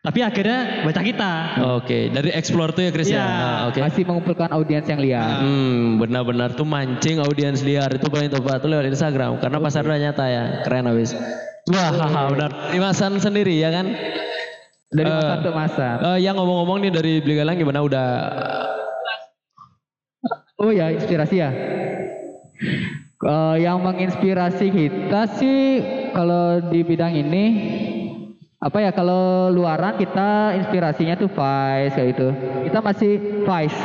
tapi 0.00 0.24
akhirnya 0.24 0.80
baca 0.88 1.00
kita. 1.04 1.32
Oke, 1.76 2.08
dari 2.08 2.32
explore 2.32 2.72
tuh 2.72 2.88
ya 2.88 2.90
Chris 2.96 3.12
ya. 3.12 3.20
Iya. 3.20 3.24
Nah, 3.28 3.58
Oke. 3.68 3.78
masih 3.84 4.02
mengumpulkan 4.08 4.48
audiens 4.56 4.88
yang 4.88 5.00
liar 5.04 5.44
Hmm, 5.44 6.00
benar-benar 6.00 6.56
tuh 6.56 6.64
mancing 6.64 7.20
audiens 7.20 7.60
liar 7.60 7.92
itu 7.92 8.08
paling 8.08 8.32
tepat 8.32 8.64
tuh 8.64 8.72
lewat 8.72 8.88
Instagram 8.88 9.36
karena 9.36 9.60
pasar 9.60 9.84
udah 9.84 10.00
nyata 10.00 10.24
ya. 10.24 10.44
Keren 10.64 10.88
habis. 10.88 11.12
Wah, 11.70 11.90
haha, 11.94 12.22
benar. 12.34 12.50
Imasan 12.74 13.22
sendiri 13.22 13.54
ya 13.62 13.70
kan? 13.70 13.86
dari 14.90 15.06
Eh, 15.06 15.14
masa 15.14 15.34
ke 15.38 15.50
masa 15.54 15.88
Eh, 16.02 16.18
yang 16.26 16.34
ngomong-ngomong 16.34 16.82
nih 16.82 16.90
dari 16.90 17.12
Beli 17.22 17.34
Galang 17.38 17.56
gimana 17.56 17.80
udah 17.86 18.06
Oh 20.60 20.68
ya, 20.68 20.92
inspirasi 20.92 21.40
ya. 21.40 21.50
Eh, 23.20 23.56
yang 23.64 23.80
menginspirasi 23.80 24.68
kita 24.68 25.24
sih 25.40 25.80
kalau 26.12 26.60
di 26.68 26.84
bidang 26.84 27.16
ini 27.16 27.44
apa 28.60 28.76
ya 28.76 28.92
kalau 28.92 29.48
luaran 29.48 29.96
kita 29.96 30.52
inspirasinya 30.60 31.16
tuh 31.16 31.32
Vice 31.32 31.96
kayak 31.96 32.08
gitu. 32.12 32.28
Kita 32.68 32.78
masih 32.84 33.12
Vice. 33.48 33.80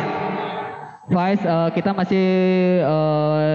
Vice 1.07 1.43
eh, 1.47 1.69
kita 1.79 1.95
masih 1.95 2.25
eh, 2.83 3.53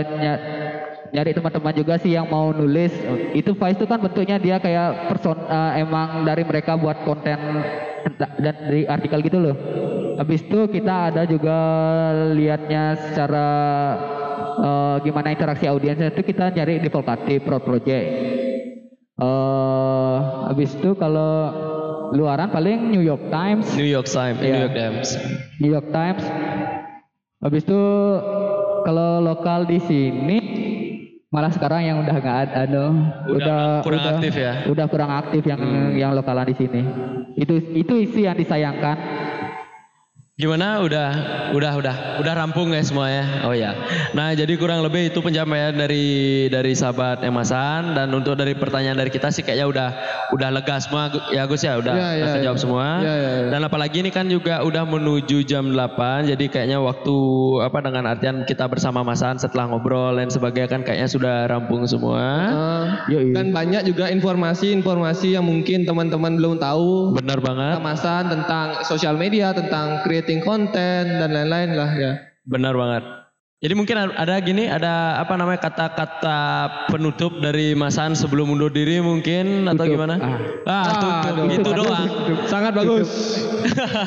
ny- 1.10 1.18
nyari 1.18 1.34
teman-teman 1.34 1.74
juga 1.74 1.98
sih 1.98 2.14
yang 2.14 2.26
mau 2.26 2.50
nulis. 2.50 2.94
Itu 3.34 3.52
Vice 3.52 3.76
itu 3.76 3.84
kan 3.84 3.98
bentuknya 3.98 4.38
dia 4.38 4.56
kayak 4.56 5.10
person 5.10 5.36
eh, 5.42 5.82
emang 5.82 6.22
dari 6.22 6.46
mereka 6.46 6.78
buat 6.78 7.02
konten 7.02 7.38
da- 8.16 8.34
dan 8.38 8.54
dari 8.62 8.86
artikel 8.86 9.18
gitu 9.20 9.38
loh. 9.38 9.56
Habis 10.16 10.44
itu 10.44 10.68
kita 10.68 11.10
ada 11.10 11.22
juga 11.24 11.56
lihatnya 12.30 12.94
secara 12.94 13.48
eh, 14.56 14.96
gimana 15.02 15.30
interaksi 15.30 15.66
audiensnya 15.66 16.10
itu 16.10 16.22
kita 16.22 16.52
cari 16.52 16.78
di 16.78 16.88
Volkatif 16.88 17.42
Pro 17.42 17.58
Project. 17.58 18.06
Eh 19.20 20.16
habis 20.46 20.72
itu 20.72 20.94
kalau 20.94 21.52
luaran 22.10 22.50
paling 22.50 22.90
New 22.90 23.02
York 23.02 23.28
Times, 23.28 23.68
New 23.74 23.86
York 23.86 24.08
Times, 24.08 24.40
Iya. 24.40 24.48
New 24.50 24.60
York 24.60 24.74
Times. 24.74 25.08
New 25.60 25.70
York 25.70 25.88
Times. 25.90 26.24
Habis 27.40 27.62
itu 27.64 27.82
kalau 28.80 29.20
lokal 29.20 29.64
di 29.64 29.80
sini 29.80 30.38
malah 31.30 31.54
sekarang 31.54 31.86
yang 31.86 32.02
udah 32.02 32.14
nggak 32.18 32.38
ada, 32.50 32.66
anu, 32.66 33.06
Udah 33.30 33.86
kurang 33.86 34.02
aktif 34.18 34.34
ya? 34.34 34.52
Udah 34.66 34.86
kurang 34.90 35.10
aktif 35.14 35.42
yang 35.46 35.62
yang 35.94 36.10
lokalan 36.10 36.50
di 36.50 36.58
sini. 36.58 36.82
Itu 37.38 37.54
itu 37.70 37.94
isi 38.02 38.26
yang 38.26 38.34
disayangkan. 38.34 38.98
Gimana? 40.40 40.80
Udah, 40.80 41.08
udah, 41.52 41.72
udah, 41.76 41.96
udah 42.16 42.32
rampung 42.32 42.72
ya 42.72 42.80
semuanya. 42.80 43.44
Oh 43.44 43.52
ya. 43.52 43.76
Nah, 44.16 44.32
jadi 44.32 44.56
kurang 44.56 44.80
lebih 44.80 45.12
itu 45.12 45.20
pencapaian 45.20 45.76
dari 45.76 46.06
dari 46.48 46.72
sahabat 46.72 47.20
Emasan 47.20 47.92
dan 47.92 48.08
untuk 48.10 48.34
dari 48.34 48.56
pertanyaan 48.56 48.96
dari 48.96 49.12
kita 49.12 49.28
sih 49.28 49.44
kayaknya 49.44 49.68
udah 49.68 49.88
udah 50.32 50.48
lega 50.48 50.80
semua 50.80 51.12
ya 51.28 51.44
Gus 51.44 51.60
ya, 51.60 51.76
udah 51.76 51.92
Ya, 51.92 52.08
ya, 52.16 52.16
udah 52.16 52.30
terjawab 52.40 52.56
ya. 52.56 52.62
semua. 52.62 52.86
Ya, 52.98 53.14
ya, 53.14 53.30
ya. 53.36 53.48
Dan 53.52 53.60
apalagi 53.62 54.00
ini 54.00 54.08
kan 54.08 54.24
juga 54.26 54.64
udah 54.64 54.80
menuju 54.82 55.44
jam 55.44 55.68
8, 55.68 56.24
jadi 56.26 56.44
kayaknya 56.48 56.80
waktu 56.80 57.16
apa 57.60 57.78
dengan 57.84 58.08
artian 58.08 58.48
kita 58.48 58.64
bersama 58.64 59.04
Masan 59.04 59.36
setelah 59.36 59.68
ngobrol 59.68 60.16
dan 60.16 60.32
sebagainya 60.32 60.72
kan 60.72 60.80
kayaknya 60.80 61.04
sudah 61.04 61.44
rampung 61.46 61.84
semua. 61.84 62.16
Eh, 62.16 62.84
Yoi. 63.12 63.36
dan 63.36 63.52
banyak 63.52 63.84
juga 63.84 64.08
informasi-informasi 64.08 65.36
yang 65.36 65.44
mungkin 65.44 65.84
teman-teman 65.84 66.32
belum 66.34 66.56
tahu 66.56 67.12
Benar 67.12 67.44
banget. 67.44 67.76
kemasan 67.76 68.24
tentang 68.30 68.66
sosial 68.82 69.20
media, 69.20 69.52
tentang 69.52 70.00
creating 70.30 70.46
konten 70.46 71.18
dan 71.18 71.30
lain-lain 71.34 71.70
lah 71.74 71.90
ya. 71.98 72.12
Benar 72.46 72.78
banget. 72.78 73.02
Jadi 73.60 73.74
mungkin 73.76 73.92
ada- 73.98 74.40
gini, 74.40 74.70
ada 74.72 75.20
apa 75.20 75.36
namanya 75.36 75.60
kata-kata 75.68 76.40
penutup 76.88 77.42
dari 77.44 77.76
Masan 77.76 78.16
sebelum 78.16 78.48
undur 78.48 78.72
diri 78.72 79.04
mungkin 79.04 79.68
atau 79.68 79.84
Tutup. 79.84 80.00
gimana? 80.00 80.14
Ah. 80.16 80.38
Ah, 80.64 80.84
tutup. 80.88 81.12
Aduh. 81.28 81.44
Gitu 81.50 81.70
doang. 81.76 82.06
Sangat 82.48 82.72
bagus. 82.72 83.10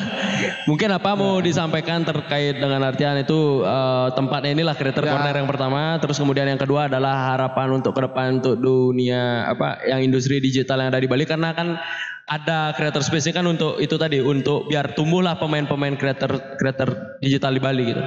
mungkin 0.68 0.90
apa 0.90 1.14
mau 1.14 1.38
disampaikan 1.38 2.02
terkait 2.02 2.58
dengan 2.58 2.82
artian 2.82 3.14
itu 3.14 3.62
eh, 3.62 4.08
tempatnya 4.18 4.58
inilah 4.58 4.74
Creator 4.74 5.06
Ya. 5.06 5.12
Corner 5.14 5.36
yang 5.38 5.46
pertama, 5.46 6.02
terus 6.02 6.18
kemudian 6.18 6.50
yang 6.50 6.58
kedua 6.58 6.90
adalah 6.90 7.36
harapan 7.36 7.78
untuk 7.78 7.94
ke 7.94 8.00
depan 8.10 8.42
untuk 8.42 8.58
dunia 8.58 9.46
apa 9.46 9.86
yang 9.86 10.02
industri 10.02 10.42
digital 10.42 10.82
yang 10.82 10.90
ada 10.90 10.98
di 10.98 11.06
Bali 11.06 11.28
karena 11.28 11.54
kan 11.54 11.78
ada 12.24 12.72
creator 12.72 13.04
space 13.04 13.32
kan 13.36 13.44
untuk 13.44 13.76
itu 13.80 14.00
tadi 14.00 14.20
untuk 14.24 14.68
biar 14.68 14.96
tumbuhlah 14.96 15.36
pemain-pemain 15.36 15.96
creator 16.00 16.56
creator 16.56 17.18
digital 17.20 17.52
di 17.52 17.60
Bali 17.60 17.82
gitu. 17.92 18.02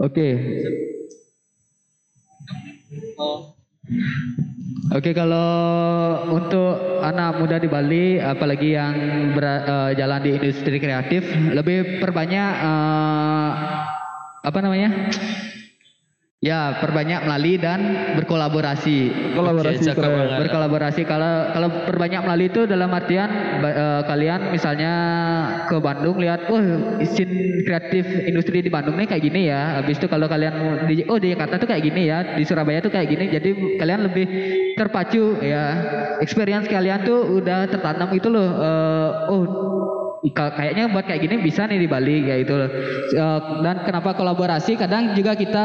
Oke. 0.00 0.28
Oke 4.88 5.10
kalau 5.12 5.48
untuk 6.32 7.02
anak 7.04 7.36
muda 7.36 7.60
di 7.60 7.68
Bali 7.68 8.16
apalagi 8.16 8.72
yang 8.72 8.94
ber- 9.36 9.64
eh, 9.68 9.90
jalan 10.00 10.20
di 10.24 10.30
industri 10.32 10.80
kreatif 10.80 11.28
lebih 11.52 12.00
perbanyak 12.00 12.52
eh, 12.64 13.50
apa 14.44 14.58
namanya? 14.64 15.12
Ya, 16.38 16.78
perbanyak 16.78 17.26
melalui 17.26 17.58
dan 17.58 18.14
berkolaborasi. 18.14 19.10
Oke, 19.34 19.74
cakep 19.82 19.98
banget. 19.98 20.38
berkolaborasi 20.46 21.02
kalau 21.02 21.50
kalau 21.50 21.68
perbanyak 21.82 22.22
melalui 22.22 22.46
itu 22.46 22.62
dalam 22.62 22.94
artian 22.94 23.26
eh, 23.58 24.02
kalian 24.06 24.54
misalnya 24.54 24.92
ke 25.66 25.82
Bandung 25.82 26.22
lihat 26.22 26.46
oh 26.46 26.62
isin 27.02 27.58
kreatif 27.66 28.06
industri 28.22 28.62
di 28.62 28.70
Bandung 28.70 28.94
nih 28.94 29.10
kayak 29.10 29.24
gini 29.26 29.50
ya 29.50 29.82
habis 29.82 29.98
itu 29.98 30.06
kalau 30.06 30.30
kalian 30.30 30.54
mau 30.62 30.70
di 30.86 31.02
oh 31.10 31.18
di 31.18 31.34
Jakarta 31.34 31.58
tuh 31.58 31.74
kayak 31.74 31.82
gini 31.90 32.06
ya 32.06 32.18
di 32.38 32.46
Surabaya 32.46 32.78
tuh 32.86 32.94
kayak 32.94 33.08
gini 33.10 33.24
jadi 33.34 33.50
kalian 33.82 34.06
lebih 34.06 34.26
terpacu 34.78 35.42
ya 35.42 35.64
experience 36.22 36.70
kalian 36.70 37.02
tuh 37.02 37.34
udah 37.42 37.66
tertanam 37.66 38.14
itu 38.14 38.30
loh 38.30 38.48
Eh, 38.58 39.10
oh 39.34 39.42
kayaknya 40.34 40.90
buat 40.90 41.06
kayak 41.06 41.20
gini 41.22 41.34
bisa 41.38 41.66
nih 41.66 41.78
di 41.78 41.88
Bali 41.88 42.26
kayak 42.26 42.38
gitu 42.46 42.54
loh. 42.58 42.70
Eh, 43.10 43.40
dan 43.62 43.76
kenapa 43.86 44.14
kolaborasi 44.14 44.74
kadang 44.74 45.14
juga 45.14 45.38
kita 45.38 45.64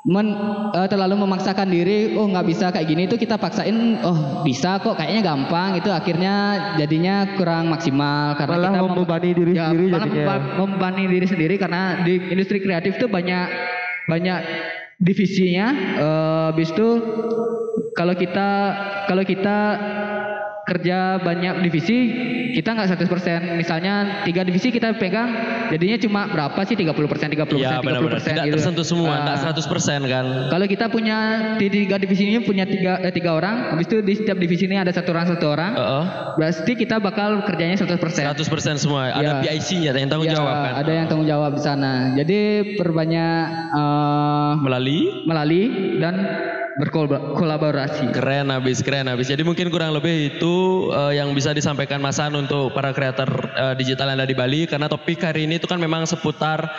men, 0.00 0.32
eh, 0.72 0.88
terlalu 0.88 1.28
memaksakan 1.28 1.68
diri 1.68 2.16
oh 2.16 2.24
nggak 2.24 2.46
bisa 2.48 2.72
kayak 2.72 2.88
gini 2.88 3.04
itu 3.04 3.20
kita 3.20 3.36
paksain 3.36 4.00
oh 4.00 4.40
bisa 4.40 4.80
kok 4.80 4.96
kayaknya 4.96 5.20
gampang 5.20 5.76
itu 5.76 5.92
akhirnya 5.92 6.34
jadinya 6.80 7.36
kurang 7.36 7.68
maksimal 7.68 8.32
karena 8.40 8.56
Malah 8.56 8.70
kita 8.72 8.80
mem- 8.80 8.88
membebani 8.96 9.30
diri 9.36 9.52
ya, 9.52 9.68
sendiri 9.68 9.86
malah 9.92 10.08
jadinya. 10.08 10.36
membebani 10.56 11.02
diri 11.04 11.26
sendiri 11.28 11.54
karena 11.60 11.82
di 12.00 12.14
industri 12.32 12.58
kreatif 12.64 12.96
tuh 12.96 13.12
banyak 13.12 13.46
banyak 14.08 14.40
divisinya 14.96 15.66
eh 16.00 16.44
habis 16.52 16.72
itu 16.72 16.88
kalau 17.92 18.16
kita 18.16 18.48
kalau 19.04 19.24
kita 19.24 19.58
kerja 20.70 21.18
banyak 21.18 21.66
divisi 21.66 21.98
kita 22.50 22.74
nggak 22.74 22.98
100% 22.98 23.06
misalnya 23.54 24.22
tiga 24.22 24.42
divisi 24.42 24.70
kita 24.70 24.94
pegang 24.94 25.30
jadinya 25.70 25.98
cuma 25.98 26.20
berapa 26.26 26.60
sih 26.66 26.74
30% 26.74 26.90
30% 26.90 27.30
30% 27.30 27.58
Iya 27.58 27.78
benar-benar 27.78 28.18
tidak 28.18 28.44
gitu. 28.46 28.54
tersentuh 28.58 28.86
semua, 28.86 29.22
enggak 29.22 29.38
100% 29.54 30.02
kan. 30.06 30.24
Kalau 30.50 30.66
kita 30.66 30.86
punya 30.90 31.18
di 31.58 31.66
tiga 31.70 31.94
divisi 31.94 32.26
ini 32.26 32.42
punya 32.42 32.66
tiga 32.66 32.98
eh, 32.98 33.14
tiga 33.14 33.38
orang, 33.38 33.70
habis 33.70 33.86
itu 33.86 34.02
di 34.02 34.14
setiap 34.18 34.38
divisi 34.38 34.66
ini 34.66 34.78
ada 34.78 34.90
satu 34.90 35.14
orang 35.14 35.30
satu 35.30 35.46
orang, 35.46 35.72
Heeh. 35.74 36.04
berarti 36.34 36.72
kita 36.74 36.98
bakal 36.98 37.46
kerjanya 37.46 37.78
100%. 37.78 38.26
100% 38.26 38.82
semua. 38.82 39.14
Ada 39.14 39.22
Iya. 39.22 39.34
PIC-nya 39.46 39.90
yang 39.94 40.10
tanggung 40.10 40.26
Ya, 40.26 40.38
jawab 40.38 40.54
kan. 40.58 40.72
Ada 40.82 40.92
yang 40.92 41.06
tanggung 41.06 41.28
jawab 41.28 41.50
di 41.54 41.62
sana. 41.62 41.92
Jadi 42.18 42.38
perbanyak 42.74 43.40
eh, 43.78 44.50
Melalui 44.60 45.00
melalui 45.22 45.64
dan 46.02 46.14
berkolaborasi. 46.80 48.08
Keren 48.14 48.48
habis, 48.48 48.80
keren 48.80 49.06
habis. 49.06 49.28
Jadi 49.28 49.44
mungkin 49.44 49.68
kurang 49.68 49.92
lebih 49.92 50.36
itu 50.36 50.54
eh, 50.90 51.12
yang 51.18 51.32
bisa 51.36 51.50
disampaikan 51.52 52.00
Mas 52.02 52.18
An 52.22 52.36
untuk 52.36 52.72
para 52.72 52.90
kreator 52.94 53.28
eh, 53.52 53.74
digital 53.76 54.12
yang 54.12 54.22
ada 54.22 54.28
di 54.28 54.36
Bali 54.36 54.64
karena 54.64 54.86
topik 54.86 55.20
hari 55.20 55.44
ini 55.48 55.58
itu 55.58 55.66
kan 55.66 55.78
memang 55.78 56.04
seputar 56.08 56.70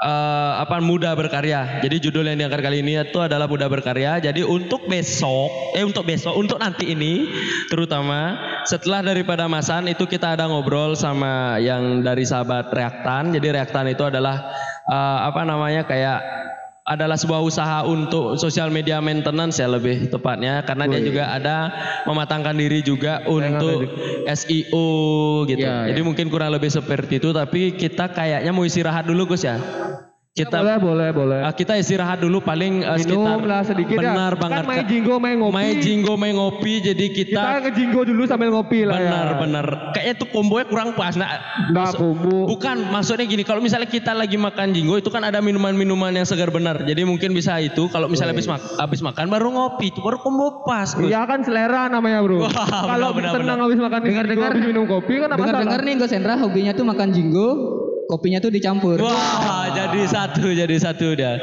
eh, 0.00 0.52
apa 0.58 0.80
muda 0.80 1.12
berkarya. 1.12 1.84
Jadi 1.84 1.96
judul 2.00 2.28
yang 2.28 2.40
diangkat 2.40 2.60
kali 2.60 2.80
ini 2.82 3.00
itu 3.00 3.18
adalah 3.20 3.46
muda 3.46 3.68
berkarya. 3.68 4.18
Jadi 4.18 4.42
untuk 4.42 4.88
besok, 4.88 5.76
eh 5.76 5.84
untuk 5.84 6.08
besok, 6.08 6.34
untuk 6.34 6.56
nanti 6.58 6.90
ini 6.92 7.28
terutama 7.68 8.36
setelah 8.64 9.04
daripada 9.04 9.46
Mas 9.46 9.68
An 9.68 9.86
itu 9.86 10.08
kita 10.08 10.34
ada 10.36 10.48
ngobrol 10.48 10.96
sama 10.96 11.60
yang 11.60 12.00
dari 12.00 12.24
sahabat 12.24 12.72
Reaktan. 12.72 13.32
Jadi 13.32 13.46
Reaktan 13.54 13.86
itu 13.92 14.02
adalah 14.02 14.50
eh, 14.88 15.18
apa 15.28 15.44
namanya 15.46 15.84
kayak 15.86 16.40
adalah 16.90 17.14
sebuah 17.14 17.38
usaha 17.38 17.86
untuk 17.86 18.34
sosial 18.34 18.74
media 18.74 18.98
maintenance 18.98 19.62
ya 19.62 19.70
lebih 19.70 20.10
tepatnya 20.10 20.66
karena 20.66 20.90
dia 20.90 21.00
juga 21.06 21.24
ada 21.30 21.56
mematangkan 22.02 22.58
diri 22.58 22.82
juga 22.82 23.22
untuk 23.30 23.86
SEO 24.26 24.90
gitu. 25.46 25.62
Ya, 25.62 25.86
Jadi 25.86 26.00
mungkin 26.02 26.26
kurang 26.26 26.50
lebih 26.50 26.66
seperti 26.66 27.22
itu 27.22 27.30
tapi 27.30 27.78
kita 27.78 28.10
kayaknya 28.10 28.50
mau 28.50 28.66
istirahat 28.66 29.06
dulu 29.06 29.30
Gus 29.30 29.46
ya. 29.46 29.62
Kita 30.30 30.62
boleh, 30.62 30.78
boleh, 30.78 31.08
boleh. 31.10 31.40
Ah, 31.42 31.50
kita 31.50 31.74
istirahat 31.74 32.22
dulu 32.22 32.38
paling 32.38 32.86
eh, 32.86 32.96
sekitar 32.96 33.18
Minum 33.34 33.50
lah 33.50 33.66
sedikit 33.66 33.98
ya. 33.98 34.14
benar 34.14 34.32
Kan 34.32 34.40
banget 34.40 34.62
main 34.64 34.84
jinggo, 34.86 35.14
main 35.18 35.36
ngopi. 35.36 35.52
main 35.52 35.74
jinggo 35.76 36.14
main 36.14 36.32
ngopi 36.32 36.72
jadi 36.80 37.06
kita, 37.10 37.42
Kita 37.42 37.58
ngejinggo 37.60 38.00
dulu 38.06 38.22
sambil 38.24 38.48
ngopi 38.48 38.86
lah 38.86 38.94
benar 38.94 39.26
ya. 39.26 39.36
benar 39.36 39.66
kayaknya 39.90 40.14
tuh 40.16 40.28
kombonya 40.30 40.64
kurang 40.64 40.94
pas 40.94 41.18
nah 41.18 41.34
maksud- 41.68 41.98
kumbu. 41.98 42.46
bukan 42.46 42.76
maksudnya 42.86 43.26
gini 43.26 43.42
kalau 43.42 43.58
misalnya 43.58 43.84
kita 43.84 44.14
lagi 44.14 44.38
makan 44.38 44.70
jinggo 44.70 44.94
itu 44.96 45.10
kan 45.10 45.18
ada 45.20 45.42
minuman-minuman 45.42 46.14
yang 46.14 46.24
segar 46.24 46.48
benar 46.48 46.78
jadi 46.80 47.02
mungkin 47.02 47.34
bisa 47.34 47.58
itu 47.58 47.90
kalau 47.90 48.06
misalnya 48.06 48.30
habis 48.32 48.46
mak 48.46 48.62
habis 48.78 49.02
makan 49.02 49.26
baru 49.26 49.50
ngopi 49.50 49.90
itu 49.90 49.98
baru 49.98 50.14
kombo 50.16 50.62
pas. 50.62 50.94
Iya 50.94 51.26
kan 51.26 51.42
selera 51.42 51.90
namanya 51.90 52.22
bro. 52.22 52.46
Kalau 52.86 53.18
senang 53.18 53.58
habis 53.60 53.78
makan 53.78 53.98
Dengar-dengar- 54.00 54.54
habis 54.54 54.62
minum 54.64 54.86
kopi 54.86 55.18
kan 55.18 55.28
apa 55.28 55.42
Dengar-dengar 55.42 55.80
nih 55.82 55.94
Gus 55.96 56.12
Hendra 56.12 56.34
hobinya 56.36 56.70
tuh 56.70 56.86
makan 56.86 57.10
jinggo, 57.10 57.48
kopinya 58.10 58.42
tuh 58.42 58.50
dicampur. 58.50 58.98
Wah, 58.98 59.70
jadi 59.70 60.02
satu, 60.04 60.50
jadi 60.50 60.74
satu 60.74 61.14
dah. 61.14 61.38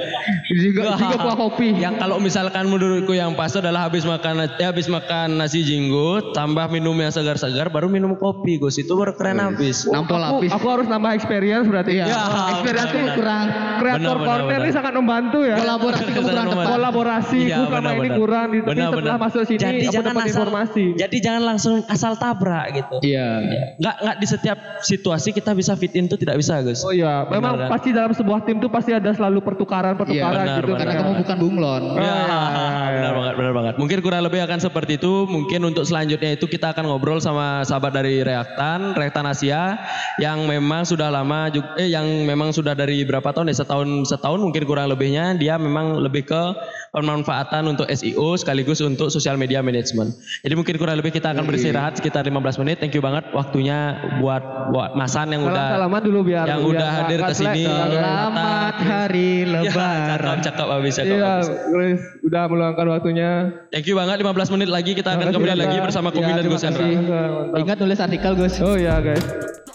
Jinggo, 0.47 0.83
Wah. 0.83 0.99
jinggo 0.99 1.17
kuah 1.17 1.37
kopi. 1.37 1.71
Yang 1.73 1.95
kalau 1.97 2.19
misalkan 2.19 2.67
menurutku 2.67 3.11
yang 3.11 3.31
pas 3.33 3.47
itu 3.47 3.59
adalah 3.59 3.87
habis 3.87 4.03
makan 4.03 4.43
eh, 4.43 4.67
habis 4.67 4.87
makan 4.87 5.39
nasi 5.39 5.63
jinggo, 5.63 6.35
tambah 6.35 6.67
minum 6.67 6.91
yang 6.93 7.09
segar-segar, 7.09 7.71
baru 7.71 7.87
minum 7.87 8.13
kopi, 8.13 8.59
Gus. 8.59 8.75
Itu 8.75 8.99
baru 8.99 9.15
keren 9.15 9.39
habis. 9.39 9.87
Nampol 9.87 10.19
Aku, 10.19 10.43
lapis. 10.43 10.51
aku 10.51 10.65
harus 10.67 10.85
nambah 10.85 11.11
experience 11.15 11.63
berarti. 11.65 11.91
Iya. 11.95 12.05
Ya, 12.05 12.21
Experience 12.53 12.89
tuh 12.89 12.99
benar. 12.99 13.15
kurang. 13.15 13.45
Kreator 13.77 13.95
Benar, 13.97 14.15
benar, 14.17 14.27
corner 14.27 14.47
benar. 14.49 14.65
ini 14.65 14.71
sangat 14.73 14.93
membantu 14.93 15.39
ya. 15.41 15.55
Kolaborasi 15.55 16.01
kamu 16.03 16.17
kurang 16.17 16.25
Benar, 16.25 16.43
tepat. 16.43 16.57
benar. 16.57 16.67
Kolaborasi 16.67 17.37
Iya, 17.37 17.55
ku 17.55 17.61
sama 17.61 17.75
benar, 17.77 17.93
ini 17.93 18.01
benar. 18.01 18.17
kurang 18.17 18.45
di, 18.47 18.57
Benar, 18.57 18.87
setelah 18.89 18.97
benar. 18.97 19.17
masuk 19.21 19.41
sini 19.45 19.57
jadi 19.57 19.77
aku 19.77 19.93
jangan 19.93 20.13
asal, 20.17 20.27
informasi. 20.27 20.85
Jadi 20.97 21.17
jangan 21.21 21.43
langsung 21.45 21.75
asal 21.85 22.13
tabrak 22.17 22.65
gitu. 22.73 22.97
Iya. 23.05 23.27
Nggak 23.77 23.95
nggak 24.01 24.15
di 24.17 24.27
setiap 24.27 24.57
situasi 24.81 25.29
kita 25.29 25.51
bisa 25.53 25.73
fit 25.77 25.93
in 25.93 26.09
tuh 26.09 26.17
tidak 26.17 26.35
bisa, 26.35 26.56
Gus. 26.61 26.79
Oh 26.81 26.93
iya, 26.93 27.25
memang 27.27 27.57
Benar, 27.57 27.67
kan? 27.67 27.69
pasti 27.73 27.89
dalam 27.91 28.11
sebuah 28.13 28.39
tim 28.45 28.57
tuh 28.57 28.69
pasti 28.71 28.91
ada 28.93 29.11
selalu 29.11 29.39
pertukaran-pertukaran 29.41 30.45
Iya, 30.45 30.45
benar, 30.45 30.57
gitu. 30.61 30.67
benar. 30.73 30.79
Karena 30.79 30.93
kan. 30.93 31.01
kamu 31.03 31.13
bukan 31.21 31.37
bunglon. 31.37 31.83
Oh, 31.83 31.95
Ya, 31.97 32.03
iya, 32.03 32.15
iya, 32.23 32.89
benar 32.97 33.13
banget, 33.17 33.33
benar 33.37 33.53
banget. 33.53 33.73
Mungkin 33.77 33.97
kurang 34.01 34.21
lebih 34.25 34.39
akan 34.43 34.59
seperti 34.59 34.93
itu. 34.97 35.13
Mungkin 35.27 35.59
untuk 35.63 35.83
selanjutnya 35.83 36.31
itu 36.33 36.45
kita 36.45 36.71
akan 36.71 36.83
ngobrol 36.87 37.19
sama 37.19 37.61
sahabat 37.63 37.93
dari 37.93 38.21
Reaktan, 38.21 38.93
Reaktan 38.93 39.25
Asia, 39.25 39.77
yang 40.17 40.45
memang 40.45 40.83
sudah 40.83 41.09
lama, 41.09 41.49
juga, 41.49 41.77
eh 41.77 41.89
yang 41.89 42.05
memang 42.25 42.49
sudah 42.51 42.73
dari 42.73 43.03
berapa 43.03 43.29
tahun 43.29 43.51
ya 43.51 43.61
setahun 43.61 44.09
setahun 44.09 44.39
mungkin 44.39 44.63
kurang 44.65 44.89
lebihnya 44.89 45.35
dia 45.35 45.55
memang 45.57 45.99
lebih 45.99 46.25
ke 46.25 46.41
pemanfaatan 46.97 47.63
untuk 47.69 47.85
SEO 47.89 48.33
sekaligus 48.37 48.81
untuk 48.81 49.13
social 49.13 49.37
media 49.37 49.61
management. 49.61 50.17
Jadi 50.41 50.53
mungkin 50.57 50.75
kurang 50.81 50.97
lebih 50.97 51.13
kita 51.13 51.33
akan 51.33 51.45
beristirahat 51.45 51.97
sekitar 52.01 52.25
15 52.25 52.61
menit. 52.65 52.81
Thank 52.81 52.97
you 52.97 53.03
banget 53.05 53.29
waktunya 53.31 54.01
buat 54.19 54.73
buat 54.73 54.97
Masan 54.97 55.29
yang 55.29 55.45
udah 55.45 55.77
Salam-salaman 55.77 56.01
dulu 56.01 56.19
biar 56.25 56.45
yang 56.49 56.61
biar 56.65 56.73
udah 56.73 56.89
hadir 57.03 57.19
ke 57.21 57.33
sini. 57.37 57.63
Selamat 57.69 58.75
hari 58.81 59.29
Ya, 59.47 59.53
lebaran. 59.61 60.07
cakep, 60.17 60.37
cakep 60.49 60.67
habis, 60.67 60.93
cakep 60.97 61.17
Iya, 61.17 61.33
udah 62.25 62.43
meluangkan 62.49 62.85
waktunya. 62.89 63.29
Thank 63.69 63.85
you 63.85 63.95
banget 63.95 64.17
15 64.25 64.53
menit 64.57 64.69
lagi 64.71 64.91
kita 64.97 65.13
akan 65.13 65.29
kembali 65.29 65.55
lagi 65.55 65.77
bersama 65.79 66.09
Ya, 66.09 66.15
Komi 66.17 66.31
dan 66.33 66.45
Gus. 66.49 66.63
Ingat 67.53 67.77
nulis 67.77 67.99
artikel 68.01 68.31
Gus. 68.33 68.55
Oh 68.63 68.75
iya 68.75 68.97
guys. 68.99 69.66